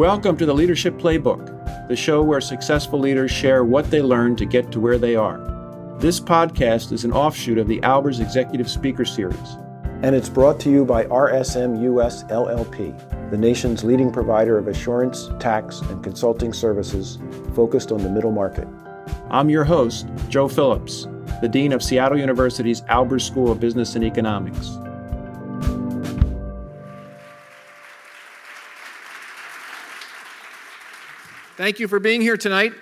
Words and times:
Welcome 0.00 0.38
to 0.38 0.46
the 0.46 0.54
Leadership 0.54 0.94
Playbook, 0.94 1.86
the 1.86 1.94
show 1.94 2.22
where 2.22 2.40
successful 2.40 2.98
leaders 2.98 3.30
share 3.30 3.64
what 3.64 3.90
they 3.90 4.00
learned 4.00 4.38
to 4.38 4.46
get 4.46 4.72
to 4.72 4.80
where 4.80 4.96
they 4.96 5.14
are. 5.14 5.36
This 5.98 6.18
podcast 6.18 6.90
is 6.90 7.04
an 7.04 7.12
offshoot 7.12 7.58
of 7.58 7.68
the 7.68 7.80
Albers 7.80 8.18
Executive 8.18 8.70
Speaker 8.70 9.04
Series. 9.04 9.58
And 10.00 10.16
it's 10.16 10.30
brought 10.30 10.58
to 10.60 10.70
you 10.70 10.86
by 10.86 11.04
RSM 11.04 11.82
US 11.82 12.24
LLP, 12.24 13.30
the 13.30 13.36
nation's 13.36 13.84
leading 13.84 14.10
provider 14.10 14.56
of 14.56 14.68
assurance, 14.68 15.28
tax, 15.38 15.82
and 15.82 16.02
consulting 16.02 16.54
services 16.54 17.18
focused 17.54 17.92
on 17.92 18.02
the 18.02 18.08
middle 18.08 18.32
market. 18.32 18.66
I'm 19.28 19.50
your 19.50 19.64
host, 19.64 20.08
Joe 20.30 20.48
Phillips, 20.48 21.08
the 21.42 21.48
Dean 21.48 21.74
of 21.74 21.82
Seattle 21.82 22.18
University's 22.18 22.80
Albers 22.88 23.26
School 23.26 23.52
of 23.52 23.60
Business 23.60 23.94
and 23.96 24.04
Economics. 24.04 24.78
Thank 31.60 31.78
you 31.78 31.88
for 31.88 32.00
being 32.00 32.22
here 32.22 32.38
tonight 32.38 32.72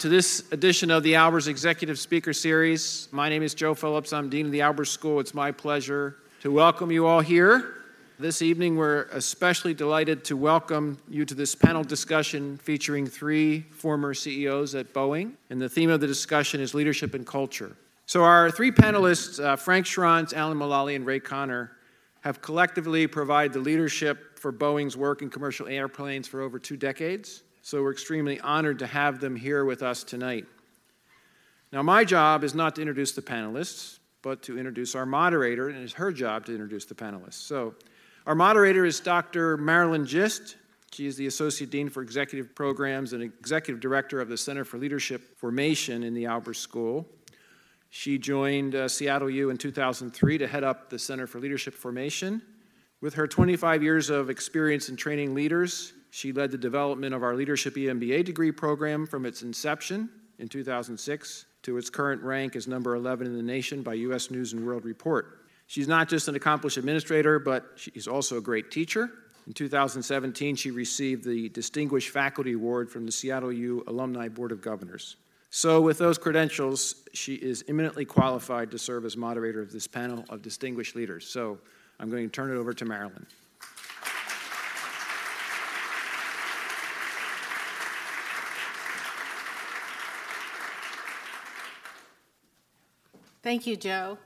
to 0.00 0.10
this 0.10 0.44
edition 0.52 0.90
of 0.90 1.02
the 1.02 1.14
Albers 1.14 1.48
Executive 1.48 1.98
Speaker 1.98 2.34
Series. 2.34 3.08
My 3.10 3.30
name 3.30 3.42
is 3.42 3.54
Joe 3.54 3.72
Phillips. 3.72 4.12
I'm 4.12 4.28
Dean 4.28 4.44
of 4.44 4.52
the 4.52 4.58
Albers 4.58 4.88
School. 4.88 5.18
It's 5.18 5.32
my 5.32 5.50
pleasure 5.50 6.18
to 6.42 6.52
welcome 6.52 6.92
you 6.92 7.06
all 7.06 7.20
here. 7.20 7.76
This 8.18 8.42
evening, 8.42 8.76
we're 8.76 9.04
especially 9.12 9.72
delighted 9.72 10.26
to 10.26 10.36
welcome 10.36 10.98
you 11.08 11.24
to 11.24 11.34
this 11.34 11.54
panel 11.54 11.82
discussion 11.82 12.58
featuring 12.58 13.06
three 13.06 13.62
former 13.70 14.12
CEOs 14.12 14.74
at 14.74 14.92
Boeing. 14.92 15.32
And 15.48 15.58
the 15.58 15.70
theme 15.70 15.88
of 15.88 16.02
the 16.02 16.06
discussion 16.06 16.60
is 16.60 16.74
leadership 16.74 17.14
and 17.14 17.26
culture. 17.26 17.74
So, 18.04 18.24
our 18.24 18.50
three 18.50 18.72
panelists, 18.72 19.42
uh, 19.42 19.56
Frank 19.56 19.86
Shrontz, 19.86 20.34
Alan 20.34 20.58
Mulally, 20.58 20.96
and 20.96 21.06
Ray 21.06 21.20
Conner, 21.20 21.78
have 22.20 22.42
collectively 22.42 23.06
provided 23.06 23.54
the 23.54 23.60
leadership 23.60 24.38
for 24.38 24.52
Boeing's 24.52 24.98
work 24.98 25.22
in 25.22 25.30
commercial 25.30 25.66
airplanes 25.66 26.28
for 26.28 26.42
over 26.42 26.58
two 26.58 26.76
decades. 26.76 27.42
So 27.64 27.80
we're 27.80 27.92
extremely 27.92 28.40
honored 28.40 28.80
to 28.80 28.88
have 28.88 29.20
them 29.20 29.36
here 29.36 29.64
with 29.64 29.84
us 29.84 30.02
tonight. 30.02 30.46
Now, 31.72 31.80
my 31.80 32.04
job 32.04 32.42
is 32.42 32.56
not 32.56 32.74
to 32.74 32.82
introduce 32.82 33.12
the 33.12 33.22
panelists, 33.22 34.00
but 34.20 34.42
to 34.42 34.58
introduce 34.58 34.96
our 34.96 35.06
moderator, 35.06 35.68
and 35.68 35.78
it's 35.78 35.92
her 35.92 36.10
job 36.10 36.44
to 36.46 36.52
introduce 36.52 36.86
the 36.86 36.96
panelists. 36.96 37.34
So, 37.34 37.76
our 38.26 38.34
moderator 38.34 38.84
is 38.84 38.98
Dr. 38.98 39.56
Marilyn 39.56 40.04
Gist. 40.04 40.56
She 40.92 41.06
is 41.06 41.16
the 41.16 41.28
Associate 41.28 41.70
Dean 41.70 41.88
for 41.88 42.02
Executive 42.02 42.52
Programs 42.52 43.12
and 43.12 43.22
Executive 43.22 43.80
Director 43.80 44.20
of 44.20 44.28
the 44.28 44.36
Center 44.36 44.64
for 44.64 44.78
Leadership 44.78 45.38
Formation 45.38 46.02
in 46.02 46.14
the 46.14 46.24
Albers 46.24 46.56
School. 46.56 47.08
She 47.90 48.18
joined 48.18 48.74
uh, 48.74 48.88
Seattle 48.88 49.30
U 49.30 49.50
in 49.50 49.56
2003 49.56 50.38
to 50.38 50.48
head 50.48 50.64
up 50.64 50.90
the 50.90 50.98
Center 50.98 51.28
for 51.28 51.38
Leadership 51.38 51.74
Formation. 51.74 52.42
With 53.00 53.14
her 53.14 53.28
25 53.28 53.82
years 53.84 54.10
of 54.10 54.30
experience 54.30 54.88
in 54.88 54.96
training 54.96 55.34
leaders, 55.34 55.92
she 56.14 56.30
led 56.30 56.50
the 56.50 56.58
development 56.58 57.14
of 57.14 57.22
our 57.22 57.34
Leadership 57.34 57.74
EMBA 57.74 58.26
degree 58.26 58.52
program 58.52 59.06
from 59.06 59.24
its 59.24 59.40
inception 59.40 60.10
in 60.38 60.46
2006 60.46 61.46
to 61.62 61.78
its 61.78 61.88
current 61.88 62.22
rank 62.22 62.54
as 62.54 62.68
number 62.68 62.94
11 62.94 63.26
in 63.26 63.34
the 63.34 63.42
nation 63.42 63.82
by 63.82 63.94
U.S. 63.94 64.30
News 64.30 64.52
and 64.52 64.66
World 64.66 64.84
Report. 64.84 65.38
She's 65.68 65.88
not 65.88 66.10
just 66.10 66.28
an 66.28 66.34
accomplished 66.34 66.76
administrator, 66.76 67.38
but 67.38 67.64
she's 67.76 68.06
also 68.06 68.36
a 68.36 68.42
great 68.42 68.70
teacher. 68.70 69.10
In 69.46 69.54
2017, 69.54 70.54
she 70.54 70.70
received 70.70 71.24
the 71.24 71.48
Distinguished 71.48 72.10
Faculty 72.10 72.52
Award 72.52 72.90
from 72.90 73.06
the 73.06 73.12
Seattle 73.12 73.50
U 73.50 73.82
Alumni 73.86 74.28
Board 74.28 74.52
of 74.52 74.60
Governors. 74.60 75.16
So, 75.48 75.80
with 75.80 75.96
those 75.96 76.18
credentials, 76.18 76.94
she 77.14 77.36
is 77.36 77.64
eminently 77.68 78.04
qualified 78.04 78.70
to 78.72 78.78
serve 78.78 79.06
as 79.06 79.16
moderator 79.16 79.62
of 79.62 79.72
this 79.72 79.86
panel 79.86 80.26
of 80.28 80.42
distinguished 80.42 80.94
leaders. 80.94 81.26
So, 81.26 81.58
I'm 81.98 82.10
going 82.10 82.24
to 82.24 82.30
turn 82.30 82.50
it 82.50 82.58
over 82.60 82.74
to 82.74 82.84
Marilyn. 82.84 83.26
Thank 93.52 93.66
you, 93.66 93.76
Joe. 93.76 94.16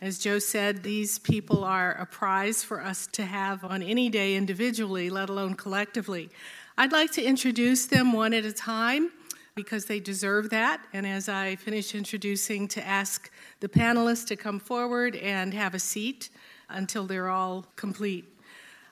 As 0.00 0.18
Joe 0.18 0.40
said, 0.40 0.82
these 0.82 1.20
people 1.20 1.62
are 1.62 1.92
a 1.92 2.04
prize 2.04 2.64
for 2.64 2.82
us 2.82 3.06
to 3.12 3.24
have 3.24 3.62
on 3.62 3.80
any 3.80 4.08
day 4.08 4.34
individually, 4.34 5.08
let 5.08 5.30
alone 5.30 5.54
collectively. 5.54 6.30
I'd 6.76 6.90
like 6.90 7.12
to 7.12 7.22
introduce 7.22 7.86
them 7.86 8.12
one 8.12 8.34
at 8.34 8.44
a 8.44 8.52
time 8.52 9.12
because 9.54 9.84
they 9.84 10.00
deserve 10.00 10.50
that. 10.50 10.84
And 10.92 11.06
as 11.06 11.28
I 11.28 11.54
finish 11.54 11.94
introducing, 11.94 12.66
to 12.66 12.84
ask 12.84 13.30
the 13.60 13.68
panelists 13.68 14.26
to 14.26 14.36
come 14.36 14.58
forward 14.58 15.14
and 15.14 15.54
have 15.54 15.76
a 15.76 15.78
seat 15.78 16.30
until 16.68 17.06
they're 17.06 17.28
all 17.28 17.66
complete. 17.76 18.24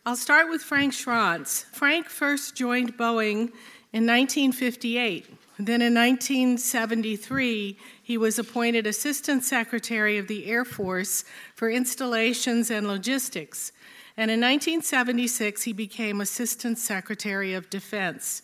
I'll 0.06 0.14
start 0.14 0.48
with 0.50 0.62
Frank 0.62 0.92
Shrontz. 0.92 1.64
Frank 1.64 2.08
first 2.08 2.54
joined 2.54 2.96
Boeing 2.96 3.50
in 3.92 4.06
1958. 4.06 5.26
Then 5.58 5.82
in 5.82 5.94
1973, 5.94 7.76
he 8.10 8.18
was 8.18 8.40
appointed 8.40 8.88
Assistant 8.88 9.44
Secretary 9.44 10.18
of 10.18 10.26
the 10.26 10.46
Air 10.46 10.64
Force 10.64 11.24
for 11.54 11.70
Installations 11.70 12.68
and 12.68 12.88
Logistics. 12.88 13.70
And 14.16 14.32
in 14.32 14.40
1976, 14.40 15.62
he 15.62 15.72
became 15.72 16.20
Assistant 16.20 16.78
Secretary 16.78 17.54
of 17.54 17.70
Defense. 17.70 18.42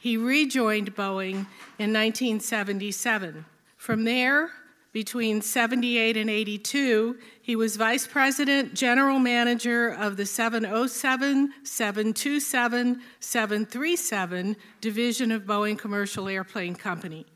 He 0.00 0.16
rejoined 0.16 0.94
Boeing 0.94 1.48
in 1.80 1.92
1977. 1.92 3.44
From 3.76 4.04
there, 4.04 4.50
between 4.92 5.42
78 5.42 6.16
and 6.16 6.30
82, 6.30 7.18
he 7.42 7.56
was 7.56 7.74
vice 7.74 8.06
president, 8.06 8.72
general 8.72 9.18
manager 9.18 9.88
of 9.88 10.16
the 10.16 10.26
707, 10.26 11.54
727, 11.64 13.02
737 13.18 14.56
division 14.80 15.32
of 15.32 15.42
Boeing 15.42 15.76
Commercial 15.76 16.28
Airplane 16.28 16.76
Company. 16.76 17.26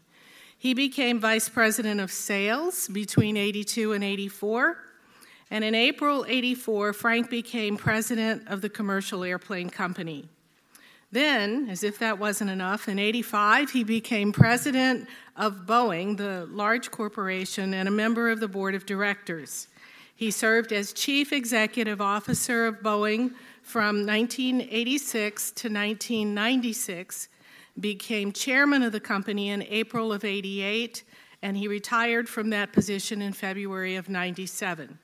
He 0.62 0.74
became 0.74 1.18
vice 1.18 1.48
president 1.48 1.98
of 1.98 2.12
sales 2.12 2.86
between 2.86 3.36
82 3.36 3.94
and 3.94 4.04
84. 4.04 4.78
And 5.50 5.64
in 5.64 5.74
April 5.74 6.24
84, 6.28 6.92
Frank 6.92 7.28
became 7.28 7.76
president 7.76 8.46
of 8.46 8.60
the 8.60 8.68
Commercial 8.68 9.24
Airplane 9.24 9.70
Company. 9.70 10.28
Then, 11.10 11.68
as 11.68 11.82
if 11.82 11.98
that 11.98 12.20
wasn't 12.20 12.50
enough, 12.50 12.88
in 12.88 13.00
85, 13.00 13.72
he 13.72 13.82
became 13.82 14.30
president 14.30 15.08
of 15.36 15.66
Boeing, 15.66 16.16
the 16.16 16.46
large 16.48 16.92
corporation, 16.92 17.74
and 17.74 17.88
a 17.88 17.90
member 17.90 18.30
of 18.30 18.38
the 18.38 18.46
board 18.46 18.76
of 18.76 18.86
directors. 18.86 19.66
He 20.14 20.30
served 20.30 20.72
as 20.72 20.92
chief 20.92 21.32
executive 21.32 22.00
officer 22.00 22.66
of 22.66 22.82
Boeing 22.82 23.32
from 23.64 24.06
1986 24.06 25.50
to 25.50 25.66
1996, 25.66 27.28
became 27.78 28.32
chairman 28.32 28.82
of 28.82 28.92
the 28.92 29.00
company 29.00 29.50
in 29.50 29.62
April 29.62 30.12
of 30.12 30.24
88, 30.24 31.04
and 31.42 31.56
he 31.56 31.68
retired 31.68 32.28
from 32.28 32.50
that 32.50 32.72
position 32.72 33.22
in 33.22 33.32
February 33.32 33.96
of 33.96 34.08
97. 34.08 34.98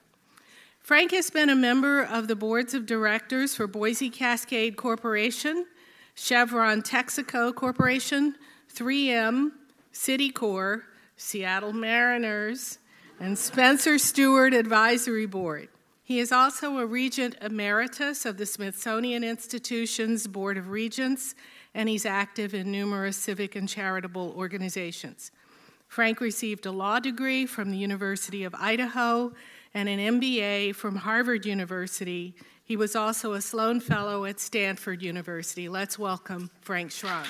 Frank 0.81 1.11
has 1.11 1.31
been 1.31 1.51
a 1.51 1.57
member 1.57 2.03
of 2.03 2.29
the 2.29 2.37
boards 2.37 2.73
of 2.73 2.87
directors 2.87 3.55
for 3.55 3.67
Boise 3.67 4.11
Cascade 4.11 4.77
Corporation 4.77 5.67
Chevron 6.15 6.83
Texaco 6.83 7.55
Corporation, 7.55 8.35
3M, 8.75 9.53
Citicorp, 9.93 10.83
Seattle 11.17 11.73
Mariners, 11.73 12.79
and 13.21 13.39
Spencer 13.39 13.99
Stuart 13.99 14.53
Advisory 14.53 15.27
Board. 15.27 15.69
He 16.03 16.19
is 16.19 16.33
also 16.33 16.79
a 16.79 16.87
Regent 16.87 17.37
Emeritus 17.41 18.25
of 18.25 18.37
the 18.37 18.47
Smithsonian 18.47 19.23
Institution's 19.23 20.27
Board 20.27 20.57
of 20.57 20.71
Regents, 20.71 21.35
and 21.75 21.89
he's 21.89 22.07
active 22.07 22.55
in 22.55 22.71
numerous 22.73 23.17
civic 23.17 23.57
and 23.57 23.69
charitable 23.69 24.35
organizations. 24.37 25.31
Frank 25.87 26.21
received 26.21 26.67
a 26.67 26.73
law 26.73 26.99
degree 26.99 27.47
from 27.47 27.71
the 27.71 27.79
University 27.79 28.45
of 28.45 28.55
Idaho 28.55 29.33
and 29.75 29.89
an 29.89 30.21
MBA 30.21 30.75
from 30.75 30.97
Harvard 30.97 31.47
University 31.47 32.35
he 32.69 32.77
was 32.77 32.95
also 32.95 33.33
a 33.33 33.41
Sloan 33.41 33.81
Fellow 33.81 34.27
at 34.27 34.39
Stanford 34.39 35.01
University. 35.01 35.71
Let's 35.71 35.99
welcome 35.99 36.51
Frank 36.61 36.91
Shrontz. 36.91 37.25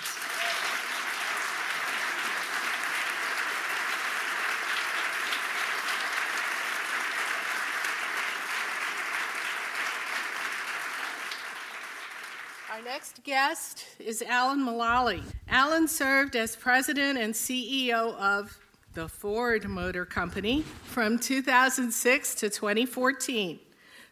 Our 12.69 12.83
next 12.99 13.23
guest 13.23 13.85
is 14.01 14.23
Alan 14.23 14.59
Mulally. 14.59 15.23
Alan 15.49 15.87
served 15.87 16.35
as 16.35 16.57
president 16.57 17.17
and 17.17 17.33
CEO 17.33 18.17
of 18.17 18.59
the 18.95 19.09
Ford 19.09 19.69
Motor 19.69 20.05
Company 20.05 20.63
from 20.83 21.17
2006 21.17 22.35
to 22.35 22.51
2014. 22.51 23.61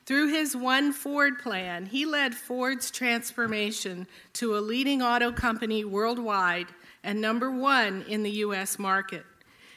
Through 0.05 0.29
his 0.29 0.55
One 0.55 0.93
Ford 0.93 1.41
plan, 1.41 1.87
he 1.87 2.07
led 2.07 2.33
Ford's 2.33 2.93
transformation 2.93 4.07
to 4.35 4.57
a 4.57 4.61
leading 4.61 5.03
auto 5.03 5.33
company 5.33 5.85
worldwide 5.85 6.69
and 7.03 7.21
number 7.21 7.51
one 7.51 8.05
in 8.07 8.23
the 8.23 8.31
U.S. 8.31 8.79
market. 8.79 9.25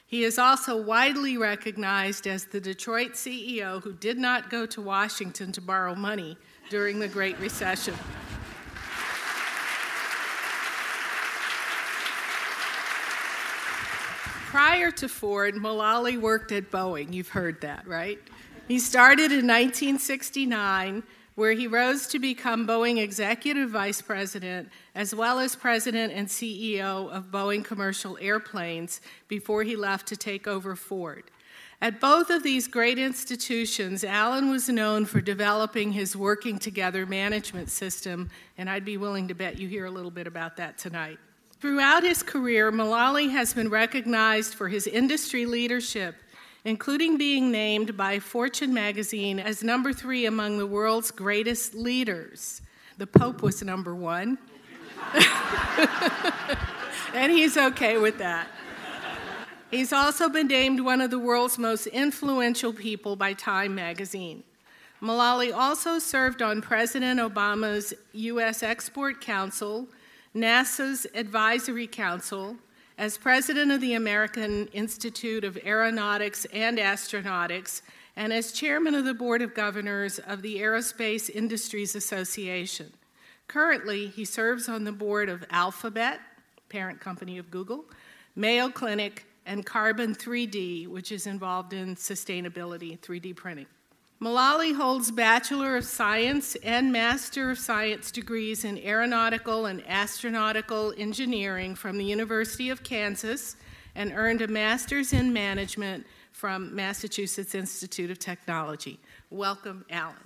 He 0.05 0.23
is 0.23 0.37
also 0.37 0.79
widely 0.79 1.35
recognized 1.35 2.27
as 2.27 2.45
the 2.45 2.61
Detroit 2.61 3.13
CEO 3.13 3.81
who 3.81 3.93
did 3.93 4.19
not 4.19 4.51
go 4.51 4.67
to 4.67 4.81
Washington 4.81 5.51
to 5.53 5.61
borrow 5.61 5.95
money 5.95 6.37
during 6.69 6.99
the 6.99 7.07
Great 7.07 7.39
Recession. 7.39 7.95
Prior 14.49 14.89
to 14.89 15.07
Ford, 15.07 15.53
Mulally 15.53 16.19
worked 16.19 16.51
at 16.51 16.71
Boeing. 16.71 17.13
You've 17.13 17.29
heard 17.29 17.61
that, 17.61 17.85
right? 17.87 18.17
He 18.67 18.79
started 18.79 19.31
in 19.31 19.45
1969, 19.45 21.03
where 21.35 21.51
he 21.51 21.67
rose 21.67 22.07
to 22.07 22.17
become 22.17 22.65
Boeing 22.65 22.97
Executive 22.97 23.69
Vice 23.69 24.01
President, 24.01 24.69
as 24.95 25.13
well 25.13 25.37
as 25.37 25.55
President 25.55 26.11
and 26.13 26.27
CEO 26.27 27.11
of 27.11 27.25
Boeing 27.25 27.63
Commercial 27.63 28.17
Airplanes, 28.19 29.01
before 29.27 29.61
he 29.61 29.75
left 29.75 30.07
to 30.07 30.17
take 30.17 30.47
over 30.47 30.75
Ford. 30.75 31.25
At 31.79 32.01
both 32.01 32.31
of 32.31 32.41
these 32.41 32.67
great 32.67 32.97
institutions, 32.97 34.03
Alan 34.03 34.49
was 34.49 34.67
known 34.67 35.05
for 35.05 35.21
developing 35.21 35.91
his 35.91 36.15
working 36.15 36.57
together 36.57 37.05
management 37.05 37.69
system, 37.69 38.31
and 38.57 38.67
I'd 38.67 38.83
be 38.83 38.97
willing 38.97 39.27
to 39.27 39.35
bet 39.35 39.59
you 39.59 39.67
hear 39.67 39.85
a 39.85 39.91
little 39.91 40.09
bit 40.09 40.25
about 40.25 40.57
that 40.57 40.79
tonight. 40.79 41.19
Throughout 41.59 42.03
his 42.03 42.23
career, 42.23 42.71
Mulally 42.71 43.31
has 43.31 43.53
been 43.53 43.69
recognized 43.69 44.53
for 44.53 44.69
his 44.69 44.87
industry 44.87 45.45
leadership, 45.45 46.15
including 46.63 47.17
being 47.17 47.51
named 47.51 47.97
by 47.97 48.19
Fortune 48.19 48.73
magazine 48.73 49.41
as 49.41 49.61
number 49.61 49.91
three 49.91 50.25
among 50.25 50.57
the 50.57 50.65
world's 50.65 51.11
greatest 51.11 51.75
leaders. 51.75 52.61
The 52.97 53.07
Pope 53.07 53.41
was 53.41 53.61
number 53.61 53.93
one, 53.93 54.37
and 57.13 57.29
he's 57.29 57.57
okay 57.57 57.97
with 57.97 58.17
that. 58.19 58.47
He's 59.69 59.91
also 59.91 60.29
been 60.29 60.47
named 60.47 60.79
one 60.79 61.01
of 61.01 61.11
the 61.11 61.19
world's 61.19 61.57
most 61.57 61.87
influential 61.87 62.71
people 62.71 63.17
by 63.17 63.33
Time 63.33 63.75
magazine. 63.75 64.43
Mulally 65.01 65.53
also 65.53 65.99
served 65.99 66.41
on 66.41 66.61
President 66.61 67.19
Obama's 67.19 67.93
U.S. 68.13 68.63
Export 68.63 69.19
Council, 69.19 69.89
NASA's 70.35 71.07
Advisory 71.15 71.87
Council, 71.87 72.55
as 72.99 73.17
president 73.17 73.71
of 73.71 73.81
the 73.81 73.95
American 73.95 74.67
Institute 74.67 75.43
of 75.43 75.57
Aeronautics 75.65 76.45
and 76.53 76.77
Astronautics, 76.77 77.81
and 78.15 78.31
as 78.31 78.51
chairman 78.51 78.93
of 78.93 79.05
the 79.05 79.13
Board 79.15 79.41
of 79.41 79.55
Governors 79.55 80.19
of 80.19 80.43
the 80.43 80.57
Aerospace 80.57 81.31
Industries 81.31 81.95
Association. 81.95 82.93
Currently, 83.47 84.05
he 84.07 84.23
serves 84.23 84.69
on 84.69 84.83
the 84.83 84.91
board 84.91 85.29
of 85.29 85.43
Alphabet, 85.49 86.19
parent 86.69 86.99
company 86.99 87.39
of 87.39 87.49
Google, 87.49 87.85
Mayo 88.35 88.69
Clinic, 88.69 89.25
and 89.47 89.65
Carbon 89.65 90.13
3D, 90.13 90.87
which 90.87 91.11
is 91.11 91.25
involved 91.25 91.73
in 91.73 91.95
sustainability, 91.95 92.99
3D 92.99 93.35
printing. 93.35 93.65
Mulally 94.21 94.75
holds 94.75 95.11
Bachelor 95.11 95.77
of 95.77 95.85
Science 95.85 96.57
and 96.57 96.91
Master 96.91 97.51
of 97.51 97.57
Science 97.57 98.11
degrees 98.11 98.65
in 98.65 98.77
Aeronautical 98.79 99.67
and 99.67 99.81
Astronautical 99.85 100.93
Engineering 100.99 101.73
from 101.73 101.97
the 101.97 102.03
University 102.03 102.69
of 102.69 102.83
Kansas 102.83 103.55
and 103.95 104.11
earned 104.13 104.41
a 104.41 104.47
Master's 104.49 105.13
in 105.13 105.31
Management 105.31 106.05
from 106.33 106.75
Massachusetts 106.75 107.55
Institute 107.55 108.11
of 108.11 108.19
Technology. 108.19 108.99
Welcome, 109.29 109.85
Alan. 109.89 110.17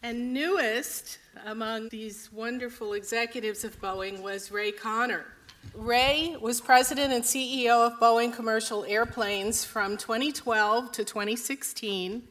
And 0.00 0.32
newest 0.32 1.18
among 1.44 1.88
these 1.88 2.32
wonderful 2.32 2.92
executives 2.92 3.64
of 3.64 3.80
Boeing 3.80 4.22
was 4.22 4.52
Ray 4.52 4.70
Conner. 4.70 5.26
Ray 5.74 6.36
was 6.40 6.60
president 6.60 7.12
and 7.12 7.24
CEO 7.24 7.84
of 7.84 7.98
Boeing 7.98 8.32
Commercial 8.32 8.84
Airplanes 8.84 9.64
from 9.64 9.96
2012 9.96 10.92
to 10.92 11.04
2016 11.04 12.22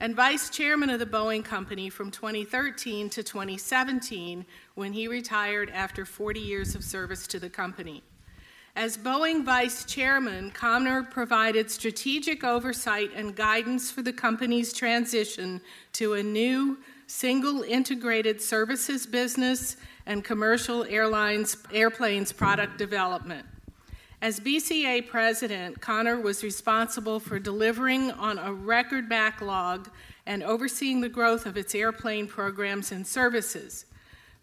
and 0.00 0.14
vice 0.14 0.50
chairman 0.50 0.90
of 0.90 0.98
the 0.98 1.06
Boeing 1.06 1.42
Company 1.42 1.88
from 1.88 2.10
2013 2.10 3.08
to 3.08 3.22
2017 3.22 4.44
when 4.74 4.92
he 4.92 5.08
retired 5.08 5.70
after 5.70 6.04
40 6.04 6.40
years 6.40 6.74
of 6.74 6.84
service 6.84 7.26
to 7.28 7.38
the 7.38 7.48
company. 7.48 8.02
As 8.76 8.98
Boeing 8.98 9.44
vice 9.44 9.86
chairman, 9.86 10.50
Conner 10.50 11.02
provided 11.02 11.70
strategic 11.70 12.44
oversight 12.44 13.12
and 13.14 13.34
guidance 13.34 13.90
for 13.90 14.02
the 14.02 14.12
company's 14.12 14.74
transition 14.74 15.62
to 15.94 16.14
a 16.14 16.22
new 16.22 16.76
single 17.06 17.62
integrated 17.62 18.40
services 18.40 19.06
business, 19.06 19.76
and 20.06 20.24
commercial 20.24 20.84
airlines 20.84 21.56
airplanes 21.72 22.32
product 22.32 22.78
development. 22.78 23.46
As 24.20 24.40
BCA 24.40 25.06
president, 25.08 25.80
Conner 25.80 26.18
was 26.18 26.42
responsible 26.42 27.20
for 27.20 27.38
delivering 27.38 28.10
on 28.12 28.38
a 28.38 28.52
record 28.52 29.08
backlog 29.08 29.90
and 30.26 30.42
overseeing 30.42 31.00
the 31.00 31.08
growth 31.08 31.44
of 31.46 31.56
its 31.56 31.74
airplane 31.74 32.26
programs 32.26 32.90
and 32.90 33.06
services. 33.06 33.84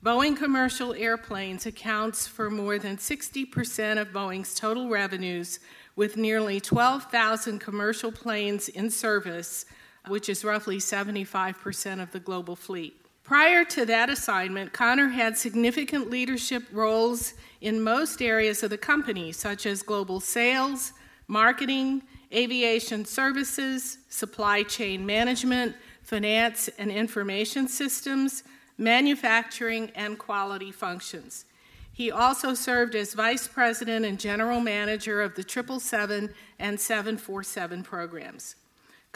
Boeing 0.03 0.35
Commercial 0.35 0.93
Airplanes 0.93 1.65
accounts 1.65 2.27
for 2.27 2.49
more 2.49 2.79
than 2.79 2.97
60% 2.97 4.01
of 4.01 4.09
Boeing's 4.09 4.55
total 4.55 4.89
revenues, 4.89 5.59
with 5.95 6.17
nearly 6.17 6.59
12,000 6.59 7.59
commercial 7.59 8.11
planes 8.11 8.69
in 8.69 8.89
service 8.89 9.65
which 10.07 10.29
is 10.29 10.43
roughly 10.43 10.77
75% 10.77 12.01
of 12.01 12.11
the 12.11 12.19
global 12.19 12.55
fleet. 12.55 12.97
Prior 13.23 13.63
to 13.65 13.85
that 13.85 14.09
assignment, 14.09 14.73
Conner 14.73 15.09
had 15.09 15.37
significant 15.37 16.09
leadership 16.09 16.63
roles 16.71 17.33
in 17.61 17.81
most 17.81 18.21
areas 18.21 18.63
of 18.63 18.69
the 18.71 18.77
company, 18.77 19.31
such 19.31 19.65
as 19.65 19.81
global 19.83 20.19
sales, 20.19 20.93
marketing, 21.27 22.01
aviation 22.33 23.05
services, 23.05 23.99
supply 24.09 24.63
chain 24.63 25.05
management, 25.05 25.75
finance 26.01 26.69
and 26.77 26.91
information 26.91 27.67
systems, 27.67 28.43
manufacturing, 28.77 29.91
and 29.95 30.17
quality 30.17 30.71
functions. 30.71 31.45
He 31.93 32.11
also 32.11 32.53
served 32.53 32.95
as 32.95 33.13
vice 33.13 33.47
president 33.47 34.05
and 34.05 34.19
general 34.19 34.59
manager 34.59 35.21
of 35.21 35.35
the 35.35 35.43
777 35.43 36.33
and 36.57 36.79
747 36.79 37.83
programs. 37.83 38.55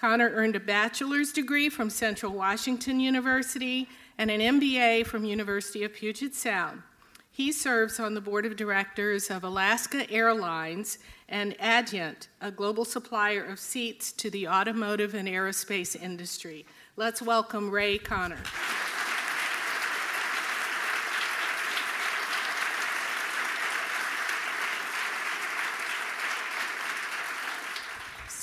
Conner 0.06 0.30
earned 0.36 0.56
a 0.56 0.60
bachelor's 0.60 1.32
degree 1.32 1.68
from 1.68 1.90
Central 1.90 2.32
Washington 2.32 3.00
University 3.00 3.90
and 4.20 4.30
an 4.30 4.40
MBA 4.40 5.04
from 5.08 5.26
University 5.26 5.84
of 5.84 5.94
Puget 5.94 6.36
Sound. 6.36 6.84
He 7.32 7.52
serves 7.52 8.00
on 8.00 8.14
the 8.14 8.22
board 8.22 8.46
of 8.46 8.56
directors 8.56 9.32
of 9.32 9.44
Alaska 9.44 10.08
Airlines 10.12 11.00
and 11.28 11.56
Adient, 11.60 12.28
a 12.40 12.52
global 12.52 12.86
supplier 12.86 13.44
of 13.46 13.58
seats 13.58 14.12
to 14.12 14.30
the 14.30 14.48
automotive 14.48 15.16
and 15.16 15.28
aerospace 15.28 16.00
industry. 16.00 16.68
Let's 16.98 17.24
welcome 17.24 17.72
Ray 17.72 17.98
Conner. 17.98 18.38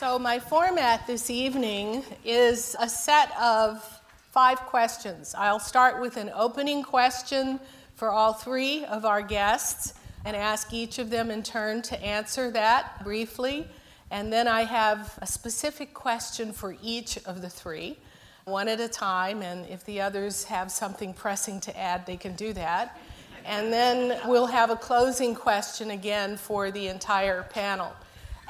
So, 0.03 0.19
my 0.19 0.41
format 0.41 1.07
this 1.07 1.31
evening 1.31 2.03
is 2.25 2.75
a 2.81 2.89
set 2.89 3.31
of 3.41 4.01
five 4.33 4.59
questions. 4.59 5.33
I'll 5.39 5.61
start 5.61 6.01
with 6.01 6.17
an 6.17 6.29
opening 6.35 6.83
question 6.83 7.61
for 7.95 8.11
all 8.11 8.33
three 8.33 8.85
of 8.87 9.05
our 9.05 9.23
guests 9.23 9.95
and 10.25 10.35
ask 10.35 10.73
each 10.75 10.99
of 10.99 11.09
them 11.09 11.31
in 11.31 11.45
turn 11.45 11.83
to 11.83 12.03
answer 12.03 12.51
that 12.51 13.05
briefly. 13.05 13.69
And 14.11 14.33
then 14.33 14.49
I 14.49 14.65
have 14.65 15.17
a 15.23 15.27
specific 15.29 15.95
question 15.95 16.53
for 16.53 16.75
each 16.83 17.19
of 17.19 17.41
the 17.41 17.49
three, 17.49 17.97
one 18.45 18.67
at 18.67 18.81
a 18.81 18.89
time. 18.89 19.41
And 19.41 19.69
if 19.69 19.85
the 19.85 20.01
others 20.01 20.43
have 20.47 20.73
something 20.73 21.15
pressing 21.15 21.61
to 21.61 21.79
add, 21.79 22.07
they 22.07 22.17
can 22.17 22.35
do 22.35 22.53
that. 22.55 22.99
And 23.45 23.73
then 23.73 24.19
we'll 24.27 24.47
have 24.47 24.71
a 24.71 24.77
closing 24.77 25.37
question 25.37 25.93
again 25.93 26.39
for 26.39 26.73
the 26.73 26.89
entire 26.89 27.45
panel. 27.45 27.93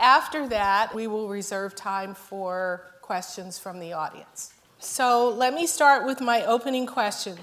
After 0.02 0.48
that, 0.48 0.92
we 0.96 1.06
will 1.06 1.28
reserve 1.28 1.76
time 1.76 2.14
for 2.14 2.90
questions 3.02 3.56
from 3.56 3.78
the 3.78 3.92
audience. 3.92 4.52
So 4.80 5.28
let 5.28 5.54
me 5.54 5.64
start 5.64 6.04
with 6.04 6.20
my 6.20 6.44
opening 6.44 6.86
question. 6.86 7.38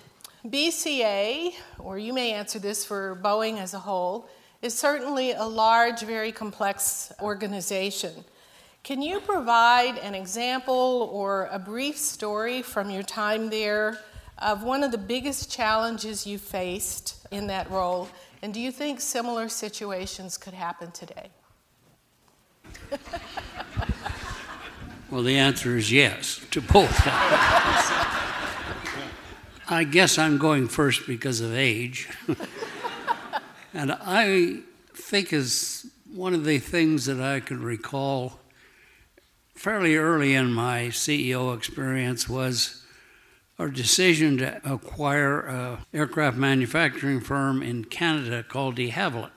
BCA, 0.45 1.53
or 1.79 1.97
you 1.97 2.11
may 2.11 2.33
answer 2.33 2.59
this 2.59 2.83
for 2.83 3.17
Boeing 3.23 3.59
as 3.59 3.73
a 3.73 3.79
whole, 3.79 4.27
is 4.61 4.77
certainly 4.77 5.31
a 5.31 5.45
large, 5.45 6.01
very 6.01 6.33
complex 6.33 7.13
organization. 7.21 8.25
Can 8.83 9.01
you 9.01 9.21
provide 9.21 9.97
an 9.99 10.13
example 10.13 11.09
or 11.13 11.47
a 11.53 11.59
brief 11.59 11.97
story 11.97 12.61
from 12.61 12.89
your 12.89 13.03
time 13.03 13.49
there 13.49 13.99
of 14.37 14.63
one 14.63 14.83
of 14.83 14.91
the 14.91 14.97
biggest 14.97 15.49
challenges 15.49 16.27
you 16.27 16.37
faced 16.37 17.25
in 17.31 17.47
that 17.47 17.71
role? 17.71 18.09
And 18.41 18.53
do 18.53 18.59
you 18.59 18.73
think 18.73 18.99
similar 18.99 19.47
situations 19.47 20.37
could 20.37 20.53
happen 20.53 20.91
today? 20.91 21.29
well, 25.11 25.23
the 25.23 25.37
answer 25.37 25.77
is 25.77 25.91
yes 25.91 26.41
to 26.51 26.61
both. 26.61 27.01
I 29.71 29.83
guess 29.83 30.17
I'm 30.17 30.37
going 30.37 30.67
first 30.67 31.05
because 31.05 31.41
of 31.41 31.53
age. 31.53 32.09
and 33.73 33.91
I 33.91 34.59
think 34.93 35.31
is 35.31 35.85
one 36.11 36.33
of 36.33 36.45
the 36.45 36.59
things 36.59 37.05
that 37.05 37.21
I 37.21 37.39
can 37.39 37.61
recall 37.61 38.39
fairly 39.53 39.95
early 39.95 40.33
in 40.33 40.53
my 40.53 40.85
CEO 40.85 41.55
experience 41.55 42.27
was 42.27 42.83
our 43.59 43.69
decision 43.69 44.37
to 44.37 44.61
acquire 44.63 45.41
an 45.41 45.79
aircraft 45.93 46.37
manufacturing 46.37 47.19
firm 47.19 47.61
in 47.61 47.83
Canada 47.83 48.41
called 48.41 48.75
de 48.75 48.89
Havilland. 48.89 49.31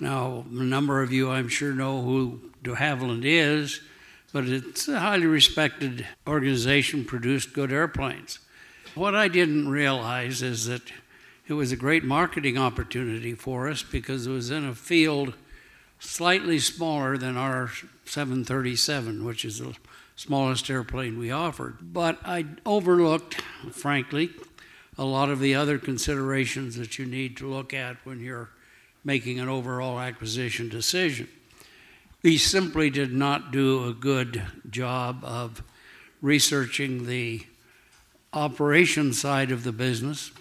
Now, 0.00 0.44
a 0.50 0.62
number 0.62 1.02
of 1.02 1.12
you, 1.12 1.30
I'm 1.30 1.48
sure, 1.48 1.72
know 1.72 2.02
who 2.02 2.50
de 2.62 2.74
Havilland 2.74 3.24
is, 3.24 3.80
but 4.32 4.44
it's 4.44 4.88
a 4.88 4.98
highly 4.98 5.26
respected 5.26 6.06
organization, 6.26 7.04
produced 7.04 7.52
good 7.52 7.72
airplanes. 7.72 8.40
What 8.94 9.14
I 9.14 9.28
didn't 9.28 9.68
realize 9.68 10.42
is 10.42 10.66
that 10.66 10.82
it 11.46 11.52
was 11.54 11.72
a 11.72 11.76
great 11.76 12.04
marketing 12.04 12.58
opportunity 12.58 13.34
for 13.34 13.68
us 13.68 13.82
because 13.82 14.26
it 14.26 14.30
was 14.30 14.50
in 14.50 14.64
a 14.64 14.74
field 14.74 15.34
slightly 15.98 16.58
smaller 16.58 17.16
than 17.16 17.36
our 17.36 17.70
737, 18.04 19.24
which 19.24 19.44
is 19.44 19.58
the 19.58 19.76
smallest 20.16 20.70
airplane 20.70 21.18
we 21.18 21.30
offered. 21.30 21.78
But 21.80 22.18
I 22.24 22.46
overlooked, 22.64 23.34
frankly, 23.72 24.30
a 24.96 25.04
lot 25.04 25.28
of 25.28 25.40
the 25.40 25.54
other 25.54 25.78
considerations 25.78 26.76
that 26.76 26.98
you 26.98 27.06
need 27.06 27.36
to 27.38 27.48
look 27.48 27.74
at 27.74 27.96
when 28.04 28.20
you're 28.20 28.50
making 29.04 29.38
an 29.38 29.48
overall 29.48 30.00
acquisition 30.00 30.68
decision. 30.68 31.28
We 32.22 32.38
simply 32.38 32.88
did 32.88 33.12
not 33.12 33.52
do 33.52 33.86
a 33.86 33.92
good 33.92 34.42
job 34.70 35.20
of 35.22 35.62
researching 36.22 37.06
the 37.06 37.46
operation 38.32 39.12
side 39.12 39.50
of 39.50 39.62
the 39.62 39.72
business, 39.72 40.32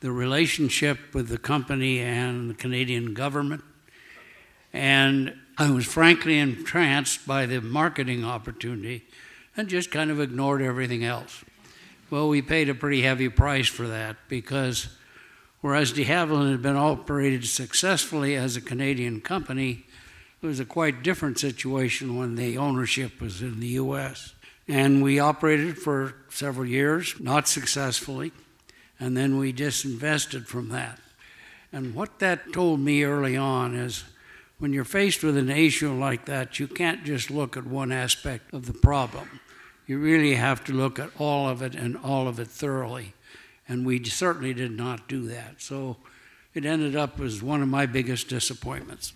the 0.00 0.12
relationship 0.12 0.98
with 1.14 1.28
the 1.28 1.38
company 1.38 2.00
and 2.00 2.50
the 2.50 2.54
Canadian 2.54 3.14
government, 3.14 3.64
and 4.72 5.34
I 5.56 5.70
was 5.70 5.86
frankly 5.86 6.38
entranced 6.38 7.26
by 7.26 7.46
the 7.46 7.60
marketing 7.60 8.24
opportunity 8.24 9.04
and 9.56 9.68
just 9.68 9.90
kind 9.90 10.10
of 10.10 10.20
ignored 10.20 10.62
everything 10.62 11.04
else. 11.04 11.44
Well, 12.10 12.28
we 12.28 12.42
paid 12.42 12.68
a 12.68 12.74
pretty 12.74 13.02
heavy 13.02 13.28
price 13.28 13.66
for 13.66 13.88
that 13.88 14.16
because 14.28 14.88
whereas 15.60 15.92
de 15.92 16.04
Havilland 16.04 16.50
had 16.50 16.62
been 16.62 16.76
operated 16.76 17.46
successfully 17.46 18.36
as 18.36 18.56
a 18.56 18.60
Canadian 18.60 19.20
company, 19.20 19.84
it 20.40 20.46
was 20.46 20.60
a 20.60 20.64
quite 20.64 21.02
different 21.02 21.38
situation 21.38 22.16
when 22.16 22.36
the 22.36 22.58
ownership 22.58 23.20
was 23.20 23.42
in 23.42 23.60
the 23.60 23.68
U.S. 23.68 24.34
And 24.68 25.02
we 25.02 25.18
operated 25.18 25.78
for 25.78 26.14
several 26.28 26.66
years, 26.66 27.14
not 27.18 27.48
successfully, 27.48 28.32
and 29.00 29.16
then 29.16 29.38
we 29.38 29.52
disinvested 29.52 30.46
from 30.46 30.68
that. 30.68 31.00
And 31.72 31.94
what 31.94 32.18
that 32.20 32.52
told 32.52 32.80
me 32.80 33.02
early 33.02 33.36
on 33.36 33.74
is 33.74 34.04
when 34.58 34.72
you're 34.72 34.84
faced 34.84 35.22
with 35.22 35.36
an 35.36 35.50
issue 35.50 35.92
like 35.92 36.26
that, 36.26 36.58
you 36.58 36.66
can't 36.66 37.04
just 37.04 37.30
look 37.30 37.56
at 37.56 37.66
one 37.66 37.92
aspect 37.92 38.52
of 38.52 38.66
the 38.66 38.72
problem. 38.72 39.40
You 39.86 39.98
really 39.98 40.34
have 40.34 40.64
to 40.64 40.72
look 40.72 40.98
at 40.98 41.10
all 41.18 41.48
of 41.48 41.62
it 41.62 41.74
and 41.74 41.96
all 41.96 42.28
of 42.28 42.38
it 42.38 42.48
thoroughly. 42.48 43.14
And 43.68 43.84
we 43.84 44.02
certainly 44.04 44.54
did 44.54 44.72
not 44.72 45.08
do 45.08 45.28
that. 45.28 45.60
So 45.60 45.96
it 46.54 46.64
ended 46.64 46.96
up 46.96 47.20
as 47.20 47.42
one 47.42 47.62
of 47.62 47.68
my 47.68 47.86
biggest 47.86 48.28
disappointments. 48.28 49.12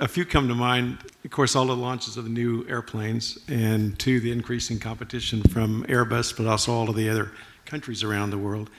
A 0.00 0.08
few 0.08 0.24
come 0.24 0.48
to 0.48 0.54
mind, 0.54 0.98
of 1.24 1.30
course, 1.30 1.54
all 1.54 1.66
the 1.66 1.76
launches 1.76 2.16
of 2.16 2.24
the 2.24 2.30
new 2.30 2.66
airplanes, 2.68 3.38
and 3.46 3.96
two, 3.96 4.18
the 4.18 4.32
increasing 4.32 4.80
competition 4.80 5.40
from 5.42 5.84
Airbus, 5.84 6.36
but 6.36 6.46
also 6.46 6.72
all 6.72 6.90
of 6.90 6.96
the 6.96 7.08
other 7.08 7.30
countries 7.64 8.02
around 8.02 8.30
the 8.30 8.38
world. 8.38 8.70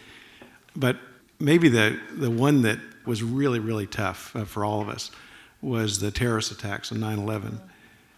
But 0.76 0.98
maybe 1.40 1.70
the, 1.70 1.98
the 2.12 2.30
one 2.30 2.64
that 2.64 2.80
was 3.06 3.24
really, 3.24 3.60
really 3.60 3.88
tough 3.88 4.36
uh, 4.36 4.44
for 4.44 4.66
all 4.66 4.82
of 4.82 4.90
us 4.90 5.10
was 5.62 6.00
the 6.00 6.12
terrorist 6.12 6.52
attacks 6.52 6.92
on 6.92 7.00
9 7.00 7.18
11. 7.20 7.62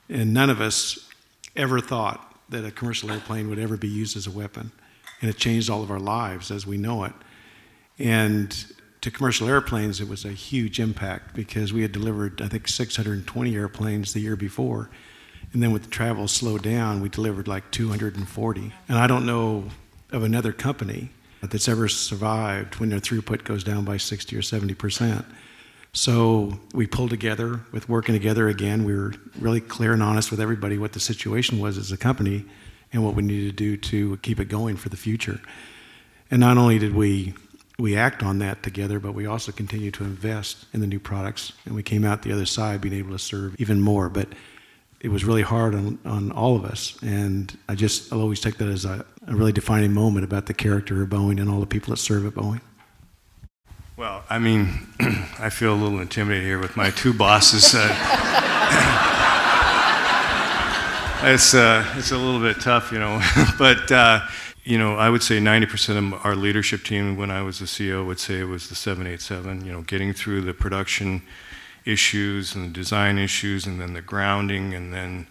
And 0.09 0.33
none 0.33 0.49
of 0.49 0.59
us 0.59 1.07
ever 1.55 1.79
thought 1.79 2.35
that 2.49 2.65
a 2.65 2.71
commercial 2.71 3.11
airplane 3.11 3.49
would 3.49 3.59
ever 3.59 3.77
be 3.77 3.87
used 3.87 4.17
as 4.17 4.25
a 4.25 4.31
weapon. 4.31 4.71
And 5.21 5.29
it 5.29 5.37
changed 5.37 5.69
all 5.69 5.83
of 5.83 5.91
our 5.91 5.99
lives 5.99 6.51
as 6.51 6.67
we 6.67 6.77
know 6.77 7.03
it. 7.03 7.13
And 7.99 8.55
to 9.01 9.11
commercial 9.11 9.47
airplanes, 9.47 10.01
it 10.01 10.07
was 10.07 10.25
a 10.25 10.31
huge 10.31 10.79
impact 10.79 11.33
because 11.33 11.73
we 11.73 11.81
had 11.81 11.91
delivered, 11.91 12.41
I 12.41 12.47
think, 12.47 12.67
620 12.67 13.55
airplanes 13.55 14.13
the 14.13 14.19
year 14.19 14.35
before. 14.35 14.89
And 15.53 15.63
then 15.63 15.71
with 15.71 15.83
the 15.83 15.89
travel 15.89 16.27
slowed 16.27 16.63
down, 16.63 17.01
we 17.01 17.09
delivered 17.09 17.47
like 17.47 17.71
240. 17.71 18.73
And 18.89 18.97
I 18.97 19.07
don't 19.07 19.25
know 19.25 19.65
of 20.11 20.23
another 20.23 20.51
company 20.51 21.09
that's 21.41 21.67
ever 21.67 21.87
survived 21.87 22.79
when 22.79 22.89
their 22.89 22.99
throughput 22.99 23.43
goes 23.43 23.63
down 23.63 23.85
by 23.85 23.97
60 23.97 24.35
or 24.35 24.41
70 24.41 24.73
percent. 24.73 25.25
So 25.93 26.59
we 26.73 26.85
pulled 26.85 27.09
together 27.09 27.61
with 27.71 27.89
working 27.89 28.13
together 28.13 28.49
again. 28.49 28.83
We 28.83 28.95
were 28.95 29.13
really 29.39 29.61
clear 29.61 29.93
and 29.93 30.03
honest 30.03 30.31
with 30.31 30.39
everybody 30.39 30.77
what 30.77 30.93
the 30.93 30.99
situation 30.99 31.59
was 31.59 31.77
as 31.77 31.91
a 31.91 31.97
company 31.97 32.45
and 32.93 33.03
what 33.03 33.15
we 33.15 33.23
needed 33.23 33.57
to 33.57 33.63
do 33.63 33.77
to 33.77 34.17
keep 34.17 34.39
it 34.39 34.45
going 34.45 34.77
for 34.77 34.89
the 34.89 34.97
future. 34.97 35.41
And 36.31 36.39
not 36.39 36.57
only 36.57 36.79
did 36.79 36.93
we 36.93 37.33
we 37.79 37.95
act 37.95 38.23
on 38.23 38.39
that 38.39 38.63
together, 38.63 38.99
but 38.99 39.13
we 39.13 39.25
also 39.25 39.51
continue 39.51 39.91
to 39.91 40.03
invest 40.03 40.65
in 40.73 40.79
the 40.79 40.87
new 40.87 40.99
products. 40.99 41.53
And 41.65 41.75
we 41.75 41.83
came 41.83 42.03
out 42.03 42.23
the 42.23 42.31
other 42.31 42.45
side 42.45 42.81
being 42.81 42.95
able 42.95 43.11
to 43.11 43.19
serve 43.19 43.55
even 43.59 43.81
more. 43.81 44.09
But 44.09 44.29
it 44.99 45.09
was 45.09 45.23
really 45.23 45.43
hard 45.43 45.75
on, 45.75 45.99
on 46.03 46.31
all 46.31 46.55
of 46.55 46.65
us. 46.65 46.97
And 47.03 47.55
I 47.69 47.75
just, 47.75 48.11
I'll 48.11 48.21
always 48.21 48.39
take 48.39 48.57
that 48.57 48.67
as 48.67 48.83
a, 48.83 49.05
a 49.27 49.35
really 49.35 49.51
defining 49.51 49.93
moment 49.93 50.25
about 50.25 50.47
the 50.47 50.55
character 50.55 51.03
of 51.03 51.09
Boeing 51.09 51.39
and 51.39 51.49
all 51.49 51.59
the 51.59 51.67
people 51.67 51.91
that 51.91 51.97
serve 51.97 52.25
at 52.25 52.33
Boeing. 52.33 52.61
Well, 53.95 54.23
I 54.29 54.39
mean, 54.39 54.87
I 55.39 55.49
feel 55.49 55.73
a 55.73 55.77
little 55.77 55.99
intimidated 55.99 56.45
here 56.45 56.59
with 56.59 56.75
my 56.75 56.89
two 56.89 57.13
bosses. 57.13 57.75
Uh, 57.75 58.43
it's, 61.23 61.53
uh, 61.53 61.83
it's 61.95 62.11
a 62.11 62.17
little 62.17 62.39
bit 62.39 62.61
tough, 62.61 62.91
you 62.91 62.99
know. 62.99 63.21
but, 63.57 63.91
uh, 63.91 64.21
you 64.63 64.77
know, 64.77 64.95
I 64.95 65.09
would 65.09 65.23
say 65.23 65.39
90% 65.39 66.13
of 66.13 66.25
our 66.25 66.35
leadership 66.35 66.83
team, 66.83 67.17
when 67.17 67.31
I 67.31 67.41
was 67.41 67.59
the 67.59 67.65
CEO, 67.65 68.05
would 68.05 68.19
say 68.19 68.39
it 68.39 68.45
was 68.45 68.69
the 68.69 68.75
787, 68.75 69.65
you 69.65 69.71
know, 69.71 69.81
getting 69.81 70.13
through 70.13 70.41
the 70.41 70.53
production 70.53 71.21
issues 71.85 72.53
and 72.53 72.69
the 72.69 72.73
design 72.73 73.17
issues 73.17 73.65
and 73.65 73.79
then 73.79 73.93
the 73.93 74.01
grounding 74.01 74.73
and 74.73 74.93
then 74.93 75.25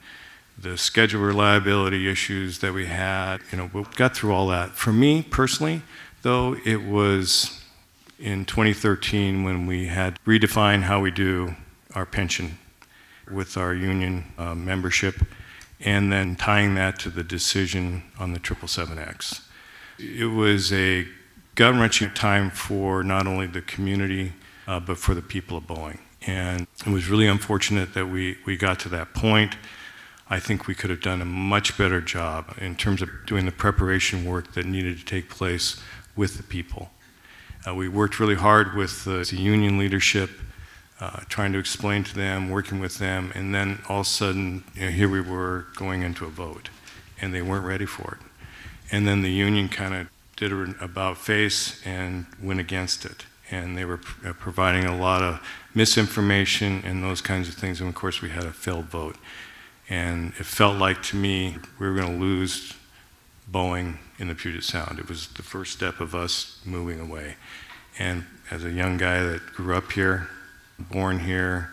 the 0.59 0.79
schedule 0.79 1.21
reliability 1.21 2.09
issues 2.09 2.61
that 2.61 2.73
we 2.73 2.87
had. 2.87 3.39
You 3.53 3.59
know, 3.59 3.71
we 3.73 3.85
got 3.95 4.17
through 4.17 4.33
all 4.33 4.49
that. 4.49 4.71
For 4.71 4.93
me 4.93 5.23
personally, 5.23 5.83
though, 6.23 6.57
it 6.65 6.83
was 6.83 7.63
in 8.19 8.47
2013 8.47 9.45
when 9.45 9.67
we 9.67 9.87
had 9.87 10.19
redefined 10.25 10.83
how 10.83 11.01
we 11.01 11.11
do 11.11 11.55
our 11.95 12.07
pension 12.07 12.59
with 13.31 13.57
our 13.57 13.75
union 13.75 14.25
uh, 14.39 14.55
membership 14.55 15.17
and 15.81 16.13
then 16.13 16.37
tying 16.37 16.75
that 16.75 16.99
to 17.01 17.11
the 17.11 17.23
decision 17.23 18.03
on 18.19 18.33
the 18.33 18.41
777X. 18.41 19.43
It 19.99 20.27
was 20.27 20.73
a 20.73 21.07
gut 21.55 21.75
wrenching 21.75 22.13
time 22.15 22.51
for 22.51 23.03
not 23.03 23.27
only 23.27 23.47
the 23.47 23.63
community, 23.63 24.33
uh, 24.67 24.81
but 24.81 24.99
for 24.99 25.15
the 25.15 25.23
people 25.23 25.57
of 25.57 25.65
Boeing. 25.65 25.99
And 26.27 26.67
it 26.85 26.91
was 26.91 27.09
really 27.09 27.27
unfortunate 27.27 27.95
that 27.95 28.07
we, 28.07 28.37
we 28.45 28.57
got 28.57 28.81
to 28.81 28.89
that 28.91 29.15
point. 29.15 29.57
I 30.29 30.41
think 30.41 30.67
we 30.67 30.75
could 30.75 30.91
have 30.91 31.01
done 31.01 31.23
a 31.23 31.27
much 31.27 31.79
better 31.79 32.01
job 32.01 32.55
in 32.59 32.75
terms 32.75 33.01
of 33.01 33.09
doing 33.27 33.47
the 33.47 33.53
preparation 33.53 34.25
work 34.25 34.55
that 34.55 34.67
needed 34.67 34.99
to 34.99 35.05
take 35.05 35.31
place 35.31 35.81
with 36.17 36.37
the 36.37 36.43
people. 36.43 36.91
Uh, 37.67 37.75
we 37.75 37.89
worked 37.89 38.19
really 38.19 38.35
hard 38.35 38.75
with 38.75 39.05
the 39.05 39.25
union 39.37 39.79
leadership, 39.79 40.31
uh, 41.01 41.21
trying 41.29 41.53
to 41.53 41.59
explain 41.59 42.05
to 42.05 42.15
them, 42.15 42.51
working 42.51 42.81
with 42.81 42.99
them, 42.99 43.33
and 43.35 43.55
then 43.55 43.81
all 43.89 44.01
of 44.01 44.07
a 44.07 44.09
sudden, 44.09 44.65
you 44.75 44.87
know, 44.87 44.91
here 44.91 45.09
we 45.09 45.21
were 45.21 45.67
going 45.77 46.03
into 46.03 46.25
a 46.25 46.31
vote, 46.31 46.71
and 47.21 47.35
they 47.35 47.43
weren't 47.43 47.67
ready 47.67 47.87
for 47.87 48.19
it. 48.21 48.27
And 48.91 49.07
then 49.07 49.23
the 49.23 49.31
union 49.31 49.69
kind 49.69 49.95
of 49.95 50.09
did 50.37 50.53
an 50.53 50.77
about 50.81 51.19
face 51.19 51.85
and 51.85 52.27
went 52.43 52.61
against 52.61 53.05
it 53.05 53.25
and 53.51 53.77
they 53.77 53.85
were 53.85 54.01
uh, 54.25 54.33
providing 54.33 54.85
a 54.85 54.97
lot 54.97 55.23
of 55.23 55.41
misinformation 55.75 56.83
and 56.85 57.03
those 57.03 57.21
kinds 57.21 57.49
of 57.49 57.55
things. 57.55 57.81
And 57.81 57.89
of 57.89 57.95
course, 57.95 58.21
we 58.21 58.31
had 58.31 58.45
a 58.45 58.53
failed 58.53 58.87
vote. 58.87 59.17
And 59.89 60.33
it 60.39 60.47
felt 60.47 60.77
like 60.79 61.03
to 61.05 61.17
me 61.17 61.57
we 61.79 61.87
were 61.89 61.95
going 61.95 62.13
to 62.13 62.19
lose 62.19 62.75
Boeing 63.51 63.99
in 64.19 64.29
the 64.29 64.35
Puget 64.35 64.65
Sound. 64.65 64.99
It 64.99 65.09
was 65.09 65.29
the 65.29 65.43
first 65.43 65.73
step 65.73 66.01
of 66.01 66.15
us 66.15 66.61
moving 66.65 66.99
away. 66.99 67.37
And 67.99 68.25
as 68.51 68.65
a 68.65 68.71
young 68.71 68.97
guy 68.97 69.23
that 69.23 69.47
grew 69.55 69.77
up 69.77 69.93
here, 69.93 70.29
born 70.79 71.21
here, 71.21 71.71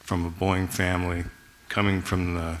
from 0.00 0.26
a 0.26 0.30
Boeing 0.30 0.68
family, 0.68 1.24
coming 1.68 2.02
from 2.02 2.34
the, 2.34 2.58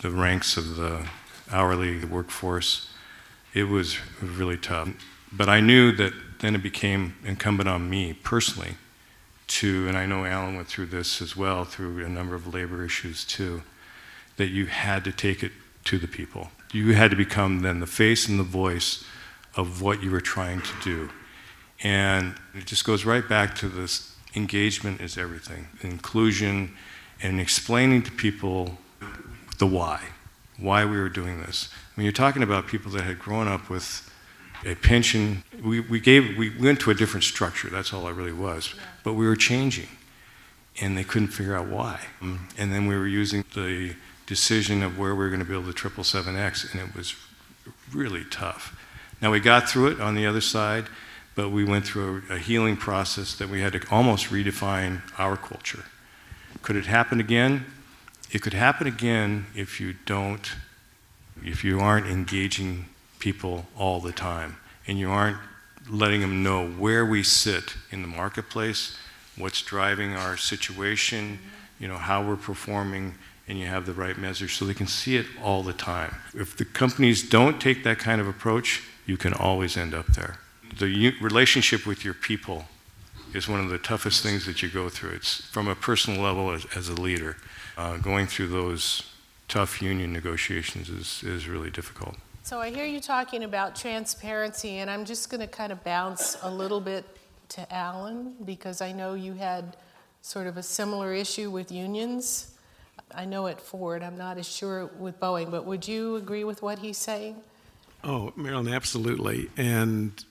the 0.00 0.10
ranks 0.10 0.56
of 0.56 0.76
the 0.76 1.06
hourly 1.50 2.04
workforce, 2.04 2.88
it 3.52 3.64
was 3.64 3.98
really 4.22 4.56
tough. 4.56 4.88
But 5.32 5.48
I 5.48 5.60
knew 5.60 5.92
that 5.92 6.12
then 6.40 6.54
it 6.54 6.62
became 6.62 7.16
incumbent 7.24 7.68
on 7.68 7.90
me 7.90 8.12
personally 8.12 8.76
to, 9.46 9.86
and 9.88 9.96
I 9.96 10.06
know 10.06 10.24
Alan 10.24 10.56
went 10.56 10.68
through 10.68 10.86
this 10.86 11.20
as 11.20 11.36
well, 11.36 11.64
through 11.64 12.04
a 12.04 12.08
number 12.08 12.34
of 12.34 12.52
labor 12.52 12.84
issues 12.84 13.24
too, 13.24 13.62
that 14.36 14.48
you 14.48 14.66
had 14.66 15.04
to 15.04 15.12
take 15.12 15.42
it 15.42 15.52
to 15.84 15.98
the 15.98 16.08
people. 16.08 16.50
You 16.72 16.94
had 16.94 17.10
to 17.10 17.16
become 17.16 17.60
then 17.60 17.80
the 17.80 17.86
face 17.86 18.28
and 18.28 18.38
the 18.38 18.44
voice 18.44 19.04
of 19.56 19.82
what 19.82 20.02
you 20.02 20.10
were 20.10 20.20
trying 20.20 20.62
to 20.62 20.72
do. 20.82 21.10
And 21.82 22.34
it 22.54 22.66
just 22.66 22.84
goes 22.84 23.04
right 23.04 23.28
back 23.28 23.54
to 23.56 23.68
this 23.68 24.13
engagement 24.34 25.00
is 25.00 25.16
everything, 25.16 25.68
inclusion, 25.80 26.74
and 27.22 27.40
explaining 27.40 28.02
to 28.02 28.10
people 28.10 28.78
the 29.58 29.66
why, 29.66 30.00
why 30.58 30.84
we 30.84 30.98
were 30.98 31.08
doing 31.08 31.40
this. 31.40 31.68
When 31.94 32.04
you're 32.04 32.12
talking 32.12 32.42
about 32.42 32.66
people 32.66 32.90
that 32.92 33.02
had 33.02 33.18
grown 33.18 33.48
up 33.48 33.70
with 33.70 34.10
a 34.64 34.74
pension, 34.74 35.44
we, 35.62 35.80
we 35.80 36.00
gave 36.00 36.36
we 36.36 36.56
went 36.58 36.80
to 36.80 36.90
a 36.90 36.94
different 36.94 37.24
structure. 37.24 37.68
That's 37.68 37.92
all 37.92 38.08
it 38.08 38.12
really 38.12 38.32
was. 38.32 38.74
But 39.02 39.14
we 39.14 39.26
were 39.26 39.36
changing, 39.36 39.88
and 40.80 40.96
they 40.96 41.04
couldn't 41.04 41.28
figure 41.28 41.56
out 41.56 41.68
why. 41.68 42.00
And 42.20 42.72
then 42.72 42.86
we 42.86 42.96
were 42.96 43.06
using 43.06 43.44
the 43.54 43.94
decision 44.26 44.82
of 44.82 44.98
where 44.98 45.14
we 45.14 45.24
were 45.24 45.28
going 45.28 45.40
to 45.40 45.46
build 45.46 45.66
the 45.66 45.72
777X, 45.72 46.72
and 46.72 46.80
it 46.80 46.96
was 46.96 47.14
really 47.92 48.24
tough. 48.30 48.78
Now 49.20 49.30
we 49.30 49.40
got 49.40 49.68
through 49.68 49.88
it 49.88 50.00
on 50.00 50.14
the 50.14 50.26
other 50.26 50.40
side, 50.40 50.86
but 51.34 51.50
we 51.50 51.64
went 51.64 51.86
through 51.86 52.22
a, 52.30 52.34
a 52.34 52.38
healing 52.38 52.76
process 52.76 53.34
that 53.36 53.48
we 53.48 53.60
had 53.60 53.72
to 53.72 53.80
almost 53.90 54.26
redefine 54.26 55.02
our 55.18 55.36
culture. 55.36 55.84
Could 56.62 56.76
it 56.76 56.86
happen 56.86 57.20
again? 57.20 57.66
It 58.30 58.42
could 58.42 58.54
happen 58.54 58.86
again 58.86 59.46
if 59.54 59.80
you 59.80 59.94
don't, 60.06 60.52
if 61.44 61.62
you 61.64 61.80
aren't 61.80 62.06
engaging 62.06 62.86
people 63.18 63.66
all 63.76 64.00
the 64.00 64.12
time 64.12 64.56
and 64.86 64.98
you 64.98 65.10
aren't 65.10 65.38
letting 65.88 66.20
them 66.20 66.42
know 66.42 66.66
where 66.66 67.04
we 67.04 67.22
sit 67.22 67.76
in 67.90 68.02
the 68.02 68.08
marketplace, 68.08 68.96
what's 69.36 69.62
driving 69.62 70.14
our 70.14 70.36
situation, 70.36 71.38
you 71.78 71.88
know, 71.88 71.96
how 71.96 72.26
we're 72.26 72.36
performing, 72.36 73.14
and 73.46 73.58
you 73.58 73.66
have 73.66 73.84
the 73.84 73.92
right 73.92 74.16
measures 74.16 74.52
so 74.52 74.64
they 74.64 74.74
can 74.74 74.86
see 74.86 75.16
it 75.16 75.26
all 75.42 75.62
the 75.62 75.72
time. 75.72 76.14
If 76.34 76.56
the 76.56 76.64
companies 76.64 77.28
don't 77.28 77.60
take 77.60 77.84
that 77.84 77.98
kind 77.98 78.20
of 78.20 78.26
approach, 78.26 78.82
you 79.06 79.16
can 79.16 79.34
always 79.34 79.76
end 79.76 79.92
up 79.92 80.06
there. 80.08 80.38
The 80.78 81.14
relationship 81.20 81.86
with 81.86 82.04
your 82.04 82.14
people 82.14 82.66
is 83.32 83.48
one 83.48 83.60
of 83.60 83.68
the 83.68 83.78
toughest 83.78 84.22
things 84.22 84.46
that 84.46 84.62
you 84.62 84.68
go 84.68 84.88
through. 84.88 85.10
It's 85.10 85.42
from 85.46 85.68
a 85.68 85.74
personal 85.74 86.22
level 86.22 86.50
as, 86.50 86.66
as 86.76 86.88
a 86.88 86.94
leader. 86.94 87.36
Uh, 87.76 87.96
going 87.96 88.26
through 88.26 88.48
those 88.48 89.10
tough 89.48 89.82
union 89.82 90.12
negotiations 90.12 90.88
is, 90.88 91.22
is 91.24 91.48
really 91.48 91.70
difficult. 91.70 92.16
So 92.42 92.60
I 92.60 92.70
hear 92.70 92.84
you 92.84 93.00
talking 93.00 93.44
about 93.44 93.74
transparency, 93.74 94.78
and 94.78 94.90
I'm 94.90 95.04
just 95.04 95.30
going 95.30 95.40
to 95.40 95.46
kind 95.46 95.72
of 95.72 95.82
bounce 95.82 96.36
a 96.42 96.50
little 96.50 96.80
bit 96.80 97.04
to 97.50 97.74
Alan 97.74 98.34
because 98.44 98.80
I 98.80 98.92
know 98.92 99.14
you 99.14 99.32
had 99.32 99.76
sort 100.22 100.46
of 100.46 100.56
a 100.56 100.62
similar 100.62 101.12
issue 101.12 101.50
with 101.50 101.70
unions. 101.70 102.54
I 103.14 103.24
know 103.24 103.46
at 103.46 103.60
Ford, 103.60 104.02
I'm 104.02 104.16
not 104.16 104.38
as 104.38 104.48
sure 104.48 104.86
with 104.98 105.18
Boeing, 105.20 105.50
but 105.50 105.64
would 105.64 105.86
you 105.86 106.16
agree 106.16 106.44
with 106.44 106.62
what 106.62 106.78
he's 106.78 106.98
saying? 106.98 107.36
Oh, 108.02 108.32
Marilyn, 108.36 108.68
absolutely. 108.68 109.50
And 109.56 110.24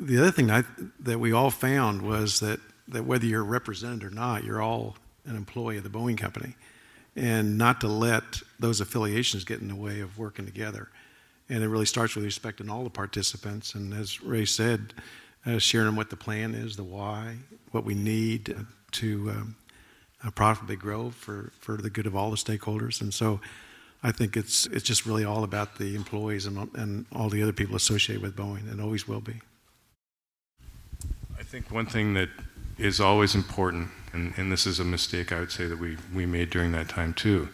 the 0.00 0.18
other 0.18 0.30
thing 0.30 0.50
I, 0.50 0.64
that 1.00 1.20
we 1.20 1.32
all 1.32 1.50
found 1.50 2.02
was 2.02 2.40
that, 2.40 2.60
that 2.88 3.04
whether 3.04 3.26
you're 3.26 3.44
represented 3.44 4.04
or 4.04 4.10
not, 4.10 4.44
you're 4.44 4.62
all 4.62 4.96
an 5.24 5.36
employee 5.36 5.76
of 5.76 5.84
the 5.84 5.90
Boeing 5.90 6.18
company, 6.18 6.54
and 7.14 7.58
not 7.58 7.80
to 7.82 7.88
let 7.88 8.42
those 8.58 8.80
affiliations 8.80 9.44
get 9.44 9.60
in 9.60 9.68
the 9.68 9.76
way 9.76 10.00
of 10.00 10.18
working 10.18 10.46
together. 10.46 10.88
And 11.48 11.62
it 11.62 11.68
really 11.68 11.86
starts 11.86 12.14
with 12.14 12.24
respecting 12.24 12.70
all 12.70 12.84
the 12.84 12.90
participants. 12.90 13.74
And 13.74 13.92
as 13.92 14.22
Ray 14.22 14.46
said, 14.46 14.94
uh, 15.44 15.58
sharing 15.58 15.86
them 15.86 15.96
what 15.96 16.08
the 16.08 16.16
plan 16.16 16.54
is, 16.54 16.76
the 16.76 16.84
why, 16.84 17.36
what 17.72 17.84
we 17.84 17.94
need 17.94 18.56
to 18.92 19.30
um, 19.30 19.56
profitably 20.34 20.76
grow 20.76 21.10
for, 21.10 21.52
for 21.60 21.76
the 21.76 21.90
good 21.90 22.06
of 22.06 22.16
all 22.16 22.30
the 22.30 22.36
stakeholders. 22.36 23.00
And 23.00 23.12
so 23.12 23.40
I 24.02 24.12
think 24.12 24.36
it's, 24.36 24.66
it's 24.66 24.84
just 24.84 25.04
really 25.04 25.24
all 25.24 25.44
about 25.44 25.76
the 25.76 25.94
employees 25.94 26.46
and, 26.46 26.70
and 26.74 27.06
all 27.12 27.28
the 27.28 27.42
other 27.42 27.52
people 27.52 27.76
associated 27.76 28.22
with 28.22 28.34
Boeing, 28.36 28.70
and 28.70 28.80
always 28.80 29.06
will 29.06 29.20
be. 29.20 29.40
I 31.52 31.54
think 31.54 31.70
one 31.70 31.84
thing 31.84 32.14
that 32.14 32.30
is 32.78 32.98
always 32.98 33.34
important, 33.34 33.90
and, 34.14 34.32
and 34.38 34.50
this 34.50 34.66
is 34.66 34.80
a 34.80 34.84
mistake 34.84 35.32
I 35.32 35.40
would 35.40 35.52
say 35.52 35.66
that 35.66 35.78
we, 35.78 35.98
we 36.14 36.24
made 36.24 36.48
during 36.48 36.72
that 36.72 36.88
time 36.88 37.12
too, 37.12 37.50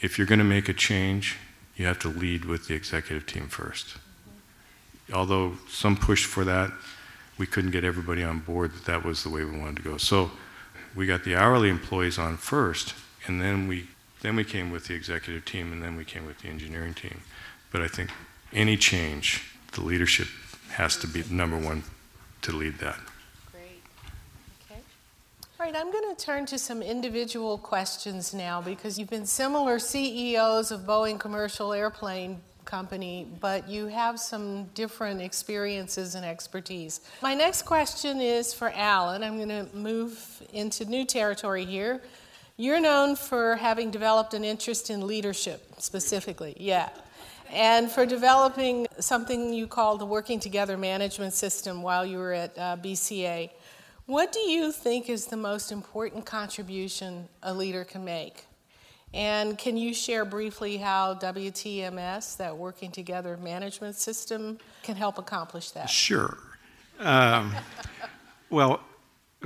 if 0.00 0.16
you're 0.16 0.28
going 0.28 0.38
to 0.38 0.44
make 0.44 0.68
a 0.68 0.72
change, 0.72 1.38
you 1.74 1.84
have 1.86 1.98
to 2.00 2.08
lead 2.08 2.44
with 2.44 2.68
the 2.68 2.74
executive 2.74 3.26
team 3.26 3.48
1st 3.48 3.96
Although 5.12 5.54
some 5.68 5.96
pushed 5.96 6.26
for 6.26 6.44
that, 6.44 6.70
we 7.36 7.48
couldn't 7.48 7.72
get 7.72 7.82
everybody 7.82 8.22
on 8.22 8.38
board 8.38 8.74
that 8.74 8.84
that 8.84 9.04
was 9.04 9.24
the 9.24 9.28
way 9.28 9.42
we 9.42 9.58
wanted 9.58 9.78
to 9.78 9.82
go. 9.82 9.96
So 9.96 10.30
we 10.94 11.06
got 11.06 11.24
the 11.24 11.34
hourly 11.34 11.68
employees 11.68 12.20
on 12.20 12.36
first, 12.36 12.94
and 13.26 13.40
then 13.40 13.66
we 13.66 13.88
then 14.20 14.36
we 14.36 14.44
came 14.44 14.70
with 14.70 14.86
the 14.86 14.94
executive 14.94 15.44
team, 15.44 15.72
and 15.72 15.82
then 15.82 15.96
we 15.96 16.04
came 16.04 16.26
with 16.26 16.38
the 16.42 16.48
engineering 16.48 16.94
team. 16.94 17.22
But 17.72 17.82
I 17.82 17.88
think 17.88 18.10
any 18.52 18.76
change, 18.76 19.42
the 19.72 19.80
leadership 19.80 20.28
has 20.74 20.96
to 20.98 21.08
be 21.08 21.24
number 21.28 21.58
one 21.58 21.82
to 22.42 22.52
lead 22.52 22.78
that. 22.78 23.00
All 25.62 25.70
right, 25.70 25.80
I'm 25.80 25.92
going 25.92 26.12
to 26.12 26.20
turn 26.20 26.44
to 26.46 26.58
some 26.58 26.82
individual 26.82 27.56
questions 27.56 28.34
now 28.34 28.60
because 28.60 28.98
you've 28.98 29.10
been 29.10 29.26
similar 29.26 29.78
CEOs 29.78 30.72
of 30.72 30.80
Boeing 30.80 31.20
Commercial 31.20 31.72
Airplane 31.72 32.40
company, 32.64 33.28
but 33.38 33.68
you 33.68 33.86
have 33.86 34.18
some 34.18 34.64
different 34.74 35.20
experiences 35.20 36.16
and 36.16 36.26
expertise. 36.26 37.02
My 37.22 37.34
next 37.34 37.62
question 37.62 38.20
is 38.20 38.52
for 38.52 38.72
Alan. 38.74 39.22
I'm 39.22 39.36
going 39.36 39.50
to 39.50 39.68
move 39.72 40.42
into 40.52 40.84
new 40.84 41.04
territory 41.04 41.64
here. 41.64 42.02
You're 42.56 42.80
known 42.80 43.14
for 43.14 43.54
having 43.54 43.92
developed 43.92 44.34
an 44.34 44.42
interest 44.42 44.90
in 44.90 45.06
leadership 45.06 45.62
specifically, 45.78 46.56
yeah, 46.58 46.88
and 47.52 47.88
for 47.88 48.04
developing 48.04 48.88
something 48.98 49.52
you 49.52 49.68
call 49.68 49.96
the 49.96 50.06
Working 50.06 50.40
Together 50.40 50.76
Management 50.76 51.34
System 51.34 51.82
while 51.82 52.04
you 52.04 52.18
were 52.18 52.32
at 52.32 52.58
uh, 52.58 52.76
BCA. 52.82 53.50
What 54.06 54.32
do 54.32 54.40
you 54.40 54.72
think 54.72 55.08
is 55.08 55.26
the 55.26 55.36
most 55.36 55.70
important 55.70 56.26
contribution 56.26 57.28
a 57.42 57.54
leader 57.54 57.84
can 57.84 58.04
make? 58.04 58.46
And 59.14 59.56
can 59.56 59.76
you 59.76 59.94
share 59.94 60.24
briefly 60.24 60.78
how 60.78 61.14
WTMS, 61.14 62.36
that 62.38 62.56
working 62.56 62.90
together 62.90 63.36
management 63.36 63.94
system, 63.94 64.58
can 64.82 64.96
help 64.96 65.18
accomplish 65.18 65.70
that? 65.72 65.88
Sure. 65.88 66.38
Um, 66.98 67.54
well, 68.50 68.80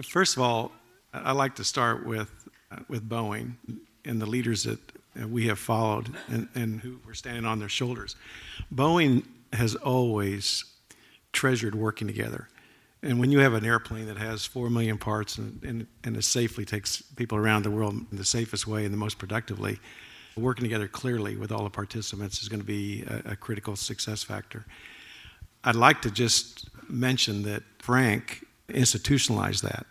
first 0.03 0.37
of 0.37 0.42
all, 0.42 0.73
I 1.12 1.33
like 1.33 1.57
to 1.57 1.64
start 1.64 2.07
with 2.07 2.31
uh, 2.71 2.77
with 2.88 3.09
Boeing 3.09 3.55
and 4.05 4.21
the 4.21 4.27
leaders 4.27 4.64
that 4.64 4.79
we 5.29 5.47
have 5.47 5.59
followed 5.59 6.14
and, 6.29 6.49
and 6.55 6.81
who 6.81 6.99
were 7.07 7.14
standing 7.14 7.45
on 7.45 7.59
their 7.59 7.69
shoulders. 7.69 8.16
Boeing 8.75 9.25
has 9.53 9.75
always 9.77 10.64
treasured 11.33 11.75
working 11.75 12.07
together. 12.07 12.49
And 13.03 13.21
when 13.21 13.31
you 13.31 13.41
have 13.41 13.55
an 13.55 13.65
airplane 13.65 14.07
that 14.07 14.17
has 14.17 14.45
four 14.45 14.71
million 14.71 14.99
parts 14.99 15.39
and, 15.39 15.63
and, 15.63 15.87
and 16.03 16.17
it 16.17 16.25
safely 16.25 16.65
takes 16.65 17.03
people 17.03 17.39
around 17.39 17.65
the 17.65 17.71
world 17.71 17.95
in 17.95 18.17
the 18.17 18.25
safest 18.25 18.67
way 18.67 18.85
and 18.85 18.93
the 18.93 18.99
most 18.99 19.19
productively, 19.19 19.79
working 20.37 20.65
together 20.65 20.89
clearly 20.89 21.37
with 21.37 21.53
all 21.53 21.65
the 21.65 21.71
participants 21.71 22.43
is 22.43 22.49
going 22.49 22.61
to 22.61 22.67
be 22.67 23.05
a, 23.05 23.33
a 23.33 23.37
critical 23.37 23.77
success 23.77 24.23
factor. 24.23 24.67
I'd 25.65 25.77
like 25.77 26.03
to 26.03 26.11
just 26.11 26.69
mention 26.89 27.43
that 27.43 27.63
Frank 27.79 28.45
institutionalized 28.69 29.63
that. 29.63 29.87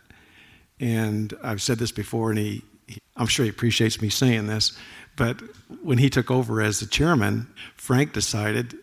And 0.80 1.32
I've 1.42 1.62
said 1.62 1.78
this 1.78 1.92
before, 1.92 2.30
and 2.30 2.38
he, 2.38 2.62
he, 2.86 2.98
I'm 3.16 3.26
sure 3.26 3.44
he 3.44 3.50
appreciates 3.50 4.00
me 4.00 4.08
saying 4.08 4.46
this, 4.46 4.76
but 5.16 5.40
when 5.82 5.98
he 5.98 6.10
took 6.10 6.30
over 6.30 6.60
as 6.60 6.80
the 6.80 6.86
chairman, 6.86 7.46
Frank 7.76 8.12
decided, 8.12 8.76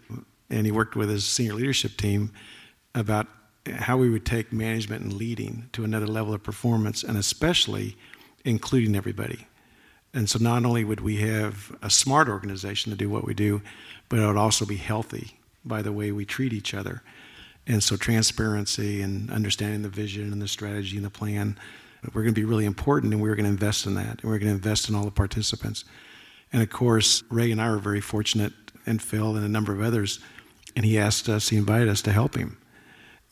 and 0.49 0.65
he 0.65 0.71
worked 0.71 0.95
with 0.95 1.09
his 1.09 1.25
senior 1.25 1.53
leadership 1.53 1.97
team 1.97 2.31
about 2.95 3.27
how 3.65 3.97
we 3.97 4.09
would 4.09 4.25
take 4.25 4.51
management 4.51 5.03
and 5.03 5.13
leading 5.13 5.69
to 5.73 5.83
another 5.83 6.07
level 6.07 6.33
of 6.33 6.43
performance, 6.43 7.03
and 7.03 7.17
especially 7.17 7.95
including 8.43 8.95
everybody. 8.95 9.47
And 10.13 10.29
so 10.29 10.37
not 10.39 10.65
only 10.65 10.83
would 10.83 10.99
we 10.99 11.17
have 11.17 11.75
a 11.81 11.89
smart 11.89 12.27
organization 12.27 12.91
to 12.91 12.97
do 12.97 13.09
what 13.09 13.25
we 13.25 13.33
do, 13.33 13.61
but 14.09 14.19
it 14.19 14.27
would 14.27 14.37
also 14.37 14.65
be 14.65 14.75
healthy 14.75 15.39
by 15.65 15.81
the 15.81 15.91
way 15.91 16.11
we 16.11 16.25
treat 16.25 16.53
each 16.53 16.73
other. 16.73 17.01
And 17.65 17.81
so 17.81 17.95
transparency 17.95 19.01
and 19.01 19.31
understanding 19.31 19.81
the 19.81 19.89
vision 19.89 20.33
and 20.33 20.41
the 20.41 20.47
strategy 20.47 20.97
and 20.97 21.05
the 21.05 21.09
plan, 21.09 21.57
we're 22.13 22.23
going 22.23 22.35
to 22.35 22.39
be 22.41 22.45
really 22.45 22.65
important, 22.65 23.13
and 23.13 23.21
we're 23.21 23.35
going 23.35 23.45
to 23.45 23.51
invest 23.51 23.85
in 23.85 23.95
that, 23.95 24.21
and 24.21 24.23
we're 24.23 24.39
going 24.39 24.51
to 24.51 24.55
invest 24.55 24.89
in 24.89 24.95
all 24.95 25.05
the 25.05 25.11
participants. 25.11 25.85
And 26.51 26.61
of 26.61 26.69
course, 26.69 27.23
Ray 27.29 27.49
and 27.49 27.61
I 27.61 27.71
were 27.71 27.77
very 27.77 28.01
fortunate, 28.01 28.51
and 28.85 29.01
Phil 29.01 29.37
and 29.37 29.45
a 29.45 29.49
number 29.49 29.71
of 29.71 29.81
others, 29.81 30.19
and 30.75 30.85
he 30.85 30.99
asked 30.99 31.29
us, 31.29 31.49
he 31.49 31.55
invited 31.55 31.87
us 31.87 32.01
to 32.01 32.11
help 32.11 32.35
him. 32.35 32.57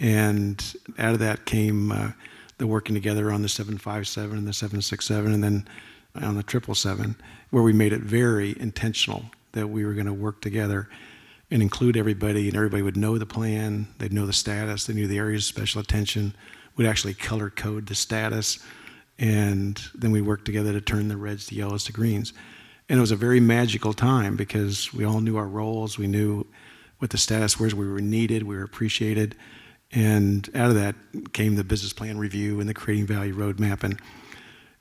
And 0.02 0.76
out 0.98 1.14
of 1.14 1.20
that 1.20 1.46
came 1.46 1.92
uh, 1.92 2.12
the 2.58 2.66
working 2.66 2.96
together 2.96 3.32
on 3.32 3.44
the 3.44 3.50
757 3.50 4.36
and 4.36 4.48
the 4.48 4.52
767 4.52 5.32
and 5.32 5.44
then 5.44 5.68
on 6.16 6.36
the 6.36 6.44
777, 6.44 7.16
where 7.52 7.64
we 7.64 7.72
made 7.72 7.94
it 7.94 8.02
very 8.02 8.60
intentional 8.60 9.26
that 9.54 9.68
we 9.68 9.86
were 9.86 9.94
going 9.94 10.08
to 10.08 10.14
work 10.14 10.42
together 10.42 10.90
and 11.52 11.62
include 11.62 11.98
everybody, 11.98 12.48
and 12.48 12.58
everybody 12.58 12.82
would 12.82 12.98
know 12.98 13.18
the 13.18 13.26
plan, 13.26 13.88
they'd 14.00 14.14
know 14.14 14.26
the 14.26 14.34
status, 14.34 14.86
they 14.86 14.94
knew 14.94 15.08
the 15.08 15.18
areas 15.18 15.44
of 15.44 15.48
special 15.48 15.82
attention, 15.82 16.34
would 16.78 16.88
actually 16.88 17.14
color 17.14 17.50
code 17.50 17.86
the 17.88 17.96
status, 17.96 18.60
and 19.20 19.84
then 19.94 20.12
we 20.12 20.22
worked 20.22 20.46
together 20.46 20.72
to 20.74 20.82
turn 20.82 21.10
the 21.10 21.18
reds 21.18 21.46
to 21.48 21.56
yellows 21.56 21.84
to 21.84 21.92
greens. 21.92 22.34
And 22.90 22.98
it 22.98 23.02
was 23.02 23.12
a 23.12 23.18
very 23.18 23.40
magical 23.40 23.94
time 23.94 24.36
because 24.36 24.94
we 24.94 25.04
all 25.04 25.22
knew 25.22 25.38
our 25.38 25.48
roles, 25.48 25.98
we 25.98 26.08
knew 26.08 26.48
what 27.00 27.12
the 27.12 27.18
status 27.18 27.60
was, 27.60 27.76
we 27.76 27.88
were 27.88 28.02
needed, 28.02 28.44
we 28.44 28.56
were 28.56 28.64
appreciated, 28.64 29.36
and 29.92 30.50
out 30.56 30.70
of 30.70 30.76
that 30.76 30.96
came 31.34 31.56
the 31.56 31.64
business 31.64 31.94
plan 31.94 32.18
review 32.18 32.60
and 32.60 32.70
the 32.70 32.74
creating 32.74 33.08
value 33.08 33.36
roadmap. 33.36 33.84
And, 33.84 34.00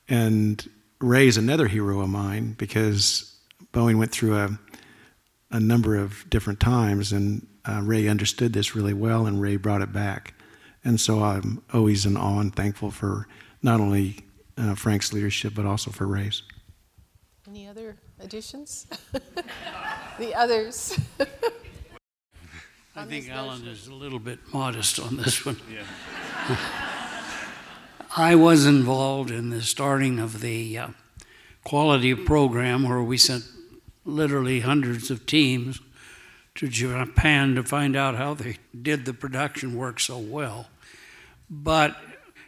and 0.09 0.69
Ray 1.01 1.27
is 1.27 1.37
another 1.37 1.67
hero 1.67 2.01
of 2.01 2.09
mine 2.09 2.55
because 2.57 3.37
Boeing 3.73 3.99
went 3.99 4.13
through 4.13 4.37
a, 4.37 4.59
a 5.51 5.61
number 5.61 5.97
of 5.97 6.29
different 6.31 6.61
times, 6.61 7.13
and 7.13 7.47
uh, 7.65 7.81
Ray 7.83 8.07
understood 8.09 8.53
this 8.53 8.75
really 8.77 8.95
well, 8.95 9.27
and 9.27 9.41
Ray 9.41 9.57
brought 9.57 9.83
it 9.83 9.93
back. 9.93 10.35
And 10.85 11.01
so 11.01 11.23
I'm 11.23 11.63
always 11.73 12.07
in 12.07 12.17
awe 12.17 12.41
and 12.41 12.55
thankful 12.55 12.91
for 12.91 13.27
not 13.63 13.81
only 13.81 14.25
uh, 14.57 14.75
Frank's 14.75 15.13
leadership, 15.13 15.55
but 15.55 15.67
also 15.67 15.91
for 15.91 16.07
Ray's. 16.07 16.43
Any 17.49 17.67
other 17.67 17.97
additions? 18.21 18.87
the 20.19 20.35
others. 20.35 20.99
I 22.97 23.05
think 23.05 23.29
Alan 23.31 23.67
is 23.67 23.87
a 23.87 23.95
little 23.95 24.19
bit 24.19 24.41
modest 24.53 24.99
on 24.99 25.17
this 25.17 25.45
one. 25.45 25.57
Yeah. 25.73 26.57
I 28.17 28.35
was 28.35 28.67
involved 28.67 29.31
in 29.31 29.51
the 29.51 29.63
starting 29.63 30.19
of 30.19 30.41
the 30.41 30.77
uh, 30.77 30.89
quality 31.63 32.13
program 32.15 32.89
where 32.89 33.03
we 33.03 33.17
sent 33.17 33.45
literally 34.05 34.61
hundreds 34.61 35.13
of 35.13 35.27
teams 35.27 35.81
to 36.57 36.67
Japan 36.67 37.55
to 37.55 37.63
find 37.63 37.95
out 37.95 38.17
how 38.17 38.35
they 38.35 38.57
did 38.83 39.05
the 39.05 39.15
production 39.15 39.77
work 39.77 40.01
so 40.01 40.19
well. 40.19 40.67
But 41.49 41.97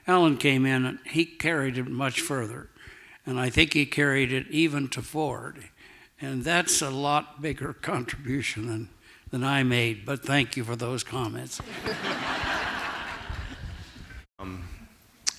Alan 0.07 0.37
came 0.37 0.67
in 0.67 0.85
and 0.85 0.99
he 1.07 1.25
carried 1.25 1.79
it 1.79 1.87
much 1.87 2.21
further. 2.21 2.69
And 3.25 3.39
I 3.39 3.51
think 3.51 3.73
he 3.73 3.87
carried 3.87 4.33
it 4.33 4.49
even 4.51 4.89
to 4.89 5.03
Ford. 5.03 5.69
And 6.21 6.43
that's 6.43 6.83
a 6.83 6.91
lot 6.91 7.41
bigger 7.41 7.73
contribution 7.83 8.67
than, 8.67 8.89
than 9.33 9.43
I 9.43 9.65
made. 9.65 10.07
But 10.07 10.23
thank 10.23 10.57
you 10.57 10.63
for 10.63 10.77
those 10.77 11.03
comments. 11.03 11.61
um, 14.39 14.69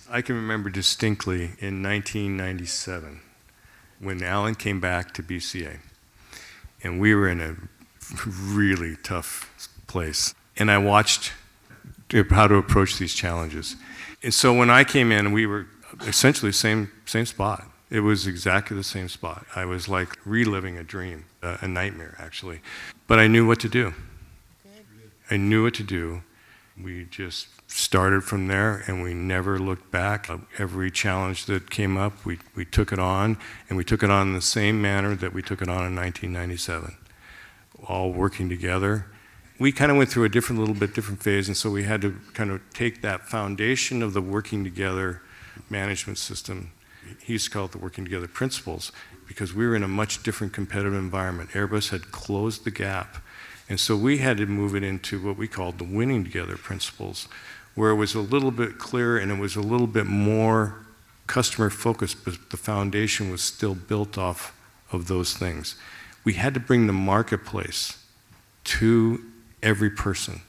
I 0.09 0.21
can 0.21 0.35
remember 0.35 0.69
distinctly 0.69 1.53
in 1.59 1.81
1997 1.81 3.21
when 3.99 4.21
Alan 4.21 4.55
came 4.55 4.81
back 4.81 5.13
to 5.13 5.23
BCA. 5.23 5.77
And 6.83 6.99
we 6.99 7.15
were 7.15 7.29
in 7.29 7.39
a 7.39 7.55
really 8.27 8.97
tough 8.97 9.49
place. 9.87 10.35
And 10.57 10.69
I 10.69 10.79
watched 10.79 11.31
how 12.29 12.47
to 12.47 12.55
approach 12.55 12.97
these 12.97 13.13
challenges. 13.13 13.75
And 14.21 14.33
so 14.33 14.53
when 14.53 14.69
I 14.69 14.83
came 14.83 15.11
in, 15.11 15.31
we 15.31 15.45
were 15.45 15.67
essentially 16.01 16.51
same, 16.51 16.91
same 17.05 17.25
spot. 17.25 17.65
It 17.93 17.99
was 17.99 18.25
exactly 18.25 18.75
the 18.75 18.83
same 18.83 19.07
spot. 19.07 19.45
I 19.55 19.65
was 19.65 19.87
like 19.87 20.17
reliving 20.25 20.79
a 20.79 20.83
dream, 20.83 21.25
a 21.43 21.67
nightmare, 21.67 22.15
actually. 22.17 22.59
But 23.05 23.19
I 23.19 23.27
knew 23.27 23.45
what 23.45 23.59
to 23.59 23.69
do. 23.69 23.93
I 25.29 25.37
knew 25.37 25.61
what 25.61 25.75
to 25.75 25.83
do. 25.83 26.23
We 26.75 27.05
just 27.05 27.49
started 27.69 28.23
from 28.23 28.47
there 28.47 28.83
and 28.87 29.03
we 29.03 29.13
never 29.13 29.59
looked 29.59 29.91
back. 29.91 30.27
Every 30.57 30.89
challenge 30.89 31.45
that 31.45 31.69
came 31.69 31.95
up, 31.95 32.25
we, 32.25 32.39
we 32.55 32.65
took 32.65 32.91
it 32.91 32.97
on, 32.97 33.37
and 33.69 33.77
we 33.77 33.83
took 33.83 34.01
it 34.01 34.09
on 34.09 34.29
in 34.29 34.33
the 34.33 34.41
same 34.41 34.81
manner 34.81 35.13
that 35.13 35.31
we 35.31 35.43
took 35.43 35.61
it 35.61 35.69
on 35.69 35.85
in 35.85 35.95
1997, 35.95 36.97
all 37.87 38.11
working 38.11 38.49
together. 38.49 39.05
We 39.59 39.71
kind 39.71 39.91
of 39.91 39.97
went 39.97 40.09
through 40.09 40.23
a 40.23 40.29
different, 40.29 40.59
little 40.59 40.73
bit 40.73 40.95
different 40.95 41.21
phase, 41.21 41.47
and 41.47 41.55
so 41.55 41.69
we 41.69 41.83
had 41.83 42.01
to 42.01 42.19
kind 42.33 42.49
of 42.49 42.61
take 42.73 43.03
that 43.03 43.29
foundation 43.29 44.01
of 44.01 44.13
the 44.13 44.21
working 44.21 44.63
together 44.63 45.21
management 45.69 46.17
system 46.17 46.71
he 47.21 47.33
used 47.33 47.45
to 47.45 47.51
call 47.51 47.65
it 47.65 47.71
the 47.71 47.77
working 47.77 48.03
together 48.03 48.27
principles 48.27 48.91
because 49.27 49.53
we 49.53 49.65
were 49.65 49.75
in 49.75 49.83
a 49.83 49.87
much 49.87 50.23
different 50.23 50.53
competitive 50.53 50.93
environment. 50.93 51.51
Airbus 51.51 51.89
had 51.89 52.11
closed 52.11 52.65
the 52.65 52.71
gap. 52.71 53.17
And 53.69 53.79
so 53.79 53.95
we 53.95 54.17
had 54.17 54.37
to 54.37 54.45
move 54.45 54.75
it 54.75 54.83
into 54.83 55.23
what 55.25 55.37
we 55.37 55.47
called 55.47 55.77
the 55.77 55.85
winning 55.85 56.23
together 56.23 56.57
principles, 56.57 57.27
where 57.75 57.91
it 57.91 57.95
was 57.95 58.13
a 58.13 58.19
little 58.19 58.51
bit 58.51 58.77
clearer 58.77 59.17
and 59.17 59.31
it 59.31 59.39
was 59.39 59.55
a 59.55 59.61
little 59.61 59.87
bit 59.87 60.05
more 60.05 60.85
customer 61.27 61.69
focused, 61.69 62.25
but 62.25 62.49
the 62.49 62.57
foundation 62.57 63.31
was 63.31 63.41
still 63.41 63.73
built 63.73 64.17
off 64.17 64.55
of 64.91 65.07
those 65.07 65.33
things. 65.33 65.75
We 66.23 66.33
had 66.33 66.53
to 66.53 66.59
bring 66.59 66.87
the 66.87 66.93
marketplace 66.93 67.97
to 68.65 69.23
every 69.61 69.89
person 69.89 70.41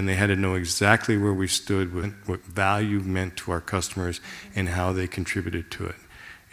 and 0.00 0.08
they 0.08 0.14
had 0.14 0.28
to 0.28 0.34
know 0.36 0.54
exactly 0.54 1.18
where 1.18 1.34
we 1.34 1.46
stood, 1.46 1.94
what, 1.94 2.10
what 2.24 2.42
value 2.42 3.00
meant 3.00 3.36
to 3.36 3.52
our 3.52 3.60
customers, 3.60 4.18
and 4.56 4.70
how 4.70 4.94
they 4.94 5.06
contributed 5.06 5.70
to 5.70 5.84
it. 5.84 5.96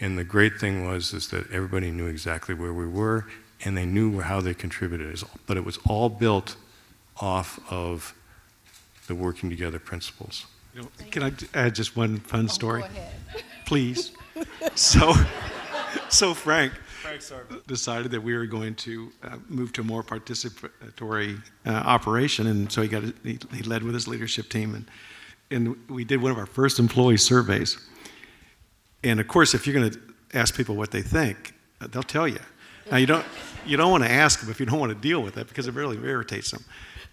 And 0.02 0.18
the 0.18 0.26
great 0.26 0.60
thing 0.60 0.86
was 0.86 1.14
is 1.14 1.30
that 1.30 1.50
everybody 1.50 1.90
knew 1.90 2.08
exactly 2.08 2.54
where 2.54 2.74
we 2.74 2.86
were, 2.86 3.26
and 3.64 3.78
they 3.78 3.86
knew 3.86 4.20
how 4.20 4.42
they 4.42 4.54
contributed. 4.54 5.24
But 5.46 5.56
it 5.56 5.64
was 5.64 5.80
all 5.88 6.10
built 6.10 6.58
off 7.22 7.58
of 7.72 8.14
the 9.08 9.16
working 9.16 9.50
together 9.50 9.80
principles. 9.80 10.46
You 10.76 10.82
know, 10.82 10.90
can 11.10 11.24
I 11.24 11.32
add 11.54 11.74
just 11.74 11.96
one 11.96 12.18
fun 12.18 12.46
oh, 12.46 12.48
story? 12.48 12.84
Please. 13.64 14.12
so, 14.76 15.14
so 16.10 16.34
Frank, 16.34 16.74
decided 17.68 18.12
that 18.12 18.22
we 18.22 18.36
were 18.36 18.46
going 18.46 18.76
to 18.76 19.12
uh, 19.24 19.38
move 19.48 19.74
to 19.74 19.82
a 19.82 19.84
more 19.84 20.04
participatory 20.04 21.42
uh, 21.66 21.70
operation, 21.70 22.48
and 22.48 22.72
so 22.72 22.82
he 22.82 22.88
got 22.88 23.04
he, 23.24 23.40
he, 23.54 23.64
led 23.64 23.84
with 23.84 23.94
his 23.94 24.08
leadership 24.08 24.50
team, 24.50 24.76
and 24.76 24.86
and 25.50 25.90
we 25.90 26.04
did 26.04 26.22
one 26.22 26.32
of 26.32 26.38
our 26.38 26.46
first 26.46 26.80
employee 26.80 27.18
surveys. 27.18 27.78
And 29.04 29.20
of 29.20 29.28
course, 29.28 29.54
if 29.54 29.66
you're 29.66 29.76
going 29.76 29.92
to 29.92 30.00
ask 30.34 30.56
people 30.56 30.76
what 30.76 30.92
they 30.92 31.02
think, 31.02 31.54
uh, 31.82 31.88
they'll 31.88 32.04
tell 32.04 32.28
you. 32.28 32.40
Now 32.92 32.98
you 32.98 33.06
don't 33.06 33.26
you 33.66 33.78
don't 33.78 33.92
want 33.92 34.04
to 34.04 34.12
ask 34.12 34.42
them 34.42 34.50
if 34.50 34.60
you 34.60 34.66
don't 34.66 34.80
want 34.80 34.92
to 34.92 35.00
deal 35.00 35.22
with 35.22 35.38
it 35.38 35.48
because 35.48 35.68
it 35.68 35.74
really 35.74 35.98
irritates 35.98 36.52
them. 36.52 36.64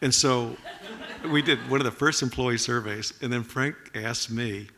And 0.01 0.15
so 0.15 0.57
we 1.31 1.43
did 1.43 1.59
one 1.71 1.81
of 1.81 1.85
the 1.85 1.91
first 1.91 2.23
employee 2.23 2.59
surveys, 2.59 3.13
and 3.23 3.33
then 3.33 3.43
Frank 3.43 3.77
asked 3.95 4.31
me 4.31 4.69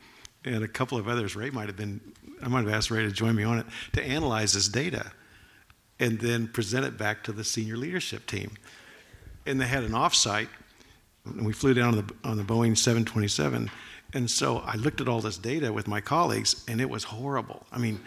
and 0.45 0.63
a 0.63 0.67
couple 0.67 0.97
of 0.97 1.07
others. 1.07 1.35
Ray 1.35 1.49
might 1.49 1.67
have 1.67 1.77
been 1.77 1.99
I 2.41 2.47
might 2.47 2.65
have 2.65 2.73
asked 2.73 2.91
Ray 2.91 3.03
to 3.03 3.11
join 3.11 3.35
me 3.35 3.43
on 3.43 3.59
it 3.59 3.65
to 3.93 4.03
analyze 4.03 4.53
this 4.53 4.67
data 4.67 5.11
and 5.99 6.19
then 6.19 6.47
present 6.47 6.85
it 6.85 6.97
back 6.97 7.23
to 7.23 7.31
the 7.31 7.43
senior 7.43 7.77
leadership 7.77 8.25
team. 8.25 8.51
And 9.45 9.59
they 9.59 9.65
had 9.65 9.83
an 9.83 9.91
offsite, 9.91 10.49
and 11.25 11.45
we 11.45 11.53
flew 11.53 11.73
down 11.73 11.97
on 11.97 12.05
the, 12.05 12.29
on 12.29 12.37
the 12.37 12.43
Boeing 12.43 12.77
727. 12.77 13.71
And 14.13 14.29
so 14.29 14.59
I 14.59 14.75
looked 14.75 15.01
at 15.01 15.07
all 15.07 15.19
this 15.19 15.37
data 15.37 15.73
with 15.73 15.87
my 15.87 16.01
colleagues, 16.01 16.63
and 16.67 16.79
it 16.79 16.89
was 16.89 17.03
horrible. 17.03 17.65
I 17.71 17.77
mean, 17.77 17.99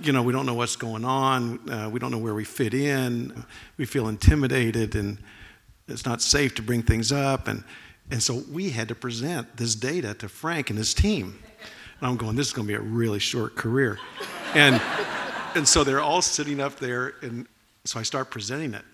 you 0.00 0.12
know, 0.12 0.22
we 0.22 0.32
don't 0.32 0.46
know 0.46 0.54
what's 0.54 0.76
going 0.76 1.04
on, 1.04 1.70
uh, 1.70 1.88
we 1.90 2.00
don't 2.00 2.10
know 2.10 2.18
where 2.18 2.34
we 2.34 2.44
fit 2.44 2.74
in, 2.74 3.44
we 3.76 3.84
feel 3.84 4.08
intimidated, 4.08 4.96
and 4.96 5.18
it's 5.86 6.04
not 6.04 6.20
safe 6.22 6.54
to 6.56 6.62
bring 6.62 6.82
things 6.82 7.12
up. 7.12 7.46
And, 7.46 7.62
and 8.10 8.22
so 8.22 8.42
we 8.50 8.70
had 8.70 8.88
to 8.88 8.94
present 8.94 9.56
this 9.56 9.74
data 9.74 10.14
to 10.14 10.28
Frank 10.28 10.70
and 10.70 10.78
his 10.78 10.94
team. 10.94 11.38
And 12.00 12.10
I'm 12.10 12.16
going, 12.16 12.36
this 12.36 12.48
is 12.48 12.52
going 12.52 12.66
to 12.66 12.72
be 12.72 12.76
a 12.76 12.80
really 12.80 13.18
short 13.18 13.56
career. 13.56 13.98
And, 14.54 14.80
and 15.54 15.66
so 15.66 15.84
they're 15.84 16.00
all 16.00 16.22
sitting 16.22 16.60
up 16.60 16.76
there, 16.76 17.14
and 17.22 17.46
so 17.84 18.00
I 18.00 18.02
start 18.02 18.30
presenting 18.30 18.74
it. 18.74 18.84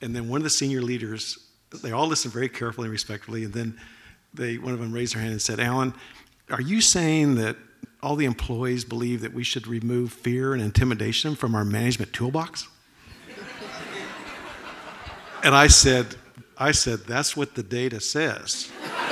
And 0.00 0.14
then 0.14 0.28
one 0.28 0.38
of 0.38 0.44
the 0.44 0.50
senior 0.50 0.82
leaders, 0.82 1.38
they 1.82 1.92
all 1.92 2.06
listen 2.06 2.30
very 2.30 2.48
carefully 2.48 2.86
and 2.86 2.92
respectfully, 2.92 3.44
and 3.44 3.52
then 3.52 3.78
they, 4.34 4.58
one 4.58 4.72
of 4.72 4.80
them 4.80 4.92
raised 4.92 5.14
their 5.14 5.22
hand 5.22 5.32
and 5.32 5.42
said, 5.42 5.60
Alan, 5.60 5.94
are 6.50 6.60
you 6.60 6.80
saying 6.80 7.36
that 7.36 7.56
all 8.02 8.16
the 8.16 8.24
employees 8.24 8.84
believe 8.84 9.20
that 9.20 9.32
we 9.32 9.44
should 9.44 9.66
remove 9.66 10.12
fear 10.12 10.52
and 10.52 10.62
intimidation 10.62 11.34
from 11.34 11.54
our 11.54 11.64
management 11.64 12.12
toolbox? 12.12 12.68
and 15.42 15.54
I 15.54 15.66
said, 15.66 16.16
I 16.56 16.72
said, 16.72 17.00
that's 17.00 17.36
what 17.36 17.54
the 17.54 17.62
data 17.62 18.00
says. 18.00 18.70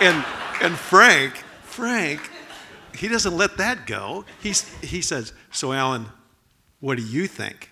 and, 0.00 0.24
and 0.62 0.76
Frank, 0.76 1.42
Frank, 1.76 2.30
he 2.94 3.06
doesn't 3.06 3.36
let 3.36 3.58
that 3.58 3.86
go. 3.86 4.24
He's, 4.42 4.66
he 4.82 5.02
says, 5.02 5.34
So, 5.52 5.74
Alan, 5.74 6.06
what 6.80 6.96
do 6.96 7.04
you 7.04 7.26
think? 7.26 7.70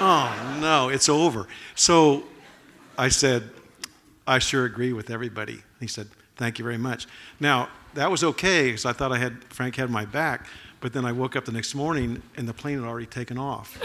oh, 0.00 0.58
no, 0.60 0.88
it's 0.88 1.08
over. 1.08 1.46
So 1.76 2.24
I 2.98 3.10
said, 3.10 3.48
I 4.26 4.40
sure 4.40 4.64
agree 4.64 4.92
with 4.92 5.08
everybody. 5.08 5.62
He 5.78 5.86
said, 5.86 6.08
Thank 6.34 6.58
you 6.58 6.64
very 6.64 6.78
much. 6.78 7.06
Now, 7.38 7.68
that 7.94 8.10
was 8.10 8.24
okay 8.24 8.66
because 8.66 8.84
I 8.84 8.92
thought 8.92 9.12
I 9.12 9.18
had 9.18 9.44
Frank 9.44 9.76
had 9.76 9.88
my 9.88 10.04
back, 10.04 10.48
but 10.80 10.92
then 10.92 11.04
I 11.04 11.12
woke 11.12 11.36
up 11.36 11.44
the 11.44 11.52
next 11.52 11.76
morning 11.76 12.20
and 12.36 12.48
the 12.48 12.54
plane 12.54 12.80
had 12.80 12.88
already 12.88 13.06
taken 13.06 13.38
off. 13.38 13.78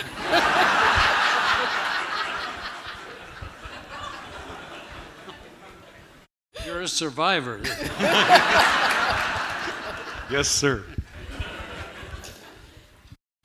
You're 6.65 6.81
a 6.81 6.87
survivor. 6.87 7.61
Yes, 10.29 10.47
sir. 10.47 10.83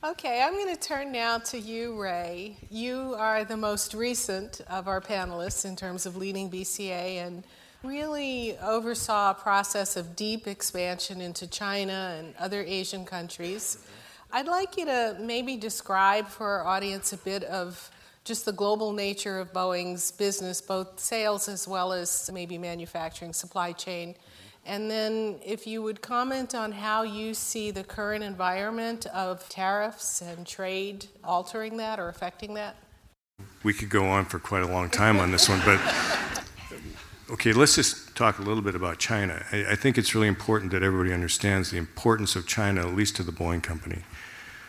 Okay, 0.04 0.40
I'm 0.42 0.52
going 0.52 0.74
to 0.74 0.80
turn 0.80 1.10
now 1.10 1.38
to 1.38 1.58
you, 1.58 2.00
Ray. 2.00 2.56
You 2.70 3.14
are 3.18 3.44
the 3.44 3.56
most 3.56 3.94
recent 3.94 4.60
of 4.70 4.86
our 4.86 5.00
panelists 5.00 5.64
in 5.64 5.74
terms 5.74 6.06
of 6.06 6.16
leading 6.16 6.48
BCA 6.48 7.26
and 7.26 7.42
really 7.82 8.56
oversaw 8.58 9.32
a 9.32 9.34
process 9.34 9.96
of 9.96 10.14
deep 10.14 10.46
expansion 10.46 11.20
into 11.20 11.48
China 11.48 12.16
and 12.18 12.34
other 12.38 12.62
Asian 12.62 13.04
countries. 13.04 13.78
I'd 14.30 14.46
like 14.46 14.76
you 14.76 14.84
to 14.84 15.16
maybe 15.20 15.56
describe 15.56 16.28
for 16.28 16.46
our 16.46 16.66
audience 16.66 17.12
a 17.12 17.18
bit 17.18 17.42
of 17.44 17.90
just 18.24 18.44
the 18.44 18.52
global 18.52 18.92
nature 18.92 19.40
of 19.40 19.52
Boeing's 19.52 20.12
business, 20.12 20.60
both 20.60 21.00
sales 21.00 21.48
as 21.48 21.66
well 21.66 21.92
as 21.92 22.30
maybe 22.32 22.56
manufacturing, 22.56 23.32
supply 23.32 23.72
chain, 23.72 24.14
And 24.68 24.90
then, 24.90 25.37
if 25.42 25.66
you 25.66 25.83
would 25.83 26.02
comment 26.02 26.54
on 26.54 26.72
how 26.72 27.02
you 27.02 27.33
see 27.33 27.70
the 27.70 27.83
current 27.83 28.22
environment 28.22 29.07
of 29.07 29.48
tariffs 29.48 30.20
and 30.20 30.46
trade 30.46 31.07
altering 31.24 31.78
that 31.78 31.98
or 31.98 32.11
affecting 32.11 32.52
that? 32.52 32.76
We 33.62 33.72
could 33.72 33.88
go 33.88 34.04
on 34.04 34.26
for 34.26 34.38
quite 34.38 34.62
a 34.62 34.66
long 34.66 34.90
time 34.90 35.20
on 35.20 35.31
this 35.31 35.48
one, 35.48 35.62
but 35.64 35.81
okay, 37.31 37.54
let's 37.54 37.76
just 37.76 38.14
talk 38.14 38.40
a 38.40 38.42
little 38.42 38.62
bit 38.62 38.74
about 38.74 38.98
China. 38.98 39.42
I, 39.52 39.70
I, 39.70 39.74
think 39.74 39.96
it's 39.96 40.14
really 40.14 40.28
important 40.28 40.70
that 40.72 40.83
everybody 40.83 41.14
understands 41.14 41.70
the 41.70 41.78
importance 41.78 42.37
of 42.37 42.46
China, 42.46 42.87
at 42.87 42.94
least 42.94 43.16
to 43.16 43.22
the 43.22 43.33
Boeing 43.33 43.62
company. 43.62 44.02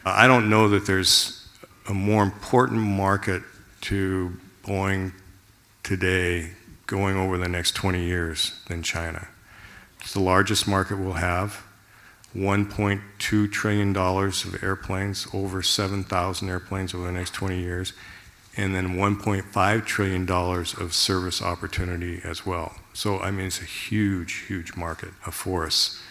I 0.06 0.28
don't 0.28 0.50
know 0.50 0.70
that 0.70 0.86
there's 0.86 1.46
a 1.90 1.94
more 1.94 2.24
important 2.24 2.80
market 2.80 3.44
to 3.82 4.32
Boeing 4.64 5.12
today 5.84 6.52
going 6.88 7.18
over 7.18 7.38
the 7.38 7.50
next 7.50 7.74
20 7.74 8.02
years 8.02 8.62
than 8.68 8.82
China. 8.82 9.28
It's 10.02 10.14
the 10.14 10.20
largest 10.20 10.68
market 10.68 10.98
we'll 10.98 11.14
have. 11.14 11.64
$1.2 12.36 13.52
trillion 13.52 13.98
of 13.98 14.64
airplanes, 14.64 15.28
over 15.34 15.64
7,000 15.64 16.50
airplanes 16.50 16.94
over 16.94 17.08
the 17.08 17.12
next 17.12 17.34
20 17.34 17.60
years, 17.60 17.94
and 18.56 18.76
then 18.76 18.96
$1.5 18.96 19.86
trillion 19.86 20.30
of 20.30 20.94
service 20.94 21.42
opportunity 21.42 22.22
as 22.24 22.46
well. 22.46 22.76
So, 22.94 23.20
I 23.20 23.32
mean, 23.32 23.48
it's 23.48 23.62
a 23.62 23.66
huge, 23.66 24.46
huge 24.48 24.76
market 24.76 25.10
for 25.32 25.66
us. 25.66 26.02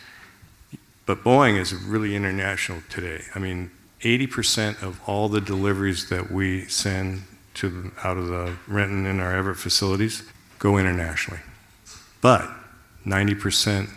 But 1.07 1.23
Boeing 1.23 1.59
is 1.59 1.75
really 1.75 2.17
international 2.17 2.83
today. 2.91 3.23
I 3.35 3.39
mean, 3.39 3.71
80% 4.01 4.83
of 4.83 5.01
all 5.07 5.29
the 5.29 5.41
deliveries 5.41 6.09
that 6.09 6.31
we 6.31 6.67
send 6.67 7.23
to 7.55 7.93
out 8.05 8.17
of 8.17 8.29
the 8.29 8.57
Renton 8.67 9.07
and 9.07 9.21
our 9.21 9.35
Everett 9.35 9.57
facilities 9.57 10.23
go 10.59 10.79
internationally. 10.79 11.41
But 12.21 12.49
90% 13.09 13.91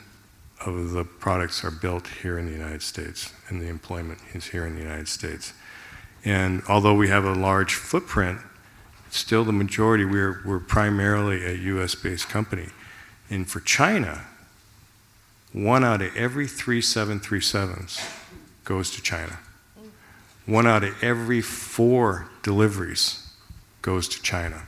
of 0.66 0.92
the 0.92 1.04
products 1.04 1.64
are 1.64 1.72
built 1.72 2.08
here 2.22 2.38
in 2.38 2.46
the 2.46 2.52
United 2.52 2.82
States, 2.82 3.34
and 3.50 3.62
the 3.62 3.68
employment 3.68 4.20
is 4.34 4.46
here 4.46 4.66
in 4.66 4.76
the 4.76 4.82
United 4.82 5.08
States. 5.08 5.54
And 6.24 6.62
although 6.70 6.94
we 6.94 7.10
have 7.10 7.26
a 7.26 7.34
large 7.34 7.74
footprint, 7.74 8.40
still 9.10 9.44
the 9.44 9.52
majority, 9.52 10.06
we're, 10.06 10.42
we're 10.46 10.60
primarily 10.60 11.46
a 11.46 11.54
US 11.76 11.96
based 11.96 12.30
company. 12.30 12.70
And 13.30 13.50
for 13.50 13.60
China, 13.60 14.22
one 15.52 15.84
out 15.84 16.02
of 16.02 16.16
every 16.16 16.48
three 16.48 16.82
737s 16.82 18.02
goes 18.64 18.92
to 18.92 19.02
China. 19.02 19.40
One 20.46 20.68
out 20.68 20.84
of 20.84 21.04
every 21.04 21.42
four 21.42 22.30
deliveries 22.44 23.28
goes 23.82 24.08
to 24.10 24.22
China. 24.22 24.64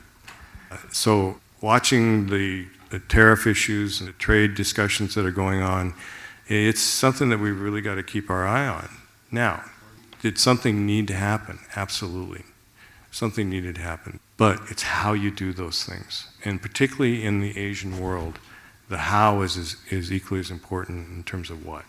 So, 0.92 1.40
watching 1.60 2.26
the 2.26 2.66
the 2.94 3.00
tariff 3.00 3.44
issues 3.44 4.00
and 4.00 4.08
the 4.08 4.12
trade 4.12 4.54
discussions 4.54 5.16
that 5.16 5.26
are 5.26 5.32
going 5.32 5.60
on, 5.60 5.94
it's 6.46 6.80
something 6.80 7.28
that 7.30 7.38
we've 7.38 7.60
really 7.60 7.80
got 7.80 7.96
to 7.96 8.04
keep 8.04 8.30
our 8.30 8.46
eye 8.46 8.68
on. 8.68 8.88
Now, 9.32 9.64
did 10.22 10.38
something 10.38 10.86
need 10.86 11.08
to 11.08 11.14
happen? 11.14 11.58
Absolutely. 11.74 12.44
Something 13.10 13.50
needed 13.50 13.74
to 13.76 13.80
happen. 13.80 14.20
But 14.36 14.60
it's 14.70 14.82
how 14.82 15.12
you 15.12 15.32
do 15.32 15.52
those 15.52 15.82
things. 15.82 16.28
And 16.44 16.62
particularly 16.62 17.24
in 17.24 17.40
the 17.40 17.58
Asian 17.58 18.00
world, 18.00 18.38
the 18.88 18.98
how 18.98 19.42
is, 19.42 19.56
is, 19.56 19.76
is 19.90 20.12
equally 20.12 20.38
as 20.40 20.50
important 20.52 21.08
in 21.08 21.24
terms 21.24 21.50
of 21.50 21.66
what. 21.66 21.84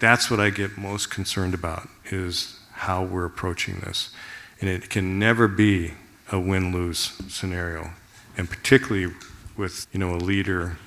That's 0.00 0.30
what 0.30 0.40
I 0.40 0.50
get 0.50 0.76
most 0.76 1.10
concerned 1.10 1.54
about 1.54 1.88
is 2.06 2.58
how 2.72 3.04
we're 3.04 3.24
approaching 3.24 3.80
this. 3.80 4.10
And 4.60 4.68
it 4.68 4.90
can 4.90 5.16
never 5.18 5.46
be 5.46 5.92
a 6.32 6.40
win-lose 6.40 7.12
scenario. 7.28 7.92
And 8.36 8.50
particularly 8.50 9.12
with 9.60 9.86
you 9.92 10.00
know 10.00 10.14
a 10.14 10.16
leader 10.16 10.78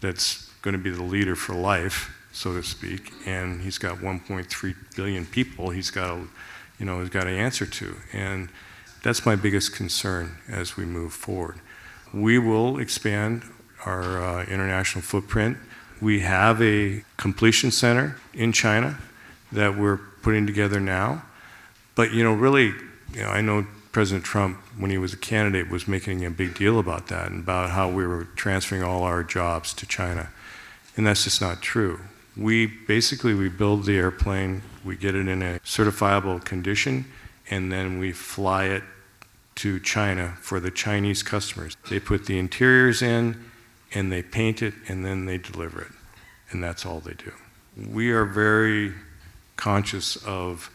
that's 0.00 0.50
going 0.60 0.76
to 0.76 0.78
be 0.78 0.90
the 0.90 1.02
leader 1.02 1.34
for 1.34 1.54
life, 1.54 2.14
so 2.32 2.52
to 2.52 2.62
speak, 2.62 3.12
and 3.26 3.62
he's 3.62 3.78
got 3.78 3.96
1.3 3.96 4.74
billion 4.94 5.24
people 5.24 5.70
he's 5.70 5.90
got 5.90 6.14
to, 6.14 6.28
you 6.78 6.84
know, 6.84 7.00
he's 7.00 7.08
got 7.08 7.24
to 7.24 7.30
answer 7.30 7.64
to, 7.64 7.96
and 8.12 8.50
that's 9.02 9.24
my 9.24 9.34
biggest 9.34 9.74
concern 9.74 10.36
as 10.48 10.76
we 10.76 10.84
move 10.84 11.14
forward. 11.14 11.58
We 12.12 12.38
will 12.38 12.78
expand 12.78 13.42
our 13.86 14.22
uh, 14.22 14.44
international 14.44 15.02
footprint. 15.02 15.56
We 16.02 16.20
have 16.20 16.60
a 16.60 17.02
completion 17.16 17.70
center 17.70 18.16
in 18.34 18.52
China 18.52 18.98
that 19.50 19.76
we're 19.76 19.96
putting 20.22 20.46
together 20.46 20.78
now, 20.78 21.22
but 21.94 22.12
you 22.12 22.22
know, 22.22 22.34
really, 22.34 22.74
you 23.14 23.22
know, 23.22 23.28
I 23.28 23.40
know 23.40 23.66
President 23.92 24.24
Trump, 24.24 24.58
when 24.78 24.90
he 24.90 24.98
was 24.98 25.12
a 25.12 25.16
candidate, 25.16 25.68
was 25.68 25.88
making 25.88 26.24
a 26.24 26.30
big 26.30 26.54
deal 26.54 26.78
about 26.78 27.08
that 27.08 27.30
and 27.30 27.42
about 27.42 27.70
how 27.70 27.88
we 27.88 28.06
were 28.06 28.24
transferring 28.36 28.82
all 28.82 29.02
our 29.02 29.24
jobs 29.24 29.74
to 29.74 29.86
China. 29.86 30.30
And 30.96 31.06
that's 31.06 31.24
just 31.24 31.40
not 31.40 31.60
true. 31.60 32.00
We 32.36 32.66
basically 32.66 33.34
we 33.34 33.48
build 33.48 33.84
the 33.84 33.96
airplane, 33.96 34.62
we 34.84 34.96
get 34.96 35.14
it 35.14 35.26
in 35.26 35.42
a 35.42 35.58
certifiable 35.60 36.44
condition, 36.44 37.06
and 37.50 37.72
then 37.72 37.98
we 37.98 38.12
fly 38.12 38.66
it 38.66 38.84
to 39.56 39.80
China 39.80 40.36
for 40.40 40.60
the 40.60 40.70
Chinese 40.70 41.22
customers. 41.22 41.76
They 41.88 41.98
put 41.98 42.26
the 42.26 42.38
interiors 42.38 43.02
in 43.02 43.44
and 43.92 44.12
they 44.12 44.22
paint 44.22 44.62
it 44.62 44.74
and 44.88 45.04
then 45.04 45.26
they 45.26 45.36
deliver 45.36 45.82
it. 45.82 45.92
And 46.50 46.62
that's 46.62 46.86
all 46.86 47.00
they 47.00 47.14
do. 47.14 47.32
We 47.76 48.10
are 48.10 48.24
very 48.24 48.94
conscious 49.56 50.16
of 50.24 50.70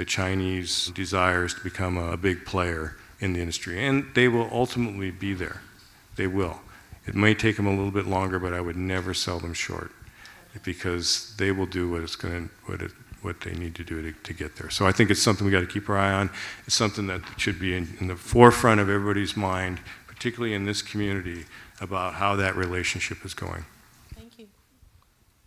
the 0.00 0.06
Chinese 0.06 0.86
desires 0.94 1.52
to 1.52 1.60
become 1.62 1.98
a 1.98 2.16
big 2.16 2.46
player 2.46 2.96
in 3.20 3.34
the 3.34 3.40
industry. 3.40 3.86
And 3.86 4.06
they 4.14 4.28
will 4.28 4.48
ultimately 4.50 5.10
be 5.10 5.34
there. 5.34 5.60
They 6.16 6.26
will. 6.26 6.58
It 7.06 7.14
may 7.14 7.34
take 7.34 7.56
them 7.56 7.66
a 7.66 7.70
little 7.70 7.90
bit 7.90 8.06
longer, 8.06 8.38
but 8.38 8.54
I 8.54 8.62
would 8.62 8.78
never 8.78 9.12
sell 9.12 9.38
them 9.38 9.52
short 9.52 9.92
because 10.64 11.34
they 11.36 11.52
will 11.52 11.66
do 11.66 11.90
what, 11.90 12.00
it's 12.00 12.16
going 12.16 12.48
to, 12.48 12.54
what, 12.64 12.80
it, 12.80 12.92
what 13.20 13.42
they 13.42 13.52
need 13.52 13.74
to 13.74 13.84
do 13.84 14.00
to, 14.00 14.12
to, 14.22 14.32
get 14.32 14.56
there. 14.56 14.70
So 14.70 14.86
I 14.86 14.92
think 14.92 15.10
it's 15.10 15.20
something 15.20 15.44
we 15.44 15.52
got 15.52 15.60
to 15.60 15.66
keep 15.66 15.90
our 15.90 15.98
eye 15.98 16.14
on. 16.14 16.30
It's 16.66 16.76
something 16.76 17.06
that 17.08 17.20
should 17.36 17.60
be 17.60 17.76
in, 17.76 17.94
in 18.00 18.06
the 18.06 18.16
forefront 18.16 18.80
of 18.80 18.88
everybody's 18.88 19.36
mind, 19.36 19.80
particularly 20.06 20.54
in 20.54 20.64
this 20.64 20.80
community, 20.80 21.44
about 21.78 22.14
how 22.14 22.36
that 22.36 22.56
relationship 22.56 23.22
is 23.22 23.34
going. 23.34 23.66
Thank 24.14 24.38
you. 24.38 24.46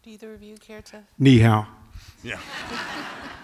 Do 0.04 0.12
either 0.12 0.32
of 0.32 0.44
you 0.44 0.58
care 0.58 0.84
to? 0.84 1.02
Ni 1.18 1.40
hao. 1.40 1.66
Yeah. 2.24 2.38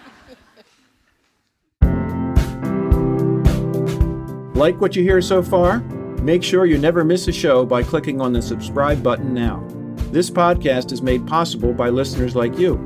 Like 4.60 4.78
what 4.78 4.94
you 4.94 5.02
hear 5.02 5.22
so 5.22 5.42
far? 5.42 5.80
Make 6.20 6.42
sure 6.42 6.66
you 6.66 6.76
never 6.76 7.02
miss 7.02 7.26
a 7.28 7.32
show 7.32 7.64
by 7.64 7.82
clicking 7.82 8.20
on 8.20 8.34
the 8.34 8.42
subscribe 8.42 9.02
button 9.02 9.32
now. 9.32 9.66
This 10.12 10.28
podcast 10.28 10.92
is 10.92 11.00
made 11.00 11.26
possible 11.26 11.72
by 11.72 11.88
listeners 11.88 12.36
like 12.36 12.58
you. 12.58 12.76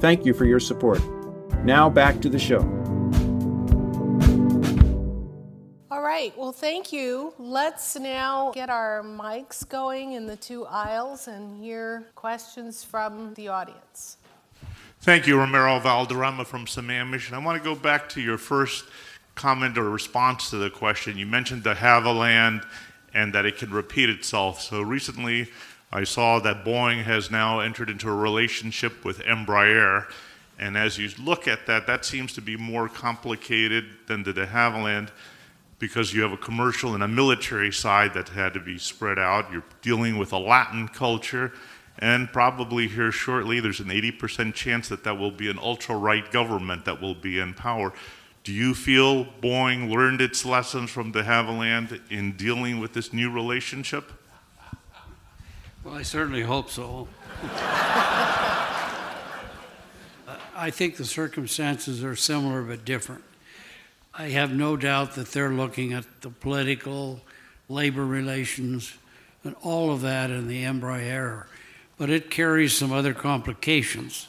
Thank 0.00 0.26
you 0.26 0.34
for 0.34 0.46
your 0.46 0.58
support. 0.58 1.00
Now 1.62 1.88
back 1.88 2.20
to 2.22 2.28
the 2.28 2.40
show. 2.40 2.58
All 5.92 6.02
right, 6.02 6.36
well, 6.36 6.50
thank 6.50 6.92
you. 6.92 7.34
Let's 7.38 7.96
now 7.96 8.50
get 8.52 8.68
our 8.68 9.04
mics 9.04 9.68
going 9.68 10.14
in 10.14 10.26
the 10.26 10.34
two 10.34 10.66
aisles 10.66 11.28
and 11.28 11.56
hear 11.56 12.04
questions 12.16 12.82
from 12.82 13.32
the 13.34 13.46
audience. 13.46 14.16
Thank 15.02 15.28
you, 15.28 15.38
Romero 15.38 15.78
Valderrama 15.78 16.44
from 16.44 16.64
Sammamish. 16.64 17.32
I 17.32 17.38
want 17.38 17.62
to 17.62 17.64
go 17.64 17.76
back 17.76 18.08
to 18.10 18.20
your 18.20 18.38
first 18.38 18.84
comment 19.34 19.78
or 19.78 19.88
response 19.88 20.50
to 20.50 20.56
the 20.56 20.70
question. 20.70 21.16
You 21.16 21.26
mentioned 21.26 21.62
de 21.62 21.74
Havilland 21.74 22.64
and 23.14 23.32
that 23.34 23.46
it 23.46 23.58
can 23.58 23.70
repeat 23.70 24.08
itself. 24.08 24.60
So 24.60 24.82
recently, 24.82 25.48
I 25.92 26.04
saw 26.04 26.38
that 26.40 26.64
Boeing 26.64 27.02
has 27.04 27.30
now 27.30 27.60
entered 27.60 27.90
into 27.90 28.08
a 28.08 28.14
relationship 28.14 29.04
with 29.04 29.18
Embraer. 29.20 30.06
And 30.58 30.76
as 30.76 30.96
you 30.96 31.10
look 31.22 31.46
at 31.46 31.66
that, 31.66 31.86
that 31.86 32.04
seems 32.04 32.32
to 32.34 32.40
be 32.40 32.56
more 32.56 32.88
complicated 32.88 33.84
than 34.06 34.22
the 34.22 34.32
de 34.32 34.46
Havilland 34.46 35.10
because 35.78 36.14
you 36.14 36.22
have 36.22 36.32
a 36.32 36.36
commercial 36.36 36.94
and 36.94 37.02
a 37.02 37.08
military 37.08 37.72
side 37.72 38.14
that 38.14 38.28
had 38.28 38.54
to 38.54 38.60
be 38.60 38.78
spread 38.78 39.18
out. 39.18 39.50
You're 39.50 39.64
dealing 39.82 40.16
with 40.16 40.32
a 40.32 40.38
Latin 40.38 40.88
culture. 40.88 41.52
And 41.98 42.32
probably 42.32 42.88
here 42.88 43.12
shortly, 43.12 43.60
there's 43.60 43.80
an 43.80 43.88
80% 43.88 44.54
chance 44.54 44.88
that 44.88 45.04
that 45.04 45.18
will 45.18 45.30
be 45.30 45.50
an 45.50 45.58
ultra 45.58 45.96
right 45.96 46.30
government 46.30 46.84
that 46.84 47.02
will 47.02 47.14
be 47.14 47.38
in 47.38 47.52
power. 47.52 47.92
Do 48.44 48.52
you 48.52 48.74
feel 48.74 49.24
Boeing 49.24 49.88
learned 49.88 50.20
its 50.20 50.44
lessons 50.44 50.90
from 50.90 51.12
de 51.12 51.22
Havilland 51.22 52.00
in 52.10 52.32
dealing 52.32 52.80
with 52.80 52.92
this 52.92 53.12
new 53.12 53.30
relationship? 53.30 54.10
Well, 55.84 55.94
I 55.94 56.02
certainly 56.02 56.42
hope 56.42 56.68
so. 56.68 57.06
I 60.56 60.70
think 60.70 60.96
the 60.96 61.04
circumstances 61.04 62.02
are 62.02 62.16
similar 62.16 62.62
but 62.62 62.84
different. 62.84 63.22
I 64.12 64.30
have 64.30 64.52
no 64.52 64.76
doubt 64.76 65.14
that 65.14 65.28
they're 65.28 65.52
looking 65.52 65.92
at 65.92 66.04
the 66.20 66.30
political, 66.30 67.20
labor 67.68 68.04
relations, 68.04 68.92
and 69.44 69.54
all 69.62 69.92
of 69.92 70.00
that 70.02 70.30
in 70.30 70.48
the 70.48 70.64
Embraer. 70.64 71.46
But 71.96 72.10
it 72.10 72.28
carries 72.30 72.76
some 72.76 72.92
other 72.92 73.14
complications 73.14 74.26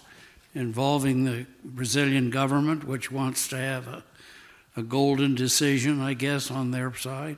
involving 0.54 1.24
the 1.24 1.46
Brazilian 1.64 2.30
government, 2.30 2.84
which 2.86 3.12
wants 3.12 3.48
to 3.50 3.58
have 3.58 3.88
a, 3.88 4.04
a 4.76 4.84
golden 4.84 5.36
decision, 5.36 6.02
I 6.02 6.14
guess, 6.14 6.52
on 6.52 6.72
their 6.72 6.94
side. 6.96 7.38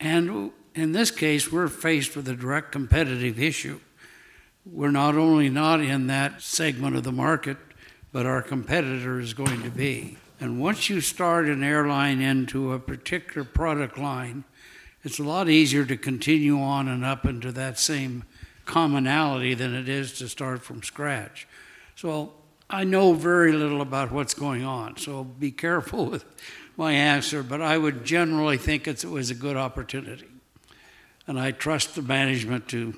And 0.00 0.52
in 0.74 0.92
this 0.92 1.10
case, 1.10 1.50
we're 1.50 1.68
faced 1.68 2.16
with 2.16 2.28
a 2.28 2.34
direct 2.34 2.72
competitive 2.72 3.38
issue. 3.38 3.80
we're 4.64 4.90
not 4.90 5.16
only 5.16 5.48
not 5.48 5.80
in 5.80 6.06
that 6.08 6.42
segment 6.42 6.94
of 6.94 7.02
the 7.02 7.12
market, 7.12 7.56
but 8.12 8.26
our 8.26 8.42
competitor 8.42 9.18
is 9.18 9.34
going 9.34 9.62
to 9.62 9.70
be. 9.70 10.16
And 10.40 10.60
once 10.60 10.88
you 10.88 11.00
start 11.00 11.46
an 11.46 11.64
airline 11.64 12.20
into 12.20 12.72
a 12.72 12.78
particular 12.78 13.44
product 13.44 13.98
line, 13.98 14.44
it's 15.02 15.18
a 15.18 15.24
lot 15.24 15.48
easier 15.48 15.84
to 15.84 15.96
continue 15.96 16.60
on 16.60 16.86
and 16.88 17.04
up 17.04 17.24
into 17.24 17.50
that 17.52 17.78
same 17.78 18.24
commonality 18.64 19.54
than 19.54 19.74
it 19.74 19.88
is 19.88 20.12
to 20.18 20.28
start 20.28 20.62
from 20.62 20.82
scratch. 20.82 21.48
So 21.98 22.32
I 22.70 22.84
know 22.84 23.12
very 23.12 23.50
little 23.50 23.80
about 23.80 24.12
what's 24.12 24.32
going 24.32 24.62
on, 24.62 24.98
so 24.98 25.24
be 25.24 25.50
careful 25.50 26.06
with 26.06 26.24
my 26.76 26.92
answer, 26.92 27.42
but 27.42 27.60
I 27.60 27.76
would 27.76 28.04
generally 28.04 28.56
think 28.56 28.86
it 28.86 29.04
was 29.04 29.30
a 29.30 29.34
good 29.34 29.56
opportunity. 29.56 30.28
And 31.26 31.40
I 31.40 31.50
trust 31.50 31.96
the 31.96 32.02
management 32.02 32.68
to 32.68 32.94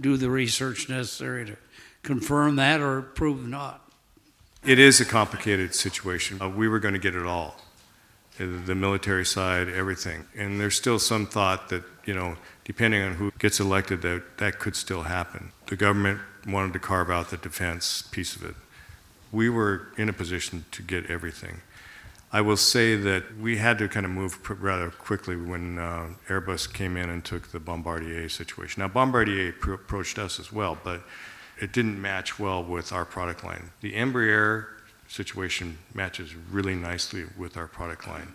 do 0.00 0.16
the 0.16 0.28
research 0.30 0.88
necessary 0.88 1.46
to 1.46 1.56
confirm 2.02 2.56
that 2.56 2.80
or 2.80 3.02
prove 3.02 3.46
not. 3.46 3.88
It 4.64 4.80
is 4.80 5.00
a 5.00 5.04
complicated 5.04 5.72
situation. 5.72 6.42
Uh, 6.42 6.48
we 6.48 6.66
were 6.66 6.80
going 6.80 6.94
to 6.94 7.00
get 7.00 7.14
it 7.14 7.26
all 7.26 7.54
uh, 8.40 8.46
the 8.66 8.74
military 8.74 9.24
side, 9.24 9.68
everything. 9.68 10.24
And 10.36 10.60
there's 10.60 10.74
still 10.74 10.98
some 10.98 11.24
thought 11.24 11.68
that, 11.68 11.84
you 12.04 12.14
know, 12.14 12.34
depending 12.64 13.00
on 13.04 13.14
who 13.14 13.30
gets 13.38 13.60
elected, 13.60 14.02
that 14.02 14.38
that 14.38 14.58
could 14.58 14.74
still 14.74 15.04
happen. 15.04 15.52
The 15.66 15.76
government 15.76 16.20
wanted 16.46 16.72
to 16.72 16.78
carve 16.78 17.10
out 17.10 17.30
the 17.30 17.36
defense 17.36 18.02
piece 18.02 18.36
of 18.36 18.44
it. 18.44 18.54
We 19.32 19.48
were 19.48 19.88
in 19.96 20.08
a 20.08 20.12
position 20.12 20.64
to 20.72 20.82
get 20.82 21.10
everything. 21.10 21.60
I 22.32 22.40
will 22.42 22.56
say 22.56 22.94
that 22.94 23.38
we 23.38 23.56
had 23.56 23.78
to 23.78 23.88
kind 23.88 24.06
of 24.06 24.12
move 24.12 24.38
rather 24.62 24.90
quickly 24.90 25.36
when 25.36 25.78
uh, 25.78 26.10
Airbus 26.28 26.72
came 26.72 26.96
in 26.96 27.10
and 27.10 27.24
took 27.24 27.48
the 27.48 27.58
Bombardier 27.58 28.28
situation. 28.28 28.82
Now, 28.82 28.88
Bombardier 28.88 29.52
pr- 29.52 29.72
approached 29.72 30.18
us 30.18 30.38
as 30.38 30.52
well, 30.52 30.78
but 30.84 31.02
it 31.60 31.72
didn't 31.72 32.00
match 32.00 32.38
well 32.38 32.62
with 32.62 32.92
our 32.92 33.04
product 33.04 33.42
line. 33.42 33.70
The 33.80 33.94
Embraer 33.94 34.66
situation 35.08 35.78
matches 35.92 36.34
really 36.52 36.76
nicely 36.76 37.24
with 37.36 37.56
our 37.56 37.66
product 37.66 38.06
line. 38.06 38.32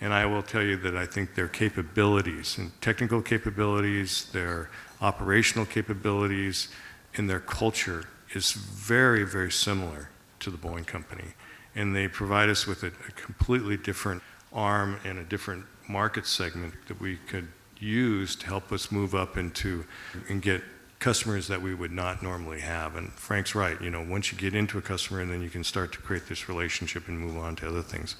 And 0.00 0.12
I 0.12 0.26
will 0.26 0.42
tell 0.42 0.62
you 0.62 0.76
that 0.78 0.96
I 0.96 1.06
think 1.06 1.36
their 1.36 1.48
capabilities 1.48 2.58
and 2.58 2.78
technical 2.82 3.22
capabilities, 3.22 4.28
their 4.32 4.68
operational 5.00 5.64
capabilities, 5.66 6.68
and 7.16 7.28
their 7.28 7.40
culture 7.40 8.04
is 8.34 8.52
very, 8.52 9.24
very 9.24 9.50
similar 9.50 10.10
to 10.40 10.50
the 10.50 10.56
Boeing 10.56 10.86
company. 10.86 11.34
And 11.74 11.94
they 11.94 12.08
provide 12.08 12.48
us 12.48 12.66
with 12.66 12.82
a, 12.82 12.88
a 12.88 13.12
completely 13.12 13.76
different 13.76 14.22
arm 14.52 14.98
and 15.04 15.18
a 15.18 15.24
different 15.24 15.64
market 15.88 16.26
segment 16.26 16.74
that 16.88 17.00
we 17.00 17.16
could 17.16 17.48
use 17.78 18.36
to 18.36 18.46
help 18.46 18.72
us 18.72 18.90
move 18.90 19.14
up 19.14 19.36
into 19.36 19.84
and 20.28 20.40
get 20.40 20.62
customers 20.98 21.46
that 21.48 21.60
we 21.60 21.74
would 21.74 21.92
not 21.92 22.22
normally 22.22 22.60
have. 22.60 22.96
And 22.96 23.12
Frank's 23.12 23.54
right, 23.54 23.80
you 23.80 23.90
know, 23.90 24.04
once 24.08 24.32
you 24.32 24.38
get 24.38 24.54
into 24.54 24.78
a 24.78 24.82
customer 24.82 25.20
and 25.20 25.30
then 25.30 25.42
you 25.42 25.50
can 25.50 25.62
start 25.62 25.92
to 25.92 25.98
create 25.98 26.26
this 26.26 26.48
relationship 26.48 27.08
and 27.08 27.18
move 27.18 27.36
on 27.36 27.54
to 27.56 27.68
other 27.68 27.82
things. 27.82 28.16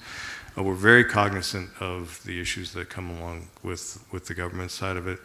Uh, 0.57 0.63
we're 0.63 0.75
very 0.75 1.03
cognizant 1.03 1.69
of 1.79 2.21
the 2.23 2.39
issues 2.39 2.73
that 2.73 2.89
come 2.89 3.09
along 3.09 3.47
with, 3.63 4.03
with 4.11 4.25
the 4.27 4.33
government 4.33 4.71
side 4.71 4.95
of 4.95 5.07
it, 5.07 5.19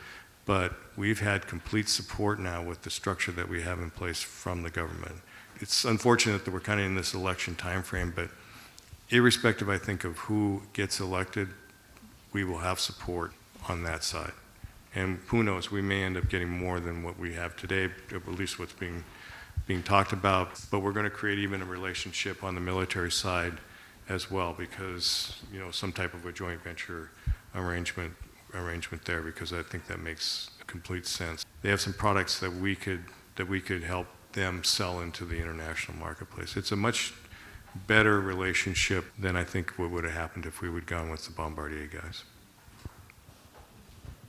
but 0.44 0.72
we've 0.96 1.20
had 1.20 1.46
complete 1.46 1.88
support 1.88 2.40
now 2.40 2.62
with 2.62 2.83
the 2.83 2.90
structure 2.90 3.33
that 3.33 3.48
we 3.48 3.62
have 3.62 3.78
in 3.78 3.90
place 3.90 4.20
from 4.20 4.62
the 4.62 4.70
government. 4.70 5.16
It's 5.61 5.85
unfortunate 5.85 6.44
that 6.44 6.50
we're 6.52 6.61
kind 6.61 6.81
of 6.81 6.87
in 6.87 6.94
this 6.96 7.14
election 7.14 7.55
time 7.55 7.83
frame, 7.83 8.12
but 8.14 8.31
irrespective, 9.11 9.68
I 9.68 9.78
think, 9.78 10.05
of 10.05 10.18
who 10.18 10.62
gets 10.72 10.98
elected, 10.98 11.48
we 12.33 12.44
will 12.44 12.59
have 12.59 12.81
support 12.81 13.33
on 13.68 13.85
that 13.85 14.02
side. 14.02 14.33
And 14.94 15.20
who 15.28 15.42
knows, 15.42 15.70
we 15.70 15.81
may 15.81 16.02
end 16.02 16.16
up 16.16 16.28
getting 16.28 16.50
more 16.50 16.81
than 16.81 17.02
what 17.02 17.18
we 17.18 17.35
have 17.35 17.57
today, 17.57 17.90
at 18.14 18.26
least 18.26 18.59
what's 18.59 18.72
being, 18.72 19.05
being 19.66 19.83
talked 19.83 20.12
about. 20.12 20.61
But 20.70 20.81
we're 20.81 20.92
going 20.92 21.05
to 21.05 21.11
create 21.11 21.38
even 21.38 21.62
a 21.62 21.64
relationship 21.64 22.42
on 22.42 22.55
the 22.55 22.61
military 22.61 23.11
side 23.11 23.55
as 24.09 24.31
well, 24.31 24.52
because, 24.52 25.40
you 25.52 25.61
know, 25.61 25.70
some 25.70 25.92
type 25.92 26.12
of 26.12 26.26
a 26.26 26.33
joint 26.33 26.62
venture 26.62 27.11
arrangement, 27.55 28.12
arrangement 28.54 29.04
there, 29.04 29.22
because 29.22 29.52
I 29.52 29.62
think 29.62 29.86
that 29.86 30.00
makes 30.00 30.50
complete 30.66 31.06
sense. 31.06 31.44
They 31.62 31.70
have 31.70 31.80
some 31.80 31.92
products 31.92 32.40
that 32.40 32.52
we 32.52 32.74
could, 32.76 33.04
that 33.36 33.48
we 33.48 33.60
could 33.60 33.84
help 33.84 34.06
them 34.32 34.64
sell 34.64 35.00
into 35.00 35.24
the 35.24 35.36
international 35.36 35.98
marketplace. 35.98 36.56
It's 36.56 36.72
a 36.72 36.76
much 36.76 37.12
better 37.86 38.20
relationship 38.20 39.04
than 39.18 39.36
I 39.36 39.44
think 39.44 39.78
what 39.78 39.90
would 39.90 40.04
have 40.04 40.12
happened 40.12 40.46
if 40.46 40.60
we 40.60 40.68
would 40.68 40.86
gone 40.86 41.10
with 41.10 41.24
the 41.24 41.32
Bombardier 41.32 41.86
guys. 41.86 42.24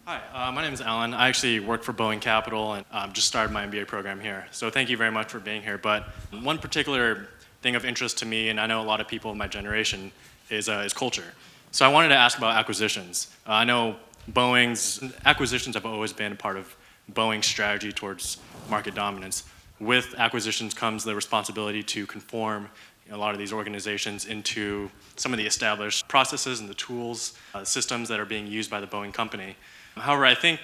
Hi, 0.05 0.21
uh, 0.33 0.51
my 0.51 0.61
name 0.61 0.73
is 0.73 0.81
Alan. 0.81 1.13
I 1.13 1.29
actually 1.29 1.61
work 1.61 1.81
for 1.81 1.93
Boeing 1.93 2.19
Capital 2.19 2.73
and 2.73 2.85
um, 2.91 3.13
just 3.13 3.27
started 3.27 3.53
my 3.53 3.65
MBA 3.65 3.87
program 3.87 4.19
here. 4.19 4.45
So 4.51 4.69
thank 4.69 4.89
you 4.89 4.97
very 4.97 5.11
much 5.11 5.29
for 5.29 5.39
being 5.39 5.61
here. 5.61 5.77
But 5.77 6.09
one 6.41 6.57
particular 6.57 7.29
thing 7.61 7.75
of 7.75 7.85
interest 7.85 8.17
to 8.17 8.25
me, 8.25 8.49
and 8.49 8.59
I 8.59 8.67
know 8.67 8.81
a 8.81 8.83
lot 8.83 8.99
of 8.99 9.07
people 9.07 9.31
of 9.31 9.37
my 9.37 9.47
generation, 9.47 10.11
is, 10.49 10.67
uh, 10.67 10.83
is 10.85 10.91
culture. 10.91 11.33
So 11.71 11.85
I 11.85 11.89
wanted 11.89 12.09
to 12.09 12.15
ask 12.15 12.37
about 12.37 12.55
acquisitions. 12.55 13.33
Uh, 13.47 13.53
I 13.53 13.63
know 13.63 13.95
Boeing's 14.31 15.03
acquisitions 15.25 15.75
have 15.75 15.85
always 15.85 16.13
been 16.13 16.31
a 16.31 16.35
part 16.35 16.57
of 16.57 16.75
Boeing's 17.11 17.45
strategy 17.45 17.91
towards 17.91 18.37
market 18.69 18.95
dominance. 18.95 19.43
With 19.79 20.15
acquisitions 20.17 20.73
comes 20.73 21.03
the 21.03 21.15
responsibility 21.15 21.83
to 21.83 22.05
conform 22.05 22.69
a 23.11 23.17
lot 23.17 23.33
of 23.33 23.39
these 23.39 23.51
organizations 23.51 24.25
into 24.25 24.89
some 25.17 25.33
of 25.33 25.37
the 25.37 25.45
established 25.45 26.07
processes 26.07 26.61
and 26.61 26.69
the 26.69 26.73
tools, 26.73 27.33
uh, 27.53 27.63
systems 27.63 28.07
that 28.07 28.19
are 28.19 28.25
being 28.25 28.47
used 28.47 28.69
by 28.71 28.79
the 28.79 28.87
Boeing 28.87 29.13
company. 29.13 29.57
However, 29.95 30.25
I 30.25 30.35
think 30.35 30.61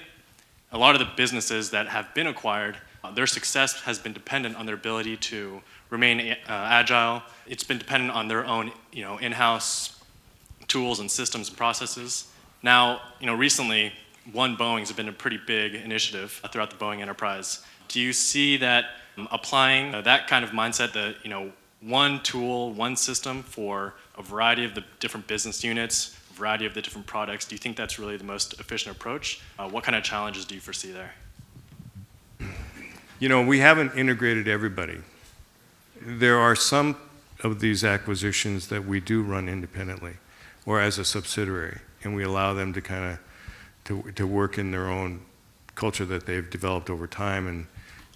a 0.72 0.78
lot 0.78 0.94
of 0.94 1.00
the 1.00 1.08
businesses 1.16 1.70
that 1.70 1.88
have 1.88 2.14
been 2.14 2.26
acquired, 2.26 2.78
uh, 3.04 3.10
their 3.10 3.26
success 3.26 3.82
has 3.82 3.98
been 3.98 4.14
dependent 4.14 4.56
on 4.56 4.64
their 4.64 4.74
ability 4.74 5.18
to 5.18 5.60
remain 5.90 6.20
uh, 6.20 6.36
agile. 6.48 7.22
It's 7.46 7.64
been 7.64 7.78
dependent 7.78 8.12
on 8.12 8.28
their 8.28 8.46
own, 8.46 8.72
you 8.92 9.02
know, 9.02 9.18
in-house 9.18 10.00
tools 10.66 11.00
and 11.00 11.10
systems 11.10 11.48
and 11.48 11.58
processes. 11.58 12.29
Now, 12.62 13.00
you 13.20 13.26
know, 13.26 13.34
recently, 13.34 13.92
One 14.32 14.56
Boeing 14.56 14.80
has 14.80 14.92
been 14.92 15.08
a 15.08 15.12
pretty 15.12 15.38
big 15.46 15.74
initiative 15.74 16.40
throughout 16.50 16.70
the 16.70 16.76
Boeing 16.76 17.00
enterprise. 17.00 17.64
Do 17.88 18.00
you 18.00 18.12
see 18.12 18.56
that 18.58 18.84
um, 19.16 19.28
applying 19.32 19.94
uh, 19.94 20.02
that 20.02 20.28
kind 20.28 20.44
of 20.44 20.50
mindset, 20.50 20.92
that 20.92 21.16
you 21.22 21.30
know, 21.30 21.52
one 21.80 22.22
tool, 22.22 22.72
one 22.72 22.96
system 22.96 23.42
for 23.42 23.94
a 24.18 24.22
variety 24.22 24.64
of 24.64 24.74
the 24.74 24.84
different 25.00 25.26
business 25.26 25.64
units, 25.64 26.16
a 26.30 26.34
variety 26.34 26.66
of 26.66 26.74
the 26.74 26.82
different 26.82 27.06
products, 27.06 27.46
do 27.46 27.54
you 27.54 27.58
think 27.58 27.76
that's 27.76 27.98
really 27.98 28.16
the 28.16 28.24
most 28.24 28.60
efficient 28.60 28.94
approach? 28.94 29.40
Uh, 29.58 29.68
what 29.68 29.82
kind 29.82 29.96
of 29.96 30.04
challenges 30.04 30.44
do 30.44 30.54
you 30.54 30.60
foresee 30.60 30.92
there? 30.92 31.14
You 33.18 33.28
know, 33.28 33.42
we 33.44 33.58
haven't 33.58 33.94
integrated 33.96 34.48
everybody. 34.48 34.98
There 36.00 36.38
are 36.38 36.54
some 36.54 36.96
of 37.42 37.60
these 37.60 37.84
acquisitions 37.84 38.68
that 38.68 38.86
we 38.86 39.00
do 39.00 39.22
run 39.22 39.48
independently 39.48 40.14
or 40.66 40.80
as 40.80 40.98
a 40.98 41.04
subsidiary, 41.04 41.78
and 42.02 42.14
we 42.14 42.24
allow 42.24 42.54
them 42.54 42.72
to 42.72 42.80
kind 42.80 43.12
of 43.12 43.18
to, 43.84 44.12
to 44.12 44.26
work 44.26 44.58
in 44.58 44.70
their 44.70 44.88
own 44.88 45.20
culture 45.74 46.04
that 46.04 46.26
they've 46.26 46.48
developed 46.50 46.90
over 46.90 47.06
time, 47.06 47.46
and, 47.46 47.66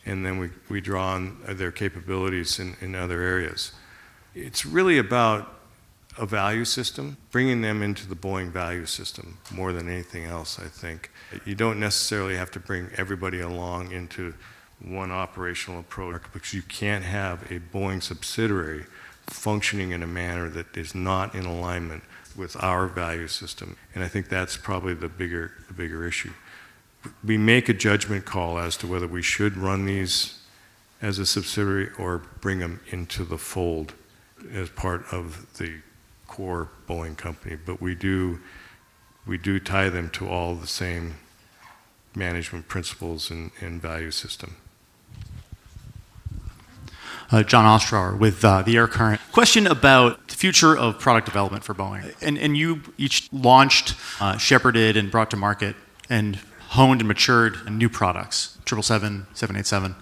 and 0.05 0.25
then 0.25 0.39
we, 0.39 0.51
we 0.69 0.81
draw 0.81 1.15
on 1.15 1.39
their 1.49 1.73
capabilities 1.73 2.59
in, 2.59 2.77
in 2.81 2.95
other 2.95 3.21
areas. 3.23 3.73
It's 4.35 4.67
really 4.67 4.99
about 4.99 5.55
a 6.19 6.27
value 6.27 6.65
system, 6.65 7.17
bringing 7.31 7.63
them 7.63 7.83
into 7.83 8.07
the 8.07 8.15
Boeing 8.15 8.51
value 8.51 8.87
system 8.87 9.39
more 9.51 9.73
than 9.73 9.89
anything 9.89 10.25
else, 10.25 10.61
I 10.61 10.69
think. 10.69 11.11
You 11.45 11.55
don't 11.55 11.81
necessarily 11.81 12.37
have 12.37 12.51
to 12.53 12.61
bring 12.61 12.91
everybody 12.97 13.41
along 13.41 13.91
into 13.91 14.35
one 14.81 15.11
operational 15.11 15.81
approach 15.81 16.23
because 16.33 16.53
you 16.53 16.63
can't 16.63 17.05
have 17.05 17.51
a 17.51 17.59
Boeing 17.59 18.03
subsidiary 18.03 18.85
functioning 19.27 19.91
in 19.91 20.03
a 20.03 20.07
manner 20.07 20.49
that 20.51 20.77
is 20.77 20.95
not 20.95 21.35
in 21.35 21.47
alignment 21.47 22.03
with 22.37 22.63
our 22.63 22.87
value 22.87 23.29
system. 23.29 23.77
And 23.95 24.03
I 24.03 24.09
think 24.09 24.29
that's 24.29 24.57
probably 24.57 24.95
the 24.95 25.09
bigger, 25.09 25.53
the 25.69 25.75
bigger 25.75 26.07
issue. 26.07 26.33
We 27.23 27.37
make 27.37 27.69
a 27.69 27.75
judgment 27.75 28.25
call 28.25 28.59
as 28.59 28.77
to 28.79 28.87
whether 28.87 29.07
we 29.07 29.23
should 29.23 29.57
run 29.57 29.85
these 29.85 30.39
as 31.03 31.19
a 31.19 31.27
subsidiary 31.27 31.91
or 31.99 32.23
bring 32.41 32.61
them 32.61 32.81
into 32.91 33.25
the 33.25 33.37
fold 33.37 33.93
as 34.53 34.71
part 34.71 35.05
of 35.13 35.47
the 35.59 35.81
core 36.27 36.69
Boeing 36.89 37.17
company, 37.17 37.57
but 37.57 37.81
we 37.81 37.95
do, 37.95 38.41
we 39.27 39.39
do 39.39 39.61
tie 39.61 39.89
them 39.89 40.11
to 40.11 40.29
all 40.29 40.55
the 40.55 40.67
same 40.67 41.15
management 42.15 42.69
principles 42.69 43.31
and, 43.31 43.51
and 43.61 43.81
value 43.81 44.11
system. 44.11 44.57
Uh, 47.35 47.43
John 47.43 47.65
Ostrower 47.65 48.17
with 48.17 48.45
uh, 48.45 48.63
the 48.63 48.77
Air 48.77 48.87
Current. 48.87 49.21
Question 49.33 49.67
about 49.67 50.29
the 50.29 50.37
future 50.37 50.79
of 50.79 51.01
product 51.01 51.27
development 51.27 51.65
for 51.65 51.75
Boeing. 51.75 52.15
And, 52.23 52.39
and 52.39 52.57
you 52.57 52.83
each 52.97 53.29
launched, 53.33 53.97
uh, 54.21 54.39
shepherded, 54.39 54.97
and 54.97 55.11
brought 55.11 55.33
to 55.33 55.37
market 55.37 55.75
and 56.09 56.39
honed 56.69 57.01
and 57.01 57.09
matured 57.09 57.69
new 57.69 57.89
products 57.89 58.57
777, 58.67 59.27
787. 59.35 59.97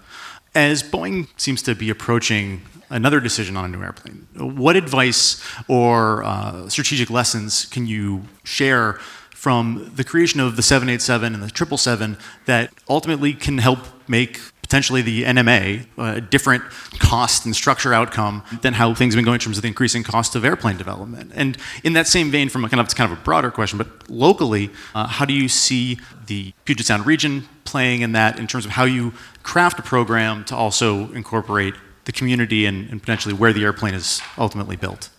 As 0.55 0.83
Boeing 0.83 1.27
seems 1.39 1.63
to 1.63 1.75
be 1.75 1.89
approaching 1.89 2.61
another 2.91 3.19
decision 3.19 3.57
on 3.57 3.65
a 3.65 3.69
new 3.69 3.83
airplane. 3.83 4.27
What 4.37 4.77
advice 4.77 5.43
or 5.69 6.23
uh, 6.25 6.69
strategic 6.69 7.09
lessons 7.09 7.65
can 7.65 7.87
you 7.87 8.25
share 8.45 8.99
from 9.31 9.91
the 9.97 10.05
creation 10.05 10.39
of 10.39 10.57
the 10.57 10.63
787 10.63 11.33
and 11.33 11.43
the 11.43 11.49
777 11.49 12.19
that 12.45 12.75
ultimately 12.91 13.33
can 13.33 13.57
help 13.57 13.79
make 14.07 14.39
potentially 14.63 15.03
the 15.03 15.25
NMA, 15.25 15.87
a 15.99 16.21
different 16.21 16.63
cost 16.99 17.45
and 17.45 17.55
structure 17.55 17.93
outcome 17.93 18.43
than 18.63 18.73
how 18.73 18.95
things 18.95 19.13
have 19.13 19.19
been 19.19 19.25
going 19.25 19.35
in 19.35 19.41
terms 19.41 19.59
of 19.59 19.63
the 19.63 19.69
increasing 19.69 20.03
cost 20.03 20.35
of 20.35 20.45
airplane 20.45 20.77
development. 20.77 21.33
And 21.35 21.59
in 21.85 21.93
that 21.93 22.07
same 22.07 22.31
vein, 22.31 22.49
from 22.49 22.65
a 22.65 22.69
kind 22.69 22.81
of, 22.81 22.87
it's 22.87 22.95
kind 22.95 23.13
of 23.13 23.19
a 23.19 23.21
broader 23.23 23.51
question, 23.51 23.77
but 23.77 24.09
locally, 24.09 24.71
uh, 24.95 25.07
how 25.07 25.25
do 25.25 25.35
you 25.35 25.49
see 25.49 25.99
the 26.27 26.55
Puget 26.65 26.87
Sound 26.87 27.05
region 27.05 27.49
playing 27.65 28.01
in 28.01 28.13
that 28.13 28.39
in 28.39 28.47
terms 28.47 28.65
of 28.65 28.71
how 28.71 28.85
you 28.85 29.13
craft 29.43 29.79
a 29.79 29.83
program 29.83 30.45
to 30.45 30.57
also 30.57 31.13
incorporate 31.13 31.75
the 32.05 32.13
community 32.13 32.65
and, 32.67 32.89
and 32.91 33.01
potentially 33.01 33.35
where 33.35 33.53
the 33.53 33.65
airplane 33.65 33.95
is 33.95 34.23
ultimately 34.39 34.77
built? 34.77 35.11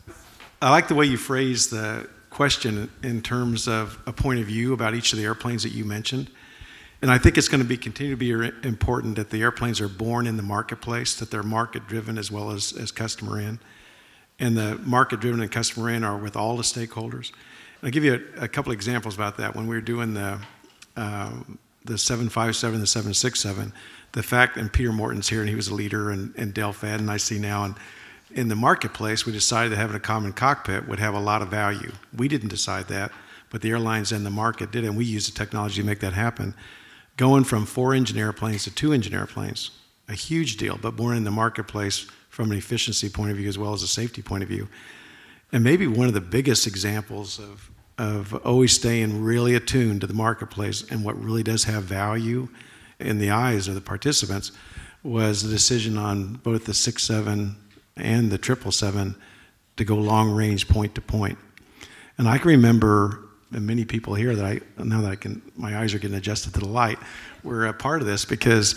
I 0.62 0.70
like 0.70 0.88
the 0.88 0.96
way 0.96 1.06
you 1.06 1.18
phrase 1.18 1.70
the 1.70 2.08
question 2.30 2.89
in 3.04 3.22
terms 3.22 3.68
of 3.68 4.00
a 4.08 4.14
point 4.14 4.39
of 4.39 4.48
view 4.48 4.74
about 4.74 4.96
each 4.96 5.14
of 5.14 5.20
the 5.20 5.26
airplanes 5.26 5.64
that 5.64 5.74
you 5.74 5.86
mentioned. 5.86 6.30
And 7.04 7.12
I 7.12 7.18
think 7.18 7.38
it's 7.38 7.49
going 7.49 7.62
to 7.62 7.68
be 7.68 7.76
continue 7.76 8.16
to 8.16 8.18
be 8.18 8.32
important 8.66 9.18
that 9.18 9.30
the 9.30 9.41
airplanes 9.41 9.82
are 9.82 9.89
born 9.89 10.26
in 10.26 10.38
the 10.38 10.41
marketplace, 10.41 11.16
that 11.16 11.30
they're 11.32 11.43
market 11.43 11.86
driven 11.86 12.18
as 12.18 12.32
well 12.32 12.51
as, 12.51 12.72
as 12.72 12.93
customer 12.93 13.41
in. 13.41 13.60
And 14.39 14.56
the 14.56 14.78
market 14.78 15.20
driven 15.20 15.41
and 15.41 15.51
customer 15.51 15.89
in 15.89 16.06
are 16.06 16.16
with 16.18 16.38
all 16.38 16.56
the 16.56 16.64
stakeholders. 16.64 17.34
And 17.82 17.88
I'll 17.88 17.91
give 17.91 18.06
you 18.06 18.24
a, 18.38 18.45
a 18.45 18.47
couple 18.47 18.72
examples 18.72 19.16
about 19.16 19.36
that. 19.36 19.54
When 19.54 19.68
we 19.68 19.76
were 19.76 19.82
doing 19.82 20.14
the, 20.14 20.39
um, 20.95 21.60
the 21.84 21.97
757, 21.97 22.80
the 22.80 22.88
767, 22.88 23.74
the 24.14 24.24
fact, 24.24 24.56
and 24.56 24.72
Peter 24.72 24.93
Morton's 24.93 25.28
here, 25.28 25.41
and 25.41 25.49
he 25.49 25.56
was 25.56 25.68
a 25.68 25.76
leader, 25.76 26.10
and, 26.10 26.34
and 26.38 26.54
Del 26.54 26.72
Fadden, 26.72 27.10
I 27.10 27.18
see 27.18 27.38
now, 27.38 27.66
and 27.66 27.76
in 28.32 28.47
the 28.47 28.56
marketplace, 28.56 29.26
we 29.26 29.34
decided 29.34 29.74
that 29.74 29.76
having 29.76 29.97
a 29.97 29.99
common 29.99 30.32
cockpit 30.32 30.88
would 30.88 30.99
have 30.99 31.16
a 31.16 31.20
lot 31.20 31.41
of 31.41 31.49
value. 31.49 31.91
We 32.16 32.30
didn't 32.30 32.47
decide 32.47 32.88
that, 32.88 33.12
but 33.49 33.62
the 33.62 33.72
airlines 33.72 34.14
and 34.14 34.26
the 34.26 34.30
market 34.30 34.72
did, 34.72 34.86
and 34.86 34.95
we 34.95 35.04
used 35.04 35.30
the 35.30 35.38
technology 35.38 35.82
to 35.82 35.86
make 35.86 35.99
that 35.99 36.14
happen 36.14 36.56
going 37.18 37.43
from 37.43 37.66
four 37.66 37.93
engine 37.93 38.18
airplanes 38.18 38.64
to 38.64 38.72
two 38.72 38.93
engine 38.93 39.14
airplanes, 39.14 39.72
a 40.07 40.14
huge 40.14 40.57
deal, 40.57 40.78
but 40.82 40.95
born 40.95 41.18
in 41.18 41.24
the 41.24 41.32
marketplace 41.32 42.07
from 42.30 42.51
an 42.51 42.57
efficiency 42.57 43.09
point 43.09 43.32
of 43.32 43.38
view 43.38 43.47
as 43.47 43.57
well 43.57 43.74
as 43.74 43.84
a 43.84 43.88
safety 43.88 44.22
point 44.22 44.43
of 44.43 44.49
view. 44.49 44.68
And 45.51 45.64
maybe 45.64 45.86
one 45.86 46.07
of 46.07 46.14
the 46.14 46.22
biggest 46.22 46.66
examples 46.66 47.39
of, 47.39 47.70
of 47.99 48.34
always 48.45 48.74
staying 48.74 49.24
really 49.24 49.53
attuned 49.53 50.01
to 50.01 50.07
the 50.07 50.14
marketplace 50.14 50.84
and 50.89 51.05
what 51.05 51.22
really 51.22 51.43
does 51.43 51.66
have 51.66 51.84
value 51.84 52.49
in 52.99 53.20
the 53.20 53.30
eyes 53.30 53.68
of 53.68 53.76
the 53.76 53.82
participants 53.82 54.51
was 55.03 55.43
the 55.43 55.49
decision 55.49 55.97
on 55.97 56.36
both 56.36 56.66
the 56.66 56.74
67 56.74 57.55
and 57.95 58.32
the 58.32 58.38
777 58.38 59.16
to 59.78 59.86
go 59.86 59.95
long 59.95 60.32
range 60.32 60.68
point 60.68 60.95
to 60.95 61.01
point. 61.01 61.38
And 62.18 62.28
I 62.28 62.38
can 62.38 62.49
remember 62.49 63.23
and 63.54 63.66
many 63.66 63.86
people 63.86 64.16
here 64.16 64.36
that 64.36 64.45
I 64.45 64.60
now 64.78 65.01
that 65.01 65.12
I 65.12 65.16
can 65.16 65.41
my 65.56 65.78
eyes 65.78 65.93
are 65.93 65.99
getting 65.99 66.18
adjusted 66.18 66.54
to 66.56 66.60
the 66.60 66.68
light 66.68 66.99
were 67.43 67.66
a 67.68 67.74
part 67.74 68.01
of 68.01 68.08
this 68.08 68.26
because 68.26 68.76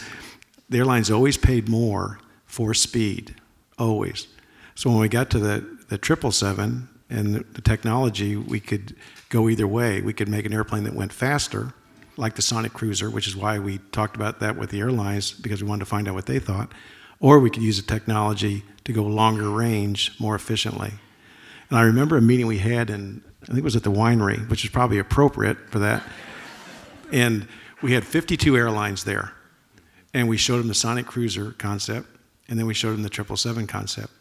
the 0.69 0.79
airlines 0.79 1.11
always 1.11 1.37
paid 1.37 1.69
more 1.69 2.19
for 2.47 2.75
speed, 2.75 3.35
always. 3.79 4.27
So 4.75 4.91
when 4.91 5.01
we 5.01 5.09
got 5.09 5.31
to 5.31 5.39
the 5.39 5.79
the 5.89 5.99
triple 5.99 6.33
seven 6.33 6.89
and 7.09 7.37
the, 7.37 7.61
technology, 7.63 8.35
we 8.35 8.59
could 8.59 8.97
go 9.29 9.49
either 9.49 9.67
way. 9.67 10.01
We 10.01 10.13
could 10.13 10.29
make 10.29 10.45
an 10.45 10.53
airplane 10.53 10.83
that 10.85 10.95
went 10.95 11.13
faster, 11.13 11.73
like 12.17 12.35
the 12.35 12.43
Sonic 12.43 12.73
Cruiser, 12.73 13.09
which 13.09 13.29
is 13.29 13.37
why 13.37 13.61
we 13.61 13.79
talked 13.93 14.17
about 14.17 14.41
that 14.41 14.57
with 14.57 14.71
the 14.71 14.81
airlines 14.81 15.31
because 15.31 15.63
we 15.63 15.69
wanted 15.69 15.85
to 15.85 15.87
find 15.87 16.09
out 16.09 16.15
what 16.15 16.27
they 16.27 16.41
thought, 16.41 16.73
or 17.21 17.39
we 17.39 17.51
could 17.51 17.63
use 17.63 17.77
the 17.77 17.87
technology 17.87 18.65
to 18.85 18.93
go 18.93 19.05
longer 19.05 19.49
range 19.49 20.19
more 20.19 20.35
efficiently. 20.35 20.95
And 21.71 21.79
I 21.79 21.83
remember 21.83 22.17
a 22.17 22.23
meeting 22.23 22.47
we 22.47 22.59
had 22.59 22.91
in 22.91 23.23
I 23.47 23.53
think 23.53 23.59
it 23.59 23.65
was 23.65 23.77
at 23.77 23.85
the 23.85 23.93
winery, 23.93 24.49
which 24.51 24.65
is 24.65 24.71
probably 24.71 24.99
appropriate 24.99 25.71
for 25.71 25.79
that. 25.79 26.03
And 27.13 27.47
we 27.81 27.93
had 27.93 28.05
52 28.05 28.57
airlines 28.57 29.05
there. 29.05 29.33
And 30.13 30.29
we 30.29 30.37
showed 30.37 30.59
them 30.59 30.69
the 30.69 30.75
Sonic 30.75 31.07
Cruiser 31.07 31.53
concept, 31.53 32.09
and 32.49 32.59
then 32.59 32.67
we 32.67 32.75
showed 32.75 32.93
them 32.93 33.03
the 33.03 33.09
777 33.09 33.67
concept. 33.67 34.13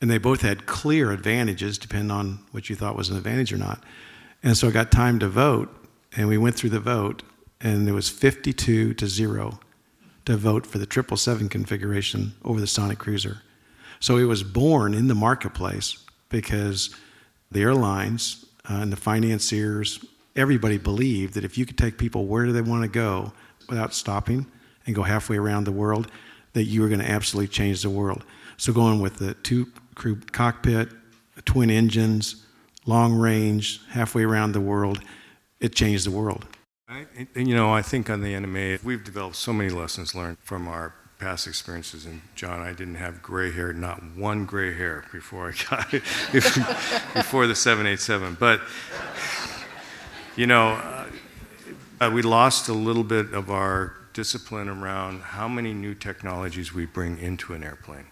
And 0.00 0.10
they 0.10 0.18
both 0.18 0.40
had 0.40 0.66
clear 0.66 1.10
advantages, 1.10 1.78
depending 1.78 2.10
on 2.10 2.38
what 2.52 2.70
you 2.70 2.76
thought 2.76 2.96
was 2.96 3.10
an 3.10 3.16
advantage 3.16 3.52
or 3.52 3.58
not. 3.58 3.82
And 4.42 4.56
so 4.56 4.68
I 4.68 4.70
got 4.70 4.90
time 4.90 5.18
to 5.18 5.28
vote, 5.28 5.68
and 6.16 6.28
we 6.28 6.38
went 6.38 6.54
through 6.54 6.70
the 6.70 6.80
vote, 6.80 7.22
and 7.60 7.86
there 7.86 7.94
was 7.94 8.08
52 8.08 8.94
to 8.94 9.06
0 9.06 9.58
to 10.26 10.36
vote 10.36 10.66
for 10.66 10.78
the 10.78 10.84
777 10.84 11.48
configuration 11.48 12.34
over 12.44 12.60
the 12.60 12.66
Sonic 12.66 12.98
Cruiser. 12.98 13.42
So 14.00 14.16
it 14.18 14.24
was 14.24 14.42
born 14.42 14.94
in 14.94 15.08
the 15.08 15.14
marketplace 15.14 15.98
because 16.28 16.94
the 17.50 17.62
airlines 17.62 18.46
uh, 18.68 18.74
and 18.74 18.92
the 18.92 18.96
financiers, 18.96 20.04
everybody 20.34 20.78
believed 20.78 21.34
that 21.34 21.44
if 21.44 21.56
you 21.56 21.66
could 21.66 21.78
take 21.78 21.98
people 21.98 22.26
where 22.26 22.46
do 22.46 22.52
they 22.52 22.60
want 22.60 22.82
to 22.82 22.88
go 22.88 23.32
without 23.68 23.94
stopping 23.94 24.46
and 24.86 24.94
go 24.94 25.02
halfway 25.02 25.36
around 25.36 25.64
the 25.64 25.72
world, 25.72 26.10
that 26.52 26.64
you 26.64 26.80
were 26.80 26.88
going 26.88 27.00
to 27.00 27.10
absolutely 27.10 27.48
change 27.48 27.82
the 27.82 27.90
world. 27.90 28.24
So 28.56 28.72
going 28.72 29.00
with 29.00 29.16
the 29.16 29.34
two 29.34 29.66
crew 29.94 30.18
cockpit, 30.32 30.88
twin 31.44 31.70
engines, 31.70 32.46
long 32.86 33.14
range, 33.14 33.80
halfway 33.88 34.24
around 34.24 34.52
the 34.52 34.60
world, 34.60 35.00
it 35.60 35.74
changed 35.74 36.06
the 36.06 36.10
world. 36.10 36.46
I, 36.88 37.06
and 37.34 37.48
you 37.48 37.54
know, 37.54 37.72
I 37.72 37.82
think 37.82 38.08
on 38.08 38.20
the 38.20 38.32
NMA, 38.32 38.82
we've 38.84 39.02
developed 39.02 39.36
so 39.36 39.52
many 39.52 39.70
lessons 39.70 40.14
learned 40.14 40.38
from 40.40 40.68
our 40.68 40.94
past 41.18 41.46
experiences. 41.46 42.06
And 42.06 42.20
John, 42.34 42.60
I 42.60 42.72
didn't 42.72 42.96
have 42.96 43.22
gray 43.22 43.52
hair, 43.52 43.72
not 43.72 44.02
one 44.16 44.44
gray 44.44 44.74
hair 44.74 45.04
before 45.12 45.48
I 45.48 45.52
got 45.70 45.94
it, 45.94 46.02
before 47.14 47.46
the 47.46 47.54
787. 47.54 48.36
But, 48.38 48.60
you 50.36 50.46
know, 50.46 50.80
uh, 52.00 52.10
we 52.12 52.22
lost 52.22 52.68
a 52.68 52.74
little 52.74 53.04
bit 53.04 53.32
of 53.32 53.50
our 53.50 53.94
discipline 54.12 54.68
around 54.68 55.20
how 55.20 55.48
many 55.48 55.72
new 55.72 55.94
technologies 55.94 56.72
we 56.72 56.86
bring 56.86 57.18
into 57.18 57.52
an 57.52 57.62
airplane 57.62 58.06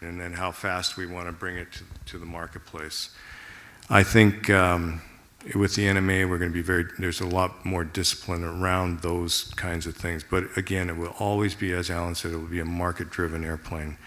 and 0.00 0.20
then 0.20 0.32
how 0.34 0.50
fast 0.50 0.96
we 0.96 1.06
want 1.06 1.26
to 1.26 1.32
bring 1.32 1.56
it 1.56 1.72
to, 1.72 1.84
to 2.06 2.18
the 2.18 2.26
marketplace. 2.26 3.10
I 3.88 4.02
think 4.02 4.50
um, 4.50 5.02
with 5.54 5.74
the 5.74 5.84
NMA, 5.84 6.28
we're 6.28 6.38
going 6.38 6.50
to 6.50 6.54
be 6.54 6.62
very, 6.62 6.86
there's 6.98 7.20
a 7.20 7.26
lot 7.26 7.64
more 7.64 7.84
discipline 7.84 8.42
around 8.44 9.00
those 9.00 9.44
kinds 9.56 9.86
of 9.86 9.94
things. 9.96 10.24
But 10.28 10.44
again, 10.56 10.88
it 10.88 10.96
will 10.96 11.14
always 11.18 11.54
be, 11.54 11.72
as 11.72 11.90
Alan 11.90 12.14
said, 12.14 12.32
it 12.32 12.36
will 12.36 12.46
be 12.46 12.60
a 12.60 12.64
market 12.64 13.10
driven 13.10 13.44
airplane, 13.44 13.98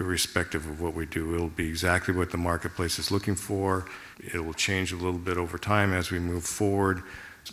irrespective 0.00 0.66
of 0.66 0.80
what 0.80 0.94
we 0.94 1.04
do. 1.04 1.34
It'll 1.34 1.48
be 1.48 1.68
exactly 1.68 2.14
what 2.14 2.30
the 2.30 2.38
marketplace 2.38 2.98
is 2.98 3.10
looking 3.10 3.34
for. 3.34 3.86
It 4.32 4.44
will 4.44 4.54
change 4.54 4.92
a 4.92 4.96
little 4.96 5.18
bit 5.18 5.36
over 5.36 5.58
time 5.58 5.92
as 5.92 6.10
we 6.10 6.18
move 6.18 6.44
forward. 6.44 7.02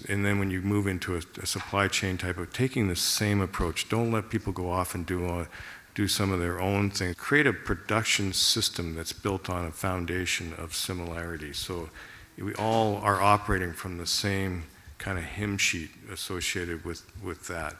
And 0.07 0.25
then 0.25 0.39
when 0.39 0.49
you 0.49 0.61
move 0.61 0.87
into 0.87 1.15
a, 1.15 1.21
a 1.41 1.45
supply 1.45 1.87
chain 1.89 2.17
type 2.17 2.37
of 2.37 2.53
taking 2.53 2.87
the 2.87 2.95
same 2.95 3.41
approach, 3.41 3.89
don't 3.89 4.11
let 4.11 4.29
people 4.29 4.53
go 4.53 4.69
off 4.69 4.95
and 4.95 5.05
do 5.05 5.27
a, 5.27 5.47
do 5.93 6.07
some 6.07 6.31
of 6.31 6.39
their 6.39 6.59
own 6.61 6.89
things. 6.89 7.15
Create 7.17 7.47
a 7.47 7.53
production 7.53 8.31
system 8.31 8.95
that's 8.95 9.13
built 9.13 9.49
on 9.49 9.65
a 9.65 9.71
foundation 9.71 10.53
of 10.57 10.73
similarity. 10.73 11.53
So 11.53 11.89
we 12.37 12.53
all 12.55 12.97
are 12.97 13.21
operating 13.21 13.73
from 13.73 13.97
the 13.97 14.05
same 14.05 14.63
kind 14.97 15.17
of 15.17 15.23
hymn 15.23 15.57
sheet 15.57 15.91
associated 16.11 16.83
with, 16.83 17.03
with 17.23 17.47
that. 17.47 17.75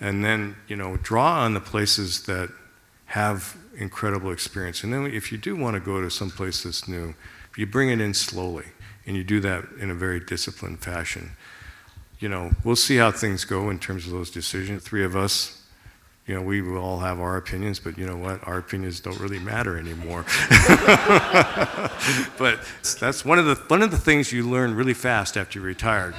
And 0.00 0.24
then, 0.24 0.56
you 0.68 0.76
know, 0.76 0.96
draw 0.96 1.40
on 1.40 1.54
the 1.54 1.60
places 1.60 2.24
that 2.24 2.50
have 3.06 3.56
incredible 3.76 4.32
experience. 4.32 4.82
And 4.82 4.92
then 4.92 5.06
if 5.06 5.30
you 5.30 5.38
do 5.38 5.56
want 5.56 5.74
to 5.74 5.80
go 5.80 6.00
to 6.00 6.10
some 6.10 6.30
place 6.30 6.62
that's 6.62 6.88
new, 6.88 7.14
you 7.56 7.66
bring 7.66 7.90
it 7.90 8.00
in 8.00 8.14
slowly 8.14 8.66
and 9.06 9.16
you 9.16 9.24
do 9.24 9.40
that 9.40 9.64
in 9.78 9.90
a 9.90 9.94
very 9.94 10.20
disciplined 10.20 10.80
fashion. 10.80 11.32
You 12.18 12.28
know, 12.28 12.52
we'll 12.64 12.76
see 12.76 12.96
how 12.96 13.10
things 13.10 13.44
go 13.44 13.70
in 13.70 13.78
terms 13.78 14.06
of 14.06 14.12
those 14.12 14.30
decisions. 14.30 14.82
Three 14.82 15.04
of 15.04 15.14
us 15.14 15.62
you 16.26 16.34
know, 16.34 16.40
we 16.40 16.62
will 16.62 16.78
all 16.78 17.00
have 17.00 17.20
our 17.20 17.36
opinions, 17.36 17.78
but 17.78 17.98
you 17.98 18.06
know 18.06 18.16
what? 18.16 18.46
Our 18.46 18.56
opinions 18.56 19.00
don't 19.00 19.20
really 19.20 19.38
matter 19.38 19.76
anymore. 19.76 20.24
but 22.38 22.60
that's 22.98 23.26
one 23.26 23.38
of 23.38 23.44
the 23.44 23.56
one 23.68 23.82
of 23.82 23.90
the 23.90 23.98
things 23.98 24.32
you 24.32 24.48
learn 24.48 24.74
really 24.74 24.94
fast 24.94 25.36
after 25.36 25.58
you're 25.58 25.66
retired. 25.66 26.14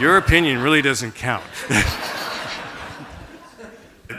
Your 0.00 0.16
opinion 0.16 0.60
really 0.62 0.82
doesn't 0.82 1.14
count. 1.14 1.44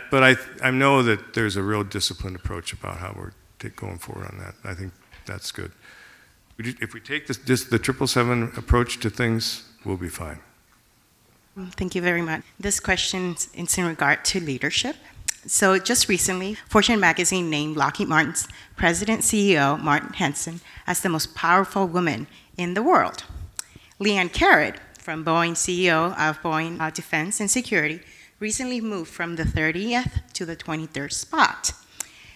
but 0.10 0.24
I, 0.24 0.36
I 0.64 0.72
know 0.72 1.04
that 1.04 1.34
there's 1.34 1.56
a 1.56 1.62
real 1.62 1.84
disciplined 1.84 2.38
approach 2.38 2.74
about 2.74 2.98
how 2.98 3.14
we're 3.16 3.34
going 3.76 3.98
forward 3.98 4.28
on 4.32 4.39
that. 4.39 4.56
I 4.64 4.74
think 4.74 4.93
that's 5.26 5.52
good. 5.52 5.72
If 6.58 6.93
we 6.93 7.00
take 7.00 7.28
this, 7.28 7.38
this 7.38 7.66
the 7.66 7.78
777 7.78 8.54
approach 8.58 9.00
to 9.02 9.10
things, 9.10 9.66
we'll 9.86 9.98
be 9.98 10.10
fine. 10.10 10.39
Thank 11.58 11.95
you 11.95 12.03
very 12.03 12.22
much. 12.22 12.43
This 12.60 12.80
question 12.80 13.36
is 13.55 13.78
in 13.80 13.86
regard 13.86 14.24
to 14.26 14.39
leadership. 14.39 14.95
So, 15.47 15.80
just 15.80 16.08
recently, 16.08 16.53
Fortune 16.53 16.99
magazine 16.99 17.49
named 17.49 17.76
Lockheed 17.76 18.08
Martin's 18.08 18.47
president 18.76 19.22
CEO, 19.22 19.82
Marillyn 19.82 20.14
Hewson, 20.14 20.62
as 20.86 20.99
the 20.99 21.10
most 21.10 21.34
powerful 21.34 21.88
woman 21.88 22.28
in 22.58 22.76
the 22.76 22.84
world. 22.84 23.24
Leanne 23.99 24.32
Caret, 24.32 24.76
from 24.99 25.26
Boeing 25.26 25.53
CEO 25.53 26.12
of 26.20 26.39
Boeing 26.43 26.80
uh, 26.80 26.91
Defense 26.91 27.39
and 27.39 27.49
Security, 27.49 28.01
recently 28.39 28.80
moved 28.80 29.10
from 29.10 29.36
the 29.36 29.43
30th 29.43 30.22
to 30.34 30.45
the 30.45 30.55
23rd 30.55 31.12
spot. 31.12 31.72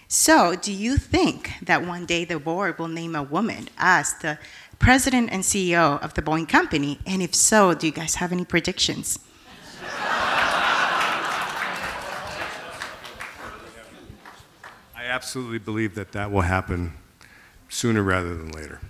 So, 0.08 0.56
do 0.56 0.72
you 0.72 0.96
think 0.96 1.52
that 1.62 1.86
one 1.86 2.06
day 2.06 2.24
the 2.24 2.40
board 2.40 2.76
will 2.78 2.88
name 2.88 3.14
a 3.14 3.22
woman 3.22 3.68
as 3.78 4.14
the 4.14 4.38
president 4.82 5.30
and 5.32 5.44
CEO 5.44 6.02
of 6.02 6.12
the 6.14 6.20
Boeing 6.20 6.48
company? 6.48 6.98
And 7.06 7.22
if 7.22 7.34
so, 7.34 7.72
do 7.72 7.86
you 7.86 7.92
guys 7.92 8.16
have 8.16 8.32
any 8.32 8.44
predictions? 8.44 9.18
I 14.94 15.04
absolutely 15.04 15.58
believe 15.58 15.94
that 15.94 16.12
that 16.12 16.32
will 16.32 16.42
happen 16.42 16.94
sooner 17.68 18.02
rather 18.02 18.36
than 18.36 18.50
later, 18.50 18.80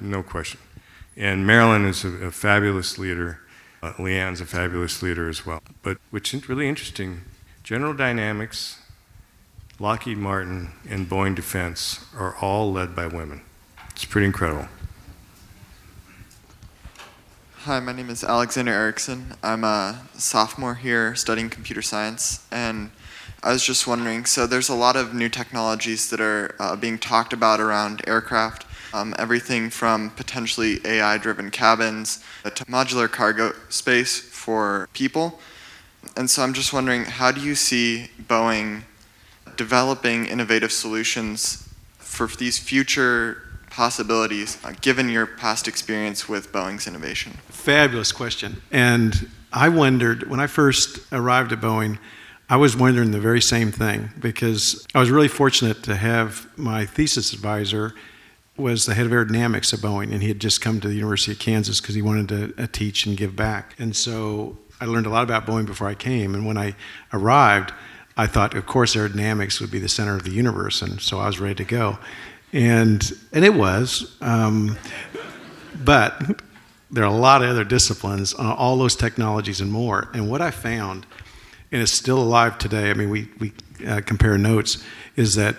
no 0.00 0.22
question. 0.22 0.60
And 1.16 1.46
Marillyn 1.46 1.86
is 1.86 2.04
a, 2.04 2.26
a 2.26 2.30
fabulous 2.30 2.98
leader. 2.98 3.40
Uh, 3.82 3.92
Leanne's 3.92 4.40
a 4.40 4.46
fabulous 4.46 5.02
leader 5.02 5.28
as 5.28 5.46
well. 5.46 5.62
But 5.82 5.98
what's 6.10 6.34
really 6.48 6.68
interesting, 6.68 7.22
General 7.62 7.94
Dynamics, 7.94 8.80
Lockheed 9.78 10.18
Martin, 10.18 10.72
and 10.88 11.08
Boeing 11.08 11.34
Defense 11.34 12.04
are 12.18 12.34
all 12.36 12.72
led 12.72 12.96
by 12.96 13.06
women. 13.06 13.42
It's 13.90 14.04
pretty 14.04 14.26
incredible. 14.26 14.68
Hi, 17.66 17.80
my 17.80 17.90
name 17.90 18.10
is 18.10 18.22
Alexander 18.22 18.70
Erickson. 18.70 19.34
I'm 19.42 19.64
a 19.64 20.00
sophomore 20.14 20.76
here 20.76 21.16
studying 21.16 21.50
computer 21.50 21.82
science, 21.82 22.46
and 22.52 22.92
I 23.42 23.50
was 23.52 23.64
just 23.64 23.88
wondering 23.88 24.24
so 24.24 24.46
there's 24.46 24.68
a 24.68 24.74
lot 24.76 24.94
of 24.94 25.14
new 25.14 25.28
technologies 25.28 26.08
that 26.10 26.20
are 26.20 26.54
uh, 26.60 26.76
being 26.76 26.96
talked 26.96 27.32
about 27.32 27.58
around 27.58 28.02
aircraft. 28.06 28.66
Um, 28.94 29.16
everything 29.18 29.70
from 29.70 30.10
potentially 30.10 30.78
AI 30.84 31.18
driven 31.18 31.50
cabins 31.50 32.22
to 32.44 32.64
modular 32.66 33.10
cargo 33.10 33.50
space 33.68 34.20
for 34.20 34.88
people. 34.92 35.40
And 36.16 36.30
so 36.30 36.44
I'm 36.44 36.52
just 36.52 36.72
wondering 36.72 37.04
how 37.06 37.32
do 37.32 37.40
you 37.40 37.56
see 37.56 38.10
Boeing 38.28 38.84
developing 39.56 40.26
innovative 40.26 40.70
solutions 40.70 41.68
for 41.98 42.28
these 42.28 42.60
future 42.60 43.42
possibilities, 43.76 44.56
uh, 44.64 44.72
given 44.80 45.06
your 45.10 45.26
past 45.26 45.68
experience 45.68 46.26
with 46.26 46.50
Boeing's 46.50 46.86
innovation? 46.86 47.32
Fabulous 47.48 48.10
question. 48.10 48.62
And 48.72 49.30
I 49.52 49.68
wondered, 49.68 50.30
when 50.30 50.40
I 50.40 50.46
first 50.46 50.98
arrived 51.12 51.52
at 51.52 51.60
Boeing, 51.60 51.98
I 52.48 52.56
was 52.56 52.74
wondering 52.74 53.10
the 53.10 53.20
very 53.20 53.42
same 53.42 53.70
thing 53.70 54.08
because 54.18 54.86
I 54.94 54.98
was 54.98 55.10
really 55.10 55.28
fortunate 55.28 55.82
to 55.82 55.94
have 55.94 56.48
my 56.56 56.86
thesis 56.86 57.34
advisor 57.34 57.92
was 58.56 58.86
the 58.86 58.94
head 58.94 59.04
of 59.04 59.12
aerodynamics 59.12 59.74
at 59.74 59.80
Boeing, 59.80 60.10
and 60.10 60.22
he 60.22 60.28
had 60.28 60.40
just 60.40 60.62
come 60.62 60.80
to 60.80 60.88
the 60.88 60.94
University 60.94 61.32
of 61.32 61.38
Kansas 61.38 61.78
because 61.78 61.94
he 61.94 62.00
wanted 62.00 62.28
to 62.30 62.62
uh, 62.62 62.66
teach 62.72 63.04
and 63.04 63.14
give 63.14 63.36
back. 63.36 63.74
And 63.78 63.94
so 63.94 64.56
I 64.80 64.86
learned 64.86 65.04
a 65.04 65.10
lot 65.10 65.22
about 65.22 65.44
Boeing 65.44 65.66
before 65.66 65.86
I 65.86 65.94
came. 65.94 66.34
And 66.34 66.46
when 66.46 66.56
I 66.56 66.76
arrived, 67.12 67.74
I 68.16 68.26
thought, 68.26 68.54
of 68.54 68.64
course, 68.64 68.96
aerodynamics 68.96 69.60
would 69.60 69.70
be 69.70 69.78
the 69.78 69.90
center 69.90 70.16
of 70.16 70.24
the 70.24 70.30
universe, 70.30 70.80
and 70.80 70.98
so 70.98 71.18
I 71.18 71.26
was 71.26 71.38
ready 71.38 71.56
to 71.56 71.64
go 71.64 71.98
and 72.52 73.12
and 73.32 73.44
it 73.44 73.54
was. 73.54 74.16
Um, 74.20 74.76
but 75.84 76.40
there 76.90 77.04
are 77.04 77.12
a 77.12 77.16
lot 77.16 77.42
of 77.42 77.50
other 77.50 77.64
disciplines 77.64 78.34
on 78.34 78.46
all 78.46 78.76
those 78.76 78.96
technologies 78.96 79.60
and 79.60 79.70
more. 79.70 80.08
And 80.14 80.30
what 80.30 80.40
I 80.40 80.50
found, 80.50 81.06
and 81.72 81.82
it's 81.82 81.92
still 81.92 82.18
alive 82.18 82.58
today. 82.58 82.90
I 82.90 82.94
mean, 82.94 83.10
we 83.10 83.28
we 83.38 83.52
uh, 83.86 84.00
compare 84.04 84.38
notes. 84.38 84.82
Is 85.16 85.34
that 85.34 85.56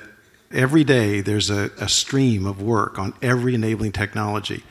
every 0.51 0.83
day 0.83 1.21
there's 1.21 1.49
a, 1.49 1.69
a 1.79 1.89
stream 1.89 2.45
of 2.45 2.61
work 2.61 2.97
on 2.97 3.13
every 3.21 3.55
enabling 3.55 3.91
technology. 3.91 4.63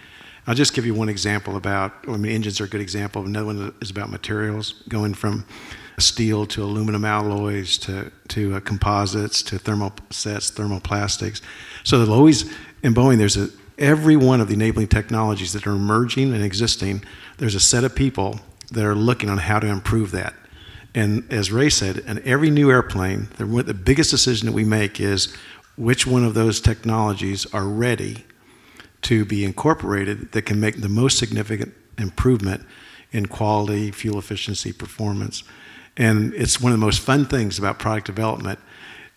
I'll 0.46 0.54
just 0.54 0.74
give 0.74 0.86
you 0.86 0.94
one 0.94 1.08
example 1.08 1.56
about, 1.56 1.92
I 2.06 2.16
mean, 2.16 2.30
engines 2.30 2.60
are 2.60 2.64
a 2.64 2.68
good 2.68 2.80
example. 2.80 3.24
Another 3.24 3.46
one 3.46 3.74
is 3.80 3.90
about 3.90 4.10
materials, 4.10 4.84
going 4.88 5.14
from 5.14 5.44
steel 5.98 6.46
to 6.46 6.62
aluminum 6.62 7.04
alloys 7.04 7.78
to, 7.78 8.10
to 8.28 8.56
uh, 8.56 8.60
composites 8.60 9.42
to 9.42 9.56
thermosets, 9.56 10.52
thermoplastics. 10.52 11.40
So 11.84 11.98
there'll 11.98 12.14
always, 12.14 12.50
in 12.82 12.94
Boeing, 12.94 13.18
there's 13.18 13.36
a, 13.36 13.48
every 13.78 14.16
one 14.16 14.40
of 14.40 14.48
the 14.48 14.54
enabling 14.54 14.88
technologies 14.88 15.52
that 15.52 15.66
are 15.66 15.72
emerging 15.72 16.34
and 16.34 16.42
existing, 16.42 17.02
there's 17.38 17.54
a 17.54 17.60
set 17.60 17.84
of 17.84 17.94
people 17.94 18.40
that 18.72 18.84
are 18.84 18.94
looking 18.94 19.30
on 19.30 19.38
how 19.38 19.58
to 19.58 19.66
improve 19.66 20.10
that. 20.12 20.34
And 20.94 21.30
as 21.30 21.52
Ray 21.52 21.68
said, 21.68 21.98
in 21.98 22.22
every 22.26 22.50
new 22.50 22.70
airplane, 22.70 23.28
the, 23.36 23.44
the 23.44 23.74
biggest 23.74 24.10
decision 24.10 24.46
that 24.46 24.52
we 24.52 24.64
make 24.64 24.98
is 24.98 25.34
which 25.76 26.06
one 26.06 26.24
of 26.24 26.34
those 26.34 26.60
technologies 26.60 27.46
are 27.52 27.66
ready 27.66 28.24
to 29.02 29.24
be 29.24 29.44
incorporated 29.44 30.32
that 30.32 30.42
can 30.42 30.58
make 30.58 30.80
the 30.80 30.88
most 30.88 31.18
significant 31.18 31.74
improvement 31.98 32.64
in 33.12 33.26
quality, 33.26 33.90
fuel 33.90 34.18
efficiency, 34.18 34.72
performance. 34.72 35.44
And 35.96 36.34
it's 36.34 36.60
one 36.60 36.72
of 36.72 36.78
the 36.78 36.84
most 36.84 37.00
fun 37.00 37.24
things 37.26 37.58
about 37.58 37.78
product 37.78 38.06
development. 38.06 38.58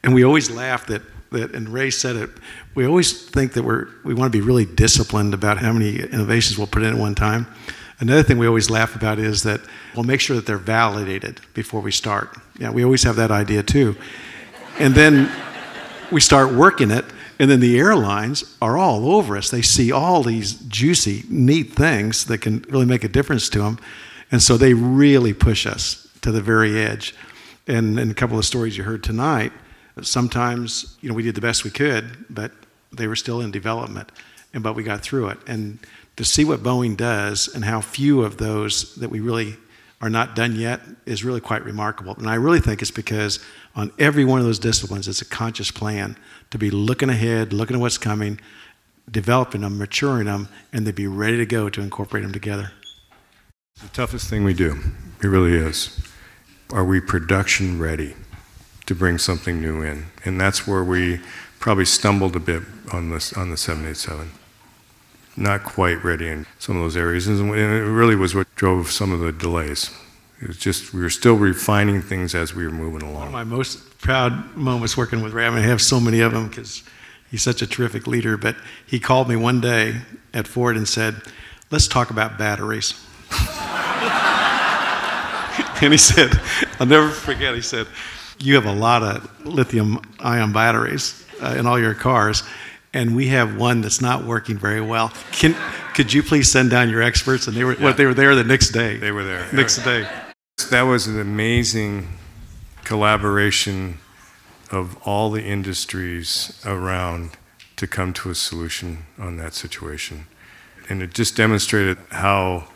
And 0.04 0.14
we 0.14 0.24
always 0.24 0.50
laugh 0.50 0.86
that 0.88 1.02
that, 1.32 1.54
and 1.54 1.70
Ray 1.70 1.92
said 1.92 2.16
it, 2.16 2.30
we 2.76 2.86
always 2.86 3.30
think 3.30 3.54
that 3.54 3.64
we're, 3.64 3.88
we 4.04 4.14
want 4.14 4.32
to 4.32 4.38
be 4.38 4.46
really 4.46 4.66
disciplined 4.66 5.34
about 5.34 5.58
how 5.60 5.72
many 5.72 6.00
innovations 6.00 6.58
we'll 6.58 6.68
put 6.68 6.84
in 6.84 6.94
at 6.94 7.00
one 7.00 7.16
time. 7.16 7.48
Another 8.00 8.24
thing 8.24 8.38
we 8.38 8.48
always 8.48 8.70
laugh 8.70 8.96
about 8.96 9.20
is 9.20 9.44
that 9.44 9.60
we'll 9.94 10.06
make 10.06 10.22
sure 10.22 10.36
that 10.36 10.46
they're 10.46 10.58
validated 10.58 11.42
before 11.54 11.82
we 11.82 11.92
start. 11.92 12.36
Yeah, 12.58 12.72
we 12.72 12.84
always 12.84 13.04
have 13.04 13.18
that 13.18 13.32
idea 13.32 13.62
too. 13.62 13.96
And 14.80 14.96
then 14.96 15.30
we 16.12 16.22
start 16.22 16.54
working 16.54 16.92
it, 16.92 17.06
and 17.40 17.52
then 17.52 17.60
the 17.60 17.78
airlines 17.78 18.56
are 18.62 18.78
all 18.78 19.12
over 19.14 19.36
us. 19.36 19.50
They 19.50 19.62
see 19.62 19.92
all 19.92 20.24
these 20.24 20.54
juicy, 20.54 21.26
neat 21.30 21.74
things 21.74 22.26
that 22.26 22.40
can 22.40 22.66
really 22.70 22.86
make 22.86 23.04
a 23.04 23.10
difference 23.10 23.50
to 23.50 23.60
them. 23.60 23.80
And 24.32 24.42
so 24.42 24.58
they 24.58 24.74
really 24.74 25.34
push 25.34 25.66
us 25.66 26.09
to 26.22 26.32
the 26.32 26.42
very 26.42 26.80
edge. 26.80 27.16
And 27.68 28.00
in 28.00 28.10
a 28.10 28.14
couple 28.14 28.38
of 28.38 28.46
stories 28.46 28.78
you 28.78 28.84
heard 28.84 29.04
tonight, 29.04 29.52
Sometimes, 30.06 30.98
you 31.02 31.10
know, 31.10 31.16
we 31.16 31.24
did 31.24 31.36
the 31.36 31.42
best 31.42 31.64
we 31.64 31.72
could, 31.72 32.26
but 32.30 32.52
they 32.92 33.08
were 33.08 33.16
still 33.16 33.42
in 33.42 33.52
development, 33.52 34.12
and 34.54 34.64
but 34.64 34.74
we 34.74 34.84
got 34.84 35.02
through 35.02 35.30
it. 35.30 35.38
And 35.48 35.80
to 36.16 36.26
see 36.26 36.44
what 36.46 36.62
Boeing 36.62 36.98
does 36.98 37.48
and 37.54 37.66
how 37.66 37.82
few 37.82 38.24
of 38.24 38.38
those 38.38 38.96
that 38.96 39.10
we 39.10 39.20
really 39.20 39.58
are 40.02 40.10
not 40.10 40.36
done 40.36 40.56
yet 40.56 40.82
is 41.06 41.24
really 41.24 41.42
quite 41.42 41.64
remarkable. 41.64 42.16
And 42.18 42.30
I 42.30 42.36
really 42.36 42.62
think 42.62 42.82
it's 42.82 42.92
because 42.92 43.40
on 43.76 43.92
every 44.00 44.24
one 44.24 44.40
of 44.40 44.46
those 44.46 44.60
disciplines, 44.60 45.08
it's 45.08 45.22
a 45.22 45.26
conscious 45.26 45.72
plan 45.72 46.16
to 46.52 46.58
be 46.58 46.72
looking 46.72 47.10
ahead, 47.10 47.52
looking 47.52 47.76
at 47.76 47.82
what's 47.82 47.98
coming, 47.98 48.40
developing 49.12 49.62
them, 49.62 49.78
maturing 49.78 50.26
them, 50.26 50.48
and 50.72 50.86
to 50.86 50.94
be 50.94 51.08
ready 51.08 51.38
to 51.38 51.46
go 51.46 51.70
to 51.70 51.82
incorporate 51.82 52.24
them 52.24 52.32
together. 52.32 52.72
The 53.82 53.90
toughest 53.90 54.30
thing 54.30 54.44
we 54.44 54.54
do, 54.54 54.78
it 55.22 55.28
really 55.28 55.54
is. 55.54 56.09
Are 56.72 56.86
we 56.86 57.00
production 57.02 57.80
ready? 57.80 58.16
to 58.90 58.96
bring 58.96 59.20
something 59.20 59.62
new 59.62 59.84
in. 59.84 60.08
And 60.26 60.42
that's 60.42 60.66
where 60.68 60.84
we 60.84 61.20
probably 61.60 61.86
stumbled 61.86 62.36
a 62.36 62.40
bit 62.40 62.64
on, 62.92 63.12
this, 63.12 63.32
on 63.34 63.52
the 63.52 63.56
787. 63.56 64.32
Not 65.38 65.64
quite 65.64 66.04
ready 66.04 66.28
in 66.28 66.48
some 66.58 66.76
of 66.76 66.82
those 66.82 66.98
areas. 66.98 67.28
And 67.28 67.52
it 67.52 67.62
really 67.62 68.16
was 68.16 68.34
what 68.34 68.48
drove 68.56 68.90
some 68.90 69.12
of 69.12 69.20
the 69.20 69.32
delays. 69.32 69.92
It 70.42 70.48
was 70.48 70.58
just, 70.58 70.92
we 70.92 71.02
were 71.02 71.12
still 71.12 71.36
refining 71.36 72.02
things 72.02 72.34
as 72.34 72.56
we 72.56 72.66
were 72.66 72.74
moving 72.74 73.04
along. 73.04 73.20
One 73.20 73.28
of 73.28 73.34
my 73.34 73.44
most 73.44 74.00
proud 74.00 74.56
moments 74.58 74.98
working 74.98 75.22
with 75.22 75.34
Ray, 75.34 75.46
I 75.46 75.60
have 75.60 75.84
so 75.84 76.00
many 76.00 76.22
of 76.22 76.32
them 76.32 76.48
because 76.48 76.82
he's 77.30 77.44
such 77.44 77.62
a 77.62 77.68
terrific 77.68 78.08
leader, 78.08 78.38
but 78.38 78.56
he 78.88 79.00
called 79.00 79.30
me 79.30 79.36
one 79.36 79.62
day 79.62 79.98
at 80.34 80.48
Ford 80.48 80.76
and 80.76 80.88
said, 80.88 81.22
Let's 81.70 81.88
talk 81.88 82.10
about 82.10 82.40
batteries. 82.40 82.96
and 85.82 85.94
he 85.94 85.98
said, 85.98 86.32
I'll 86.80 86.88
never 86.88 87.10
forget, 87.10 87.56
he 87.56 87.62
said, 87.62 87.88
you 88.40 88.56
have 88.56 88.66
a 88.66 88.74
lot 88.74 89.04
of 89.04 89.46
lithium 89.46 90.02
ion 90.20 90.52
batteries 90.52 91.26
uh, 91.42 91.56
in 91.58 91.66
all 91.66 91.80
your 91.80 91.94
cars, 91.94 92.44
and 92.94 93.16
we 93.16 93.28
have 93.28 93.58
one 93.58 93.82
that's 93.82 94.02
not 94.02 94.26
working 94.26 94.58
very 94.58 94.82
well. 94.82 95.14
Can, 95.32 95.56
could 95.94 96.12
you 96.12 96.24
please 96.24 96.52
send 96.52 96.70
down 96.70 96.90
your 96.90 97.02
experts? 97.02 97.48
And 97.48 97.56
they 97.56 97.64
were, 97.64 97.76
yeah. 97.76 97.84
what, 97.84 97.98
they 97.98 98.06
were 98.06 98.14
there 98.14 98.36
the 98.36 98.44
next 98.44 98.70
day. 98.70 98.98
They 98.98 99.12
were 99.12 99.24
there. 99.24 99.48
Next 99.54 99.78
day. 99.84 100.10
That 100.70 100.84
was 100.84 101.08
an 101.08 101.20
amazing 101.20 102.08
collaboration 102.84 104.00
of 104.72 104.98
all 105.06 105.32
the 105.32 105.44
industries 105.44 106.62
around 106.66 107.32
to 107.76 107.88
come 107.88 108.14
to 108.14 108.30
a 108.30 108.36
solution 108.36 109.06
on 109.18 109.38
that 109.38 109.54
situation. 109.54 110.28
And 110.90 111.02
it 111.02 111.14
just 111.14 111.36
demonstrated 111.38 111.98
how 112.10 112.68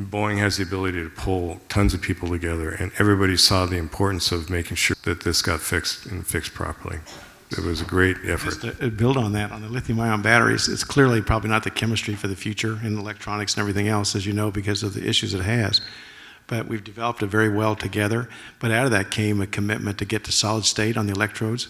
Boeing 0.00 0.38
has 0.38 0.56
the 0.56 0.62
ability 0.62 1.02
to 1.02 1.10
pull 1.10 1.60
tons 1.68 1.92
of 1.92 2.00
people 2.00 2.28
together, 2.28 2.70
and 2.70 2.92
everybody 2.98 3.36
saw 3.36 3.66
the 3.66 3.76
importance 3.76 4.32
of 4.32 4.48
making 4.48 4.76
sure 4.76 4.96
that 5.04 5.22
this 5.22 5.42
got 5.42 5.60
fixed 5.60 6.06
and 6.06 6.26
fixed 6.26 6.54
properly. 6.54 6.98
It 7.50 7.64
was 7.64 7.82
a 7.82 7.84
great 7.84 8.16
effort. 8.24 8.60
Just 8.62 8.80
to 8.80 8.90
build 8.90 9.18
on 9.18 9.32
that, 9.32 9.52
on 9.52 9.60
the 9.60 9.68
lithium 9.68 10.00
ion 10.00 10.22
batteries, 10.22 10.68
it's 10.68 10.84
clearly 10.84 11.20
probably 11.20 11.50
not 11.50 11.64
the 11.64 11.70
chemistry 11.70 12.14
for 12.14 12.26
the 12.26 12.36
future 12.36 12.78
in 12.82 12.96
electronics 12.98 13.54
and 13.54 13.60
everything 13.60 13.88
else, 13.88 14.16
as 14.16 14.24
you 14.24 14.32
know, 14.32 14.50
because 14.50 14.82
of 14.82 14.94
the 14.94 15.06
issues 15.06 15.34
it 15.34 15.42
has. 15.42 15.82
But 16.46 16.66
we've 16.66 16.82
developed 16.82 17.22
it 17.22 17.26
very 17.26 17.50
well 17.50 17.76
together. 17.76 18.30
But 18.58 18.70
out 18.70 18.86
of 18.86 18.90
that 18.92 19.10
came 19.10 19.42
a 19.42 19.46
commitment 19.46 19.98
to 19.98 20.06
get 20.06 20.24
to 20.24 20.32
solid 20.32 20.64
state 20.64 20.96
on 20.96 21.06
the 21.06 21.12
electrodes. 21.12 21.68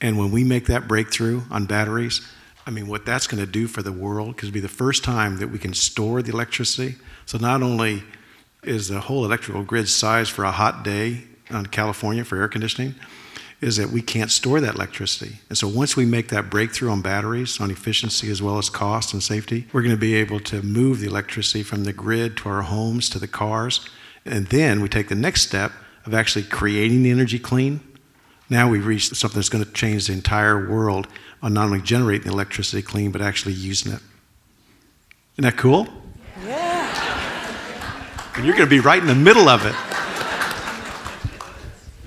And 0.00 0.18
when 0.18 0.30
we 0.30 0.44
make 0.44 0.66
that 0.66 0.86
breakthrough 0.86 1.42
on 1.50 1.64
batteries, 1.64 2.20
I 2.66 2.70
mean, 2.70 2.88
what 2.88 3.04
that's 3.04 3.26
going 3.26 3.44
to 3.44 3.50
do 3.50 3.66
for 3.66 3.82
the 3.82 3.92
world, 3.92 4.36
because 4.36 4.48
it'll 4.48 4.54
be 4.54 4.60
the 4.60 4.68
first 4.68 5.04
time 5.04 5.38
that 5.38 5.48
we 5.48 5.58
can 5.58 5.74
store 5.74 6.22
the 6.22 6.32
electricity 6.32 6.96
so 7.26 7.38
not 7.38 7.62
only 7.62 8.02
is 8.62 8.88
the 8.88 9.00
whole 9.00 9.24
electrical 9.24 9.62
grid 9.62 9.88
sized 9.88 10.30
for 10.30 10.44
a 10.44 10.50
hot 10.50 10.82
day 10.84 11.24
on 11.50 11.66
California 11.66 12.24
for 12.24 12.36
air 12.36 12.48
conditioning, 12.48 12.94
is 13.60 13.76
that 13.76 13.90
we 13.90 14.02
can't 14.02 14.30
store 14.30 14.60
that 14.60 14.74
electricity. 14.74 15.36
And 15.48 15.56
so 15.56 15.68
once 15.68 15.96
we 15.96 16.04
make 16.04 16.28
that 16.28 16.50
breakthrough 16.50 16.90
on 16.90 17.00
batteries, 17.00 17.60
on 17.60 17.70
efficiency 17.70 18.30
as 18.30 18.42
well 18.42 18.58
as 18.58 18.68
cost 18.68 19.14
and 19.14 19.22
safety, 19.22 19.66
we're 19.72 19.82
going 19.82 19.94
to 19.94 20.00
be 20.00 20.14
able 20.14 20.40
to 20.40 20.62
move 20.62 21.00
the 21.00 21.06
electricity 21.06 21.62
from 21.62 21.84
the 21.84 21.92
grid 21.92 22.36
to 22.38 22.48
our 22.48 22.62
homes 22.62 23.08
to 23.10 23.18
the 23.18 23.28
cars. 23.28 23.88
And 24.26 24.46
then 24.48 24.80
we 24.82 24.88
take 24.88 25.08
the 25.08 25.14
next 25.14 25.42
step 25.42 25.72
of 26.04 26.12
actually 26.12 26.44
creating 26.44 27.02
the 27.02 27.10
energy 27.10 27.38
clean 27.38 27.80
Now 28.50 28.68
we've 28.68 28.84
reached 28.84 29.16
something 29.16 29.38
that's 29.38 29.48
going 29.48 29.64
to 29.64 29.72
change 29.72 30.06
the 30.06 30.12
entire 30.12 30.68
world 30.68 31.08
on 31.42 31.54
not 31.54 31.64
only 31.66 31.80
generating 31.80 32.30
electricity 32.30 32.82
clean, 32.82 33.10
but 33.10 33.22
actually 33.22 33.54
using 33.54 33.92
it. 33.92 34.00
Isn't 35.34 35.44
that 35.44 35.56
cool? 35.56 35.88
Yeah. 36.44 38.32
And 38.36 38.44
you're 38.44 38.54
going 38.54 38.66
to 38.66 38.70
be 38.70 38.80
right 38.80 39.00
in 39.00 39.06
the 39.06 39.14
middle 39.14 39.48
of 39.48 39.64
it. 39.64 39.74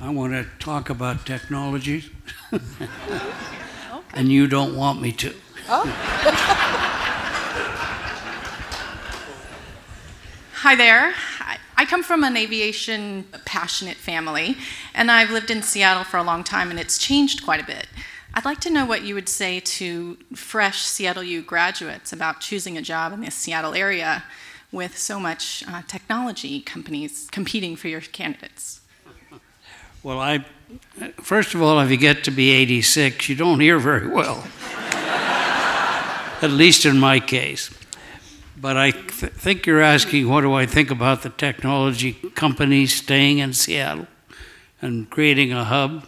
I 0.01 0.09
want 0.09 0.33
to 0.33 0.45
talk 0.59 0.89
about 0.89 1.25
technologies, 1.25 2.09
okay. 2.53 2.87
and 4.13 4.29
you 4.29 4.47
don't 4.47 4.75
want 4.75 5.01
me 5.01 5.11
to. 5.13 5.33
Oh. 5.67 5.83
Hi 10.53 10.75
there. 10.75 11.13
I 11.79 11.85
come 11.85 12.01
from 12.01 12.23
an 12.23 12.35
aviation 12.35 13.25
passionate 13.45 13.97
family, 13.97 14.57
and 14.95 15.11
I've 15.11 15.29
lived 15.29 15.51
in 15.51 15.61
Seattle 15.61 16.03
for 16.03 16.17
a 16.17 16.23
long 16.23 16.43
time, 16.43 16.71
and 16.71 16.79
it's 16.79 16.97
changed 16.97 17.43
quite 17.43 17.61
a 17.61 17.65
bit. 17.65 17.85
I'd 18.33 18.45
like 18.45 18.59
to 18.61 18.71
know 18.71 18.83
what 18.83 19.03
you 19.03 19.13
would 19.13 19.29
say 19.29 19.59
to 19.59 20.17
fresh 20.33 20.79
Seattle 20.79 21.23
U 21.23 21.43
graduates 21.43 22.11
about 22.11 22.39
choosing 22.39 22.79
a 22.79 22.81
job 22.81 23.13
in 23.13 23.21
the 23.21 23.29
Seattle 23.29 23.75
area 23.75 24.23
with 24.71 24.97
so 24.97 25.19
much 25.19 25.63
uh, 25.67 25.83
technology 25.87 26.61
companies 26.61 27.27
competing 27.31 27.75
for 27.75 27.89
your 27.89 28.01
candidates. 28.01 28.81
Well, 30.01 30.19
I, 30.19 30.45
first 31.21 31.53
of 31.53 31.61
all, 31.61 31.79
if 31.79 31.91
you 31.91 31.97
get 31.97 32.23
to 32.23 32.31
be 32.31 32.49
86, 32.51 33.29
you 33.29 33.35
don't 33.35 33.59
hear 33.59 33.77
very 33.77 34.07
well. 34.07 34.47
At 36.41 36.51
least 36.51 36.85
in 36.85 36.97
my 36.99 37.19
case. 37.19 37.69
But 38.59 38.75
I 38.75 38.89
th- 38.89 39.33
think 39.33 39.67
you're 39.67 39.81
asking 39.81 40.27
what 40.27 40.41
do 40.41 40.53
I 40.53 40.65
think 40.65 40.89
about 40.89 41.21
the 41.21 41.29
technology 41.29 42.13
companies 42.33 42.95
staying 42.95 43.37
in 43.37 43.53
Seattle 43.53 44.07
and 44.81 45.07
creating 45.09 45.53
a 45.53 45.63
hub. 45.63 46.07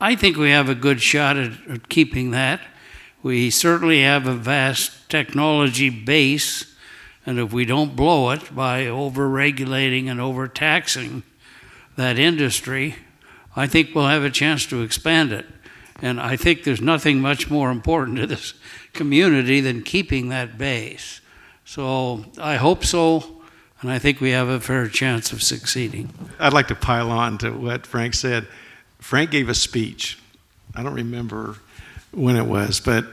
I 0.00 0.14
think 0.14 0.36
we 0.36 0.50
have 0.50 0.68
a 0.68 0.74
good 0.74 1.02
shot 1.02 1.36
at, 1.36 1.52
at 1.68 1.88
keeping 1.88 2.30
that. 2.30 2.60
We 3.24 3.50
certainly 3.50 4.02
have 4.02 4.28
a 4.28 4.34
vast 4.34 5.08
technology 5.08 5.90
base, 5.90 6.72
and 7.24 7.40
if 7.40 7.52
we 7.52 7.64
don't 7.64 7.96
blow 7.96 8.30
it 8.30 8.54
by 8.54 8.86
over 8.86 9.28
regulating 9.28 10.08
and 10.08 10.20
over 10.20 10.46
taxing 10.46 11.24
that 11.96 12.20
industry, 12.20 12.94
I 13.56 13.66
think 13.66 13.94
we'll 13.94 14.06
have 14.06 14.22
a 14.22 14.30
chance 14.30 14.64
to 14.66 14.82
expand 14.82 15.32
it. 15.32 15.46
And 16.02 16.20
I 16.20 16.36
think 16.36 16.64
there's 16.64 16.80
nothing 16.80 17.20
much 17.20 17.50
more 17.50 17.70
important 17.70 18.18
to 18.18 18.26
this 18.26 18.54
community 18.92 19.60
than 19.60 19.82
keeping 19.82 20.28
that 20.28 20.58
base. 20.58 21.20
So 21.64 22.24
I 22.38 22.56
hope 22.56 22.84
so, 22.84 23.42
and 23.80 23.90
I 23.90 23.98
think 23.98 24.20
we 24.20 24.30
have 24.30 24.48
a 24.48 24.60
fair 24.60 24.88
chance 24.88 25.32
of 25.32 25.42
succeeding. 25.42 26.10
I'd 26.38 26.52
like 26.52 26.68
to 26.68 26.74
pile 26.74 27.10
on 27.10 27.38
to 27.38 27.50
what 27.50 27.86
Frank 27.86 28.14
said. 28.14 28.46
Frank 29.00 29.30
gave 29.30 29.48
a 29.48 29.54
speech. 29.54 30.18
I 30.74 30.82
don't 30.82 30.94
remember 30.94 31.56
when 32.12 32.36
it 32.36 32.46
was, 32.46 32.80
but 32.80 33.06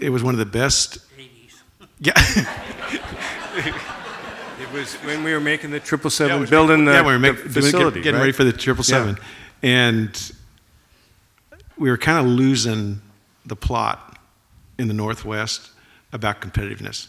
it 0.00 0.10
was 0.10 0.22
one 0.22 0.34
of 0.34 0.38
the 0.38 0.46
best. 0.46 0.98
80s. 1.18 1.28
Yeah. 2.02 2.14
It 4.60 4.72
was 4.72 4.94
when 4.96 5.22
we 5.24 5.34
were 5.34 5.40
making 5.40 5.70
the 5.70 5.80
triple 5.80 6.10
seven, 6.10 6.40
yeah, 6.40 6.48
building 6.48 6.84
the, 6.84 6.92
yeah, 6.92 7.02
we 7.02 7.12
were 7.12 7.18
make, 7.18 7.36
facility, 7.36 8.00
getting 8.00 8.14
right? 8.14 8.20
ready 8.20 8.32
for 8.32 8.44
the 8.44 8.52
triple 8.52 8.84
seven, 8.84 9.18
yeah. 9.62 9.68
and 9.68 10.32
we 11.80 11.88
were 11.88 11.96
kind 11.96 12.18
of 12.24 12.30
losing 12.30 13.00
the 13.46 13.56
plot 13.56 14.18
in 14.78 14.86
the 14.86 14.94
Northwest 14.94 15.70
about 16.12 16.42
competitiveness. 16.42 17.08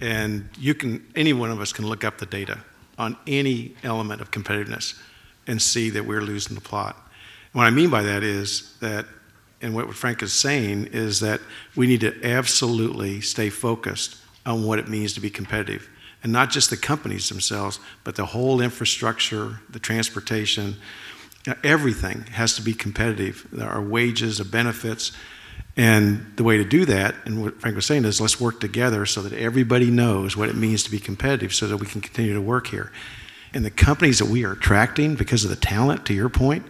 And 0.00 0.50
you 0.58 0.74
can, 0.74 1.06
any 1.14 1.32
one 1.32 1.50
of 1.52 1.60
us 1.60 1.72
can 1.72 1.86
look 1.86 2.02
up 2.02 2.18
the 2.18 2.26
data 2.26 2.58
on 2.98 3.16
any 3.28 3.76
element 3.84 4.20
of 4.20 4.32
competitiveness 4.32 4.98
and 5.46 5.62
see 5.62 5.90
that 5.90 6.04
we're 6.04 6.20
losing 6.20 6.56
the 6.56 6.60
plot. 6.60 6.96
And 7.52 7.60
what 7.60 7.66
I 7.66 7.70
mean 7.70 7.88
by 7.88 8.02
that 8.02 8.24
is 8.24 8.76
that, 8.80 9.06
and 9.62 9.76
what 9.76 9.94
Frank 9.94 10.22
is 10.24 10.32
saying 10.32 10.88
is 10.92 11.20
that 11.20 11.40
we 11.76 11.86
need 11.86 12.00
to 12.00 12.24
absolutely 12.24 13.20
stay 13.20 13.48
focused 13.48 14.16
on 14.44 14.64
what 14.64 14.80
it 14.80 14.88
means 14.88 15.12
to 15.14 15.20
be 15.20 15.30
competitive 15.30 15.88
and 16.24 16.32
not 16.32 16.50
just 16.50 16.70
the 16.70 16.76
companies 16.76 17.28
themselves, 17.28 17.78
but 18.02 18.16
the 18.16 18.26
whole 18.26 18.60
infrastructure, 18.60 19.60
the 19.70 19.78
transportation, 19.78 20.74
everything 21.62 22.24
has 22.32 22.54
to 22.56 22.62
be 22.62 22.74
competitive. 22.74 23.46
Our 23.60 23.82
wages, 23.82 24.38
the 24.38 24.44
benefits, 24.44 25.12
and 25.76 26.32
the 26.36 26.44
way 26.44 26.56
to 26.58 26.64
do 26.64 26.84
that, 26.84 27.14
and 27.24 27.42
what 27.42 27.60
Frank 27.60 27.74
was 27.74 27.86
saying 27.86 28.04
is 28.04 28.20
let's 28.20 28.40
work 28.40 28.60
together 28.60 29.06
so 29.06 29.22
that 29.22 29.32
everybody 29.32 29.90
knows 29.90 30.36
what 30.36 30.48
it 30.48 30.54
means 30.54 30.84
to 30.84 30.90
be 30.90 31.00
competitive 31.00 31.52
so 31.52 31.66
that 31.66 31.78
we 31.78 31.86
can 31.86 32.00
continue 32.00 32.32
to 32.32 32.40
work 32.40 32.68
here. 32.68 32.92
And 33.52 33.64
the 33.64 33.70
companies 33.70 34.18
that 34.18 34.26
we 34.26 34.44
are 34.44 34.52
attracting 34.52 35.16
because 35.16 35.44
of 35.44 35.50
the 35.50 35.56
talent, 35.56 36.06
to 36.06 36.14
your 36.14 36.28
point, 36.28 36.64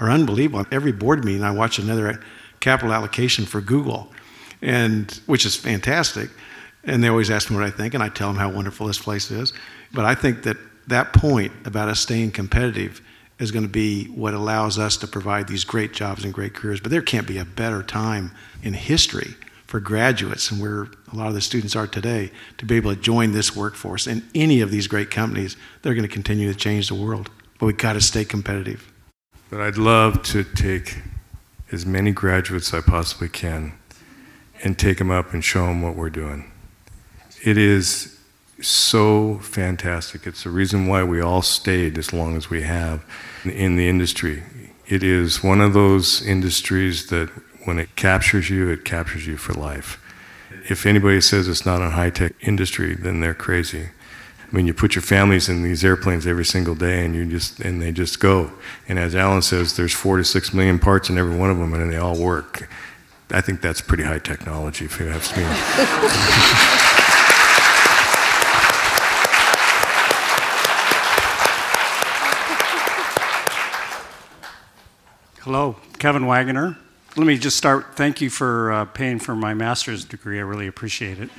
are 0.00 0.10
unbelievable. 0.10 0.66
Every 0.70 0.92
board 0.92 1.24
meeting, 1.24 1.42
I 1.42 1.52
watch 1.52 1.78
another 1.78 2.20
capital 2.60 2.92
allocation 2.92 3.46
for 3.46 3.60
Google, 3.60 4.12
and 4.60 5.10
which 5.26 5.46
is 5.46 5.56
fantastic. 5.56 6.30
And 6.84 7.02
they 7.02 7.08
always 7.08 7.30
ask 7.30 7.50
me 7.50 7.56
what 7.56 7.64
I 7.64 7.70
think, 7.70 7.94
and 7.94 8.02
I 8.02 8.08
tell 8.08 8.28
them 8.28 8.36
how 8.36 8.50
wonderful 8.50 8.86
this 8.86 8.98
place 8.98 9.30
is. 9.30 9.52
But 9.92 10.04
I 10.04 10.14
think 10.14 10.42
that 10.44 10.56
that 10.88 11.12
point 11.12 11.52
about 11.64 11.88
us 11.88 12.00
staying 12.00 12.32
competitive 12.32 13.02
is 13.38 13.50
going 13.50 13.64
to 13.64 13.68
be 13.68 14.06
what 14.06 14.34
allows 14.34 14.78
us 14.78 14.96
to 14.96 15.06
provide 15.06 15.48
these 15.48 15.64
great 15.64 15.92
jobs 15.92 16.24
and 16.24 16.34
great 16.34 16.54
careers. 16.54 16.80
But 16.80 16.90
there 16.90 17.02
can't 17.02 17.26
be 17.26 17.38
a 17.38 17.44
better 17.44 17.82
time 17.82 18.32
in 18.62 18.74
history 18.74 19.34
for 19.66 19.80
graduates 19.80 20.50
and 20.50 20.60
where 20.60 20.88
a 21.12 21.16
lot 21.16 21.28
of 21.28 21.34
the 21.34 21.40
students 21.40 21.76
are 21.76 21.86
today 21.86 22.30
to 22.56 22.64
be 22.64 22.76
able 22.76 22.94
to 22.94 23.00
join 23.00 23.32
this 23.32 23.54
workforce 23.54 24.06
in 24.06 24.26
any 24.34 24.60
of 24.60 24.70
these 24.70 24.86
great 24.86 25.10
companies. 25.10 25.56
They're 25.82 25.94
going 25.94 26.08
to 26.08 26.12
continue 26.12 26.52
to 26.52 26.58
change 26.58 26.88
the 26.88 26.94
world. 26.94 27.30
But 27.58 27.66
we've 27.66 27.76
got 27.76 27.92
to 27.92 28.00
stay 28.00 28.24
competitive. 28.24 28.90
But 29.50 29.60
I'd 29.60 29.78
love 29.78 30.22
to 30.24 30.42
take 30.42 30.98
as 31.70 31.84
many 31.84 32.12
graduates 32.12 32.72
as 32.72 32.82
I 32.82 32.90
possibly 32.90 33.28
can 33.28 33.74
and 34.64 34.78
take 34.78 34.98
them 34.98 35.10
up 35.10 35.32
and 35.32 35.44
show 35.44 35.66
them 35.66 35.82
what 35.82 35.96
we're 35.96 36.10
doing. 36.10 36.50
It 37.44 37.56
is 37.56 38.17
so 38.60 39.38
fantastic. 39.38 40.26
It's 40.26 40.44
the 40.44 40.50
reason 40.50 40.86
why 40.86 41.04
we 41.04 41.20
all 41.20 41.42
stayed 41.42 41.98
as 41.98 42.12
long 42.12 42.36
as 42.36 42.50
we 42.50 42.62
have 42.62 43.04
in 43.44 43.76
the 43.76 43.88
industry. 43.88 44.42
It 44.86 45.02
is 45.02 45.42
one 45.42 45.60
of 45.60 45.74
those 45.74 46.22
industries 46.26 47.06
that 47.08 47.28
when 47.64 47.78
it 47.78 47.94
captures 47.96 48.50
you, 48.50 48.70
it 48.70 48.84
captures 48.84 49.26
you 49.26 49.36
for 49.36 49.52
life. 49.52 50.02
If 50.68 50.86
anybody 50.86 51.20
says 51.20 51.46
it's 51.46 51.66
not 51.66 51.82
a 51.82 51.90
high 51.90 52.10
tech 52.10 52.32
industry, 52.40 52.94
then 52.94 53.20
they're 53.20 53.34
crazy. 53.34 53.90
I 54.50 54.56
mean, 54.56 54.66
you 54.66 54.72
put 54.72 54.94
your 54.94 55.02
families 55.02 55.48
in 55.50 55.62
these 55.62 55.84
airplanes 55.84 56.26
every 56.26 56.44
single 56.44 56.74
day, 56.74 57.04
and 57.04 57.14
you 57.14 57.26
just 57.26 57.60
and 57.60 57.82
they 57.82 57.92
just 57.92 58.18
go. 58.18 58.50
And 58.88 58.98
as 58.98 59.14
Alan 59.14 59.42
says, 59.42 59.76
there's 59.76 59.92
four 59.92 60.16
to 60.16 60.24
six 60.24 60.54
million 60.54 60.78
parts 60.78 61.10
in 61.10 61.18
every 61.18 61.36
one 61.36 61.50
of 61.50 61.58
them, 61.58 61.74
and 61.74 61.92
they 61.92 61.98
all 61.98 62.18
work. 62.18 62.68
I 63.30 63.42
think 63.42 63.60
that's 63.60 63.82
pretty 63.82 64.04
high 64.04 64.20
technology, 64.20 64.86
if 64.86 64.98
you 64.98 65.08
ask 65.08 65.36
me. 65.36 65.44
Hello, 75.48 75.76
Kevin 75.98 76.26
Wagoner. 76.26 76.76
Let 77.16 77.26
me 77.26 77.38
just 77.38 77.56
start. 77.56 77.96
Thank 77.96 78.20
you 78.20 78.28
for 78.28 78.70
uh, 78.70 78.84
paying 78.84 79.18
for 79.18 79.34
my 79.34 79.54
master's 79.54 80.04
degree. 80.04 80.38
I 80.38 80.42
really 80.42 80.66
appreciate 80.66 81.18
it. 81.18 81.30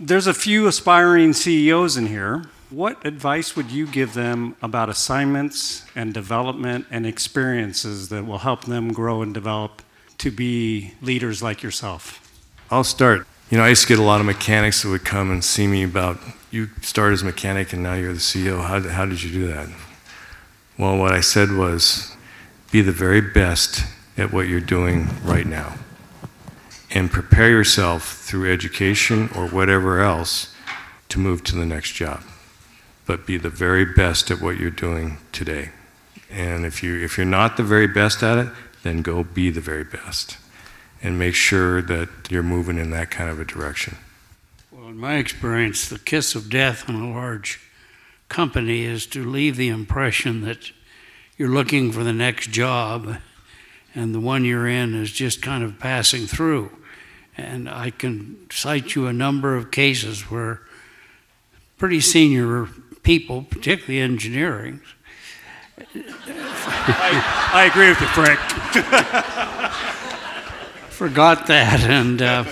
There's 0.00 0.26
a 0.26 0.34
few 0.34 0.66
aspiring 0.66 1.32
CEOs 1.32 1.96
in 1.96 2.08
here. 2.08 2.46
What 2.70 3.06
advice 3.06 3.54
would 3.54 3.70
you 3.70 3.86
give 3.86 4.14
them 4.14 4.56
about 4.60 4.88
assignments 4.88 5.86
and 5.94 6.12
development 6.12 6.86
and 6.90 7.06
experiences 7.06 8.08
that 8.08 8.26
will 8.26 8.38
help 8.38 8.64
them 8.64 8.92
grow 8.92 9.22
and 9.22 9.32
develop 9.32 9.80
to 10.18 10.32
be 10.32 10.94
leaders 11.00 11.40
like 11.40 11.62
yourself? 11.62 12.20
I'll 12.68 12.82
start. 12.82 13.28
You 13.48 13.58
know, 13.58 13.64
I 13.64 13.68
used 13.68 13.82
to 13.82 13.88
get 13.88 14.00
a 14.00 14.02
lot 14.02 14.18
of 14.18 14.26
mechanics 14.26 14.82
that 14.82 14.88
would 14.88 15.04
come 15.04 15.30
and 15.30 15.44
see 15.44 15.68
me 15.68 15.84
about, 15.84 16.18
you 16.50 16.68
started 16.82 17.12
as 17.12 17.22
a 17.22 17.26
mechanic 17.26 17.72
and 17.72 17.84
now 17.84 17.94
you're 17.94 18.12
the 18.12 18.18
CEO. 18.18 18.60
How, 18.64 18.80
how 18.80 19.06
did 19.06 19.22
you 19.22 19.30
do 19.30 19.46
that? 19.46 19.68
Well, 20.78 20.98
what 20.98 21.12
I 21.12 21.20
said 21.20 21.52
was 21.52 22.14
be 22.70 22.82
the 22.82 22.92
very 22.92 23.22
best 23.22 23.84
at 24.18 24.30
what 24.30 24.46
you're 24.46 24.60
doing 24.60 25.08
right 25.24 25.46
now. 25.46 25.76
And 26.90 27.10
prepare 27.10 27.48
yourself 27.48 28.18
through 28.18 28.52
education 28.52 29.30
or 29.34 29.48
whatever 29.48 30.00
else 30.00 30.54
to 31.08 31.18
move 31.18 31.42
to 31.44 31.56
the 31.56 31.64
next 31.64 31.92
job. 31.92 32.22
But 33.06 33.26
be 33.26 33.38
the 33.38 33.48
very 33.48 33.86
best 33.86 34.30
at 34.30 34.42
what 34.42 34.58
you're 34.58 34.70
doing 34.70 35.16
today. 35.32 35.70
And 36.30 36.66
if, 36.66 36.82
you, 36.82 37.02
if 37.02 37.16
you're 37.16 37.24
not 37.24 37.56
the 37.56 37.62
very 37.62 37.86
best 37.86 38.22
at 38.22 38.36
it, 38.36 38.52
then 38.82 39.00
go 39.00 39.24
be 39.24 39.48
the 39.50 39.60
very 39.62 39.84
best. 39.84 40.36
And 41.02 41.18
make 41.18 41.34
sure 41.34 41.80
that 41.82 42.08
you're 42.28 42.42
moving 42.42 42.78
in 42.78 42.90
that 42.90 43.10
kind 43.10 43.30
of 43.30 43.40
a 43.40 43.44
direction. 43.44 43.96
Well, 44.70 44.88
in 44.88 44.98
my 44.98 45.16
experience, 45.16 45.88
the 45.88 45.98
kiss 45.98 46.34
of 46.34 46.50
death 46.50 46.88
on 46.88 46.96
a 46.96 47.10
large 47.10 47.60
company 48.28 48.84
is 48.84 49.06
to 49.06 49.24
leave 49.24 49.56
the 49.56 49.68
impression 49.68 50.42
that 50.42 50.70
you're 51.36 51.48
looking 51.48 51.92
for 51.92 52.02
the 52.02 52.12
next 52.12 52.50
job 52.50 53.18
and 53.94 54.14
the 54.14 54.20
one 54.20 54.44
you're 54.44 54.68
in 54.68 54.94
is 54.94 55.10
just 55.10 55.40
kind 55.40 55.64
of 55.64 55.78
passing 55.78 56.26
through. 56.26 56.70
And 57.36 57.68
I 57.68 57.90
can 57.90 58.46
cite 58.50 58.94
you 58.94 59.06
a 59.06 59.12
number 59.12 59.56
of 59.56 59.70
cases 59.70 60.30
where 60.30 60.60
pretty 61.78 62.00
senior 62.00 62.68
people, 63.02 63.42
particularly 63.42 64.00
engineering, 64.00 64.80
I, 65.94 67.50
I 67.52 67.64
agree 67.64 67.88
with 67.88 68.00
you, 68.00 68.06
Frank. 68.08 68.38
Forgot 70.90 71.46
that 71.48 71.80
and 71.80 72.22
uh, 72.22 72.44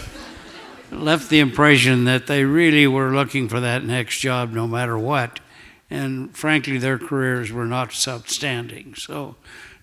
left 0.91 1.31
the 1.31 1.41
impression 1.41 2.05
that 2.05 2.27
they 2.27 2.45
really 2.45 2.87
were 2.87 3.15
looking 3.15 3.49
for 3.49 3.61
that 3.61 3.85
next 3.85 4.19
job 4.19 4.53
no 4.53 4.67
matter 4.67 4.99
what. 4.99 5.41
And 5.95 6.37
frankly, 6.37 6.77
their 6.79 6.99
careers 6.99 7.53
were 7.53 7.67
not 7.67 7.95
outstanding. 8.09 8.97
So 8.97 9.37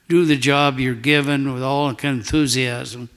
do 0.10 0.26
the 0.26 0.36
job 0.36 0.78
you're 0.78 0.94
given 0.94 1.54
with 1.54 1.64
all 1.64 1.88
enthusiasm 1.88 3.08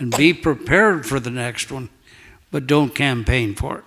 and 0.00 0.16
be 0.16 0.34
prepared 0.34 1.06
for 1.06 1.20
the 1.20 1.30
next 1.30 1.70
one, 1.70 1.90
but 2.50 2.66
don't 2.66 2.92
campaign 2.92 3.54
for 3.54 3.78
it. 3.78 3.84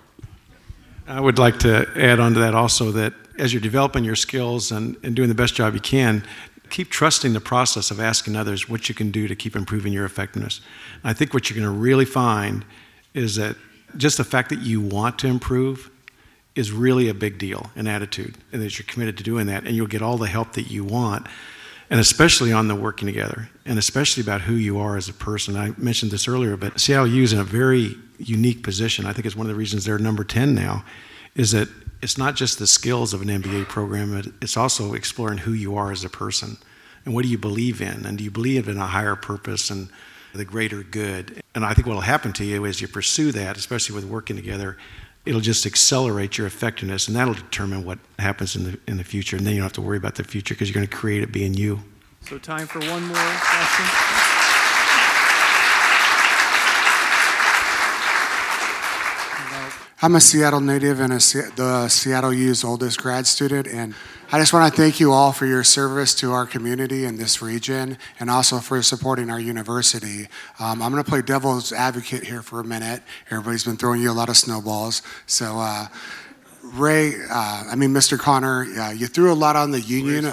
I 1.06 1.20
would 1.20 1.38
like 1.38 1.58
to 1.58 1.86
add 1.94 2.18
on 2.18 2.32
to 2.32 2.40
that 2.40 2.54
also 2.54 2.90
that 2.92 3.12
as 3.38 3.52
you're 3.52 3.60
developing 3.60 4.02
your 4.02 4.16
skills 4.16 4.72
and, 4.72 4.96
and 5.02 5.14
doing 5.14 5.28
the 5.28 5.34
best 5.34 5.54
job 5.54 5.74
you 5.74 5.80
can, 5.80 6.24
keep 6.70 6.88
trusting 6.88 7.34
the 7.34 7.40
process 7.40 7.90
of 7.90 8.00
asking 8.00 8.34
others 8.34 8.66
what 8.66 8.88
you 8.88 8.94
can 8.94 9.10
do 9.10 9.28
to 9.28 9.36
keep 9.36 9.54
improving 9.54 9.92
your 9.92 10.06
effectiveness. 10.06 10.62
And 11.02 11.10
I 11.10 11.12
think 11.12 11.34
what 11.34 11.50
you're 11.50 11.62
going 11.62 11.70
to 11.70 11.78
really 11.78 12.06
find 12.06 12.64
is 13.12 13.36
that 13.36 13.56
just 13.98 14.16
the 14.16 14.24
fact 14.24 14.48
that 14.48 14.60
you 14.60 14.80
want 14.80 15.18
to 15.18 15.26
improve 15.26 15.90
is 16.54 16.70
really 16.70 17.08
a 17.08 17.14
big 17.14 17.38
deal 17.38 17.70
in 17.74 17.86
attitude, 17.86 18.36
and 18.52 18.62
that 18.62 18.78
you're 18.78 18.86
committed 18.86 19.16
to 19.18 19.24
doing 19.24 19.46
that, 19.46 19.64
and 19.64 19.74
you'll 19.74 19.86
get 19.86 20.02
all 20.02 20.16
the 20.16 20.28
help 20.28 20.52
that 20.52 20.70
you 20.70 20.84
want, 20.84 21.26
and 21.90 22.00
especially 22.00 22.52
on 22.52 22.68
the 22.68 22.74
working 22.74 23.06
together, 23.06 23.48
and 23.64 23.78
especially 23.78 24.22
about 24.22 24.42
who 24.42 24.54
you 24.54 24.78
are 24.78 24.96
as 24.96 25.08
a 25.08 25.12
person. 25.12 25.56
I 25.56 25.72
mentioned 25.76 26.12
this 26.12 26.28
earlier, 26.28 26.56
but 26.56 26.78
Seattle 26.78 27.08
U 27.08 27.22
is 27.22 27.32
in 27.32 27.40
a 27.40 27.44
very 27.44 27.96
unique 28.18 28.62
position. 28.62 29.06
I 29.06 29.12
think 29.12 29.26
it's 29.26 29.36
one 29.36 29.46
of 29.46 29.52
the 29.52 29.58
reasons 29.58 29.84
they're 29.84 29.98
number 29.98 30.24
10 30.24 30.54
now, 30.54 30.84
is 31.34 31.50
that 31.50 31.68
it's 32.00 32.16
not 32.16 32.36
just 32.36 32.58
the 32.58 32.66
skills 32.66 33.12
of 33.12 33.22
an 33.22 33.28
MBA 33.28 33.68
program, 33.68 34.34
it's 34.40 34.56
also 34.56 34.94
exploring 34.94 35.38
who 35.38 35.52
you 35.52 35.76
are 35.76 35.90
as 35.90 36.04
a 36.04 36.08
person 36.08 36.56
and 37.04 37.14
what 37.14 37.22
do 37.22 37.28
you 37.28 37.38
believe 37.38 37.82
in, 37.82 38.06
and 38.06 38.18
do 38.18 38.24
you 38.24 38.30
believe 38.30 38.68
in 38.68 38.78
a 38.78 38.86
higher 38.86 39.16
purpose 39.16 39.70
and 39.70 39.88
the 40.34 40.44
greater 40.44 40.82
good. 40.82 41.42
And 41.54 41.64
I 41.64 41.74
think 41.74 41.86
what 41.86 41.94
will 41.94 42.00
happen 42.00 42.32
to 42.34 42.44
you 42.44 42.66
as 42.66 42.80
you 42.80 42.88
pursue 42.88 43.30
that, 43.32 43.56
especially 43.56 43.94
with 43.94 44.04
working 44.04 44.36
together, 44.36 44.76
it'll 45.24 45.40
just 45.40 45.66
accelerate 45.66 46.38
your 46.38 46.46
effectiveness, 46.46 47.08
and 47.08 47.16
that'll 47.16 47.34
determine 47.34 47.84
what 47.84 47.98
happens 48.18 48.56
in 48.56 48.64
the 48.64 48.78
in 48.86 48.96
the 48.96 49.04
future. 49.04 49.36
And 49.36 49.46
then 49.46 49.54
you 49.54 49.60
don't 49.60 49.66
have 49.66 49.72
to 49.74 49.82
worry 49.82 49.96
about 49.96 50.16
the 50.16 50.24
future 50.24 50.54
because 50.54 50.68
you're 50.68 50.74
going 50.74 50.86
to 50.86 50.96
create 50.96 51.22
it 51.22 51.32
being 51.32 51.54
you. 51.54 51.80
So, 52.22 52.38
time 52.38 52.66
for 52.66 52.80
one 52.80 53.04
more 53.04 53.16
question. 53.16 54.34
I'm 60.02 60.14
a 60.16 60.20
Seattle 60.20 60.60
native 60.60 61.00
and 61.00 61.14
a, 61.14 61.16
the 61.16 61.88
Seattle 61.88 62.34
U's 62.34 62.62
oldest 62.62 63.00
grad 63.00 63.26
student, 63.26 63.66
and 63.66 63.94
I 64.32 64.38
just 64.38 64.52
want 64.52 64.72
to 64.72 64.80
thank 64.80 65.00
you 65.00 65.12
all 65.12 65.32
for 65.32 65.44
your 65.44 65.62
service 65.62 66.14
to 66.16 66.32
our 66.32 66.46
community 66.46 67.04
in 67.04 67.16
this 67.16 67.42
region 67.42 67.98
and 68.18 68.30
also 68.30 68.58
for 68.58 68.82
supporting 68.82 69.30
our 69.30 69.38
university. 69.38 70.28
Um, 70.58 70.82
I'm 70.82 70.90
going 70.90 71.04
to 71.04 71.08
play 71.08 71.20
devil's 71.20 71.72
advocate 71.72 72.24
here 72.24 72.40
for 72.40 72.60
a 72.60 72.64
minute. 72.64 73.02
Everybody's 73.30 73.64
been 73.64 73.76
throwing 73.76 74.00
you 74.00 74.10
a 74.10 74.14
lot 74.14 74.28
of 74.28 74.36
snowballs. 74.36 75.02
So, 75.26 75.58
uh, 75.58 75.88
Ray, 76.62 77.14
uh, 77.30 77.64
I 77.70 77.74
mean, 77.76 77.90
Mr. 77.90 78.18
Conner, 78.18 78.66
uh, 78.78 78.90
you 78.90 79.06
threw 79.06 79.30
a 79.30 79.34
lot 79.34 79.56
on 79.56 79.70
the 79.70 79.80
union 79.80 80.24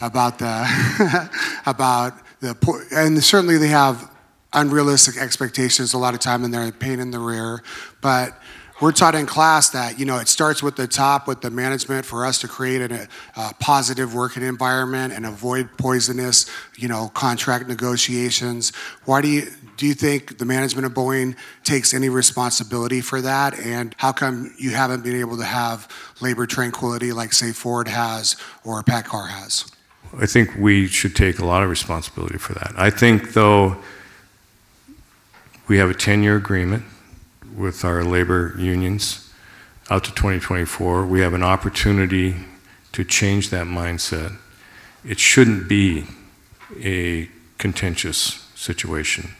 about 0.00 0.38
the, 0.38 1.30
about 1.66 2.14
the, 2.40 2.86
and 2.90 3.22
certainly 3.22 3.58
they 3.58 3.68
have 3.68 4.10
unrealistic 4.54 5.18
expectations 5.18 5.92
a 5.92 5.98
lot 5.98 6.14
of 6.14 6.20
time 6.20 6.42
and 6.42 6.54
they're 6.54 6.68
a 6.68 6.72
pain 6.72 7.00
in 7.00 7.10
the 7.10 7.18
rear. 7.18 7.62
But 8.00 8.40
we're 8.80 8.92
taught 8.92 9.14
in 9.14 9.26
class 9.26 9.70
that 9.70 9.98
you 9.98 10.04
know 10.04 10.18
it 10.18 10.28
starts 10.28 10.62
with 10.62 10.76
the 10.76 10.86
top 10.86 11.26
with 11.26 11.40
the 11.40 11.50
management 11.50 12.04
for 12.04 12.26
us 12.26 12.38
to 12.40 12.48
create 12.48 12.90
a, 12.90 13.02
a, 13.02 13.08
uh, 13.36 13.52
positive 13.58 14.14
working 14.14 14.42
environment 14.42 15.12
and 15.12 15.24
avoid 15.24 15.68
poisonous 15.78 16.46
you 16.76 16.88
know 16.88 17.08
contract 17.14 17.68
negotiations. 17.68 18.72
Why 19.04 19.22
do 19.22 19.28
you 19.28 19.46
do 19.76 19.86
you 19.86 19.94
think 19.94 20.38
the 20.38 20.44
management 20.44 20.86
of 20.86 20.92
boeing 20.92 21.36
takes 21.64 21.94
any 21.94 22.08
responsibility 22.08 23.00
for 23.00 23.20
that? 23.20 23.58
And 23.58 23.94
how 23.98 24.12
come 24.12 24.54
you 24.58 24.70
haven't 24.70 25.04
been 25.04 25.16
able 25.16 25.36
to 25.36 25.44
have 25.44 25.88
labor 26.20 26.46
tranquility 26.46 27.12
like 27.12 27.32
say 27.32 27.52
ford 27.52 27.88
has 27.88 28.36
or 28.64 28.82
paccar 28.82 29.28
has? 29.28 29.70
I 30.18 30.26
think 30.26 30.54
we 30.56 30.86
should 30.86 31.14
take 31.16 31.38
a 31.38 31.44
lot 31.44 31.62
of 31.62 31.68
responsibility 31.68 32.38
for 32.38 32.54
that. 32.54 32.72
I 32.76 32.90
think 32.90 33.32
though 33.34 33.76
we 35.68 35.78
have 35.78 35.90
a 35.90 35.94
10-year 35.94 36.36
agreement 36.36 36.84
with 37.56 37.84
our 37.84 38.04
labor 38.04 38.54
unions 38.58 39.32
out 39.90 40.04
to 40.04 40.10
2024. 40.10 41.06
We 41.06 41.20
have 41.20 41.32
an 41.32 41.42
opportunity 41.42 42.36
to 42.92 43.04
change 43.04 43.50
that 43.50 43.66
mindset. 43.66 44.36
It 45.04 45.18
shouldn't 45.18 45.68
be 45.68 46.06
a 46.82 47.28
contentious 47.58 48.48
situation. 48.54 49.30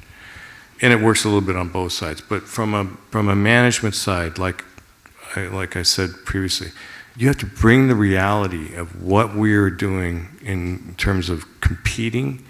And 0.81 0.93
it 0.93 1.01
works 1.01 1.25
a 1.25 1.29
little 1.29 1.47
bit 1.47 1.57
on 1.57 1.69
both 1.69 1.93
sides. 1.93 2.21
But 2.21 2.43
from 2.43 2.75
a, 2.75 2.87
from 3.11 3.29
a 3.29 3.37
management 3.37 3.95
side, 3.95 4.39
like 4.39 4.65
I, 5.35 5.47
like 5.47 5.77
I 5.77 5.83
said 5.83 6.11
previously, 6.25 6.69
you 7.17 7.29
have 7.29 7.39
to 7.39 7.47
bring 7.47 7.89
the 7.89 7.95
reality 7.95 8.75
of 8.75 9.03
what 9.03 9.35
we 9.35 9.55
are 9.55 9.71
doing 9.71 10.29
in 10.43 10.95
terms 10.99 11.31
of 11.31 11.47
competing, 11.61 12.45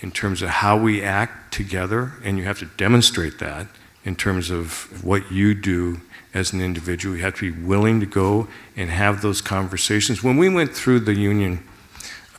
in 0.00 0.12
terms 0.12 0.42
of 0.42 0.48
how 0.48 0.76
we 0.76 1.02
act 1.02 1.52
together, 1.52 2.12
and 2.22 2.38
you 2.38 2.44
have 2.44 2.58
to 2.60 2.66
demonstrate 2.66 3.40
that 3.40 3.66
in 4.04 4.16
terms 4.16 4.50
of 4.50 5.04
what 5.04 5.30
you 5.30 5.54
do 5.54 6.00
as 6.34 6.52
an 6.52 6.60
individual. 6.60 7.16
You 7.16 7.22
have 7.22 7.36
to 7.36 7.52
be 7.52 7.62
willing 7.62 8.00
to 8.00 8.06
go 8.06 8.48
and 8.76 8.90
have 8.90 9.22
those 9.22 9.40
conversations. 9.40 10.22
When 10.22 10.36
we 10.36 10.48
went 10.48 10.74
through 10.74 11.00
the 11.00 11.14
union 11.14 11.66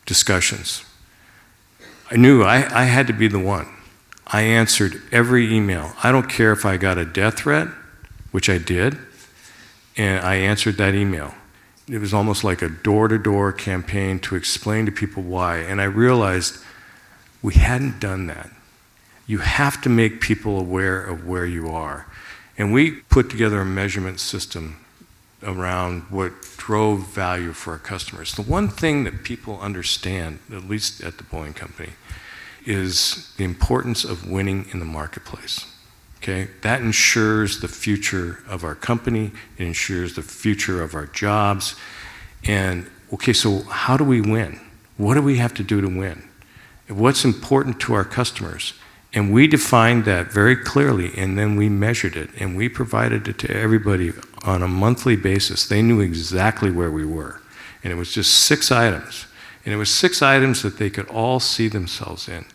discussions, 0.05 0.83
I 2.11 2.17
knew 2.17 2.43
I, 2.43 2.81
I 2.81 2.85
had 2.85 3.07
to 3.07 3.13
be 3.13 3.27
the 3.27 3.39
one. 3.39 3.67
I 4.27 4.41
answered 4.41 5.01
every 5.11 5.53
email. 5.53 5.93
I 6.03 6.11
don't 6.11 6.29
care 6.29 6.51
if 6.51 6.65
I 6.65 6.77
got 6.77 6.97
a 6.97 7.05
death 7.05 7.39
threat, 7.39 7.67
which 8.31 8.49
I 8.49 8.57
did, 8.57 8.97
and 9.95 10.25
I 10.25 10.35
answered 10.35 10.77
that 10.77 10.95
email. 10.95 11.33
It 11.87 11.99
was 11.99 12.13
almost 12.13 12.43
like 12.43 12.61
a 12.61 12.69
door 12.69 13.09
to 13.09 13.17
door 13.17 13.51
campaign 13.51 14.19
to 14.21 14.35
explain 14.35 14.85
to 14.85 14.91
people 14.91 15.21
why. 15.21 15.57
And 15.57 15.81
I 15.81 15.85
realized 15.85 16.57
we 17.41 17.55
hadn't 17.55 17.99
done 17.99 18.27
that 18.27 18.49
you 19.25 19.39
have 19.39 19.81
to 19.81 19.89
make 19.89 20.21
people 20.21 20.59
aware 20.59 21.01
of 21.01 21.25
where 21.27 21.45
you 21.45 21.69
are. 21.69 22.07
And 22.57 22.73
we 22.73 22.91
put 22.91 23.29
together 23.29 23.61
a 23.61 23.65
measurement 23.65 24.19
system 24.19 24.77
around 25.41 26.03
what 26.09 26.31
drove 26.57 27.07
value 27.07 27.53
for 27.53 27.73
our 27.73 27.79
customers. 27.79 28.33
The 28.33 28.41
one 28.41 28.67
thing 28.67 29.03
that 29.03 29.23
people 29.23 29.59
understand, 29.59 30.39
at 30.51 30.63
least 30.63 31.01
at 31.01 31.17
the 31.17 31.23
Boeing 31.23 31.55
Company, 31.55 31.89
is 32.65 33.33
the 33.37 33.43
importance 33.43 34.03
of 34.03 34.29
winning 34.29 34.67
in 34.71 34.79
the 34.79 34.85
marketplace. 34.85 35.65
Okay? 36.17 36.47
That 36.61 36.81
ensures 36.81 37.59
the 37.59 37.67
future 37.67 38.43
of 38.47 38.63
our 38.63 38.75
company, 38.75 39.31
it 39.57 39.65
ensures 39.65 40.15
the 40.15 40.21
future 40.21 40.81
of 40.81 40.95
our 40.95 41.07
jobs. 41.07 41.75
And 42.45 42.89
okay, 43.11 43.33
so 43.33 43.63
how 43.63 43.97
do 43.97 44.03
we 44.03 44.21
win? 44.21 44.59
What 44.97 45.15
do 45.15 45.21
we 45.21 45.37
have 45.37 45.53
to 45.55 45.63
do 45.63 45.81
to 45.81 45.87
win? 45.87 46.29
What's 46.87 47.25
important 47.25 47.79
to 47.81 47.93
our 47.93 48.05
customers? 48.05 48.73
And 49.13 49.31
we 49.31 49.47
defined 49.47 50.05
that 50.05 50.31
very 50.31 50.55
clearly, 50.55 51.11
and 51.15 51.37
then 51.37 51.55
we 51.55 51.69
measured 51.69 52.15
it, 52.15 52.31
and 52.39 52.57
we 52.57 52.67
provided 52.67 53.27
it 53.27 53.37
to 53.39 53.55
everybody 53.55 54.11
on 54.43 54.63
a 54.63 54.67
monthly 54.67 55.15
basis. 55.15 55.67
They 55.67 55.83
knew 55.83 55.99
exactly 55.99 56.71
where 56.71 56.91
we 56.91 57.05
were. 57.05 57.39
And 57.83 57.93
it 57.93 57.95
was 57.95 58.11
just 58.11 58.33
six 58.33 58.71
items. 58.71 59.27
And 59.65 59.73
it 59.73 59.77
was 59.77 59.93
six 59.93 60.21
items 60.21 60.63
that 60.63 60.77
they 60.77 60.89
could 60.89 61.07
all 61.09 61.39
see 61.39 61.67
themselves 61.67 62.27
in. 62.27 62.45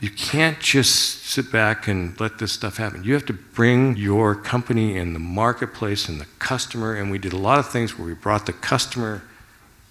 You 0.00 0.10
can't 0.10 0.60
just 0.60 1.24
sit 1.24 1.50
back 1.50 1.88
and 1.88 2.18
let 2.20 2.38
this 2.38 2.52
stuff 2.52 2.76
happen. 2.76 3.04
You 3.04 3.14
have 3.14 3.26
to 3.26 3.32
bring 3.32 3.96
your 3.96 4.34
company 4.34 4.96
in 4.96 5.12
the 5.12 5.18
marketplace 5.18 6.08
and 6.08 6.20
the 6.20 6.26
customer. 6.38 6.94
And 6.94 7.10
we 7.10 7.18
did 7.18 7.32
a 7.32 7.38
lot 7.38 7.58
of 7.58 7.68
things 7.68 7.98
where 7.98 8.06
we 8.06 8.14
brought 8.14 8.46
the 8.46 8.52
customer 8.52 9.22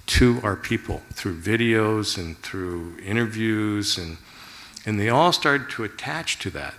to 0.07 0.39
our 0.43 0.55
people 0.55 1.01
through 1.13 1.37
videos 1.39 2.17
and 2.17 2.37
through 2.37 2.97
interviews 2.99 3.97
and 3.97 4.17
and 4.87 4.97
they 4.97 5.09
all 5.09 5.33
started 5.33 5.69
to 5.69 5.83
attach 5.83 6.39
to 6.39 6.49
that. 6.49 6.73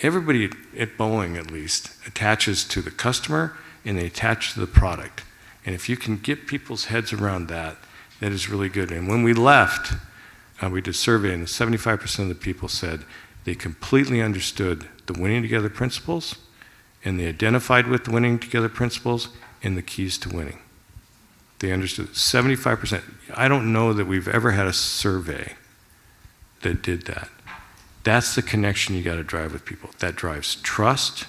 Everybody 0.00 0.44
at 0.78 0.96
Boeing, 0.96 1.36
at 1.36 1.50
least, 1.50 1.90
attaches 2.06 2.64
to 2.68 2.80
the 2.80 2.92
customer 2.92 3.56
and 3.84 3.98
they 3.98 4.06
attach 4.06 4.54
to 4.54 4.60
the 4.60 4.66
product. 4.68 5.24
And 5.66 5.74
if 5.74 5.88
you 5.88 5.96
can 5.96 6.18
get 6.18 6.46
people's 6.46 6.84
heads 6.84 7.12
around 7.12 7.48
that, 7.48 7.76
that 8.20 8.30
is 8.30 8.48
really 8.48 8.68
good. 8.68 8.92
And 8.92 9.08
when 9.08 9.24
we 9.24 9.34
left, 9.34 9.94
uh, 10.62 10.70
we 10.70 10.80
did 10.80 10.90
a 10.90 10.94
survey, 10.94 11.34
and 11.34 11.46
75% 11.46 12.18
of 12.20 12.28
the 12.28 12.34
people 12.36 12.68
said 12.68 13.04
they 13.44 13.56
completely 13.56 14.22
understood 14.22 14.88
the 15.06 15.12
winning 15.12 15.42
together 15.42 15.68
principles, 15.68 16.36
and 17.04 17.18
they 17.18 17.26
identified 17.26 17.88
with 17.88 18.04
the 18.04 18.12
winning 18.12 18.38
together 18.38 18.68
principles 18.68 19.30
and 19.64 19.76
the 19.76 19.82
keys 19.82 20.16
to 20.18 20.28
winning. 20.28 20.60
They 21.58 21.72
understood 21.72 22.08
75%. 22.08 23.02
I 23.34 23.48
don't 23.48 23.72
know 23.72 23.92
that 23.92 24.06
we've 24.06 24.28
ever 24.28 24.52
had 24.52 24.66
a 24.68 24.72
survey 24.72 25.54
that 26.62 26.82
did 26.82 27.06
that. 27.06 27.28
That's 28.08 28.34
the 28.34 28.40
connection 28.40 28.94
you 28.94 29.02
got 29.02 29.16
to 29.16 29.22
drive 29.22 29.52
with 29.52 29.66
people. 29.66 29.90
That 29.98 30.16
drives 30.16 30.54
trust. 30.62 31.26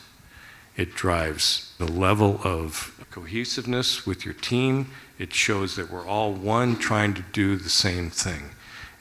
It 0.77 0.95
drives 0.95 1.73
the 1.77 1.91
level 1.91 2.39
of 2.41 3.05
cohesiveness 3.11 4.05
with 4.05 4.23
your 4.23 4.33
team. 4.33 4.89
It 5.17 5.33
shows 5.33 5.75
that 5.75 5.91
we're 5.91 6.07
all 6.07 6.31
one 6.31 6.77
trying 6.77 7.15
to 7.15 7.21
do 7.33 7.57
the 7.57 7.67
same 7.67 8.09
thing. 8.09 8.51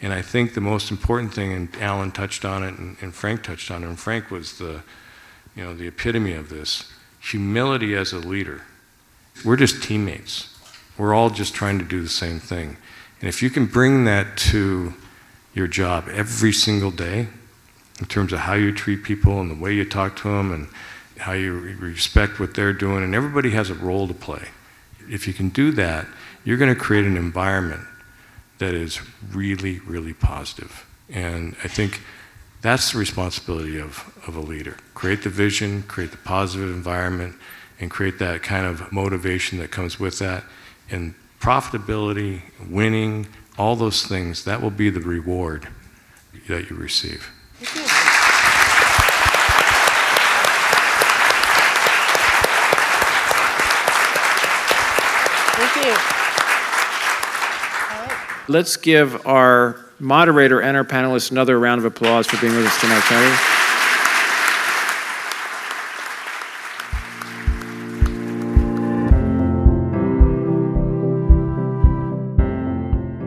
And 0.02 0.12
I 0.12 0.22
think 0.22 0.54
the 0.54 0.60
most 0.60 0.90
important 0.90 1.32
thing, 1.32 1.52
and 1.52 1.68
Alan 1.76 2.10
touched 2.10 2.44
on 2.44 2.64
it, 2.64 2.76
and, 2.76 2.96
and 3.00 3.14
Frank 3.14 3.44
touched 3.44 3.70
on 3.70 3.84
it, 3.84 3.86
and 3.86 3.96
Frank 3.96 4.28
was 4.28 4.58
the, 4.58 4.82
you 5.54 5.62
know, 5.62 5.72
the 5.72 5.86
epitome 5.86 6.32
of 6.32 6.48
this 6.48 6.90
humility 7.20 7.94
as 7.94 8.12
a 8.12 8.18
leader. 8.18 8.62
We're 9.44 9.54
just 9.54 9.84
teammates. 9.84 10.52
We're 10.98 11.14
all 11.14 11.30
just 11.30 11.54
trying 11.54 11.78
to 11.78 11.84
do 11.84 12.02
the 12.02 12.08
same 12.08 12.40
thing. 12.40 12.76
And 13.20 13.28
if 13.28 13.40
you 13.40 13.50
can 13.50 13.66
bring 13.66 14.04
that 14.06 14.36
to 14.48 14.94
your 15.54 15.68
job 15.68 16.08
every 16.08 16.52
single 16.52 16.90
day, 16.90 17.28
in 17.98 18.06
terms 18.06 18.32
of 18.32 18.40
how 18.40 18.54
you 18.54 18.72
treat 18.72 19.02
people 19.02 19.40
and 19.40 19.50
the 19.50 19.54
way 19.54 19.74
you 19.74 19.84
talk 19.84 20.16
to 20.16 20.28
them 20.28 20.52
and 20.52 20.68
how 21.18 21.32
you 21.32 21.52
respect 21.80 22.38
what 22.38 22.54
they're 22.54 22.72
doing, 22.72 23.02
and 23.02 23.14
everybody 23.14 23.50
has 23.50 23.70
a 23.70 23.74
role 23.74 24.06
to 24.06 24.14
play. 24.14 24.48
If 25.10 25.26
you 25.26 25.34
can 25.34 25.48
do 25.48 25.72
that, 25.72 26.06
you're 26.44 26.56
going 26.56 26.72
to 26.72 26.80
create 26.80 27.04
an 27.04 27.16
environment 27.16 27.82
that 28.58 28.74
is 28.74 29.00
really, 29.32 29.80
really 29.80 30.12
positive. 30.12 30.86
And 31.08 31.56
I 31.64 31.68
think 31.68 32.02
that's 32.60 32.92
the 32.92 32.98
responsibility 32.98 33.78
of, 33.78 34.12
of 34.26 34.36
a 34.36 34.40
leader. 34.40 34.76
Create 34.94 35.22
the 35.22 35.30
vision, 35.30 35.82
create 35.84 36.10
the 36.10 36.18
positive 36.18 36.68
environment, 36.68 37.36
and 37.80 37.90
create 37.90 38.18
that 38.18 38.42
kind 38.42 38.66
of 38.66 38.92
motivation 38.92 39.58
that 39.58 39.70
comes 39.70 40.00
with 40.00 40.18
that. 40.18 40.44
And 40.90 41.14
profitability, 41.40 42.42
winning, 42.68 43.28
all 43.56 43.76
those 43.76 44.04
things, 44.04 44.44
that 44.44 44.60
will 44.60 44.70
be 44.70 44.90
the 44.90 45.00
reward 45.00 45.68
that 46.48 46.70
you 46.70 46.76
receive. 46.76 47.30
Thank 55.60 55.86
you. 55.86 56.18
Let's 58.50 58.78
give 58.78 59.26
our 59.26 59.76
moderator 59.98 60.62
and 60.62 60.74
our 60.74 60.84
panelists 60.84 61.30
another 61.30 61.60
round 61.60 61.80
of 61.80 61.84
applause 61.84 62.26
for 62.26 62.40
being 62.40 62.56
with 62.56 62.64
us 62.64 62.80
tonight, 62.80 63.02
Kelly. 63.02 63.30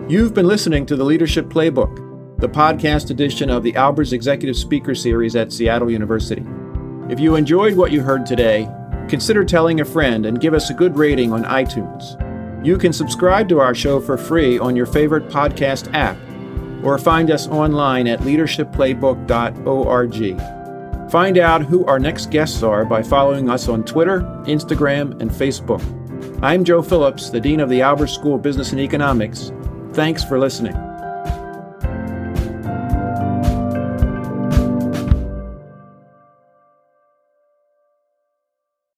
You've 0.09 0.34
been 0.34 0.47
listening 0.47 0.88
to 0.88 0.95
the 0.95 1.05
Leadership 1.05 1.45
Playbook, 1.49 2.39
the 2.39 2.49
podcast 2.49 3.11
edition 3.11 3.51
of 3.51 3.61
the 3.61 3.74
Albers 3.74 4.13
Executive 4.13 4.57
Speaker 4.57 4.95
Series 4.95 5.36
at 5.36 5.53
Seattle 5.53 5.91
University. 5.91 6.43
If 7.09 7.19
you 7.19 7.36
enjoyed 7.36 7.78
what 7.78 7.91
you 7.91 8.01
heard 8.01 8.26
today, 8.26 8.67
consider 9.07 9.45
telling 9.45 9.82
a 9.82 9.86
friend 9.86 10.26
and 10.26 10.41
give 10.41 10.55
us 10.55 10.72
a 10.72 10.74
good 10.74 10.97
rating 10.97 11.32
on 11.32 11.43
iTunes. 11.43 12.17
You 12.64 12.78
can 12.78 12.93
subscribe 12.93 13.49
to 13.49 13.59
our 13.59 13.74
show 13.74 13.99
for 13.99 14.18
free 14.18 14.59
on 14.59 14.76
your 14.76 14.86
favorite 14.86 15.30
podcast 15.30 15.91
app 15.93 16.16
or 16.86 16.97
find 16.97 17.32
us 17.32 17.47
online 17.47 18.07
at 18.07 18.20
leadershipplaybook.org. 18.20 21.12
Find 21.12 21.38
out 21.38 21.64
who 21.64 21.86
our 21.86 21.99
next 21.99 22.32
guests 22.32 22.64
are 22.64 22.86
by 22.86 23.03
following 23.03 23.49
us 23.49 23.68
on 23.68 23.84
Twitter, 23.84 24.22
Instagram, 24.45 25.20
and 25.20 25.30
Facebook. 25.32 25.82
I'm 26.43 26.64
Joe 26.64 26.82
Phillips, 26.82 27.30
the 27.30 27.41
Dean 27.41 27.59
of 27.59 27.70
the 27.70 27.80
Albers 27.80 28.14
School 28.14 28.36
of 28.36 28.41
Business 28.41 28.72
and 28.72 28.80
Economics. 28.80 29.51
Thanks 29.93 30.24
for 30.24 30.39
listening. 30.39 30.90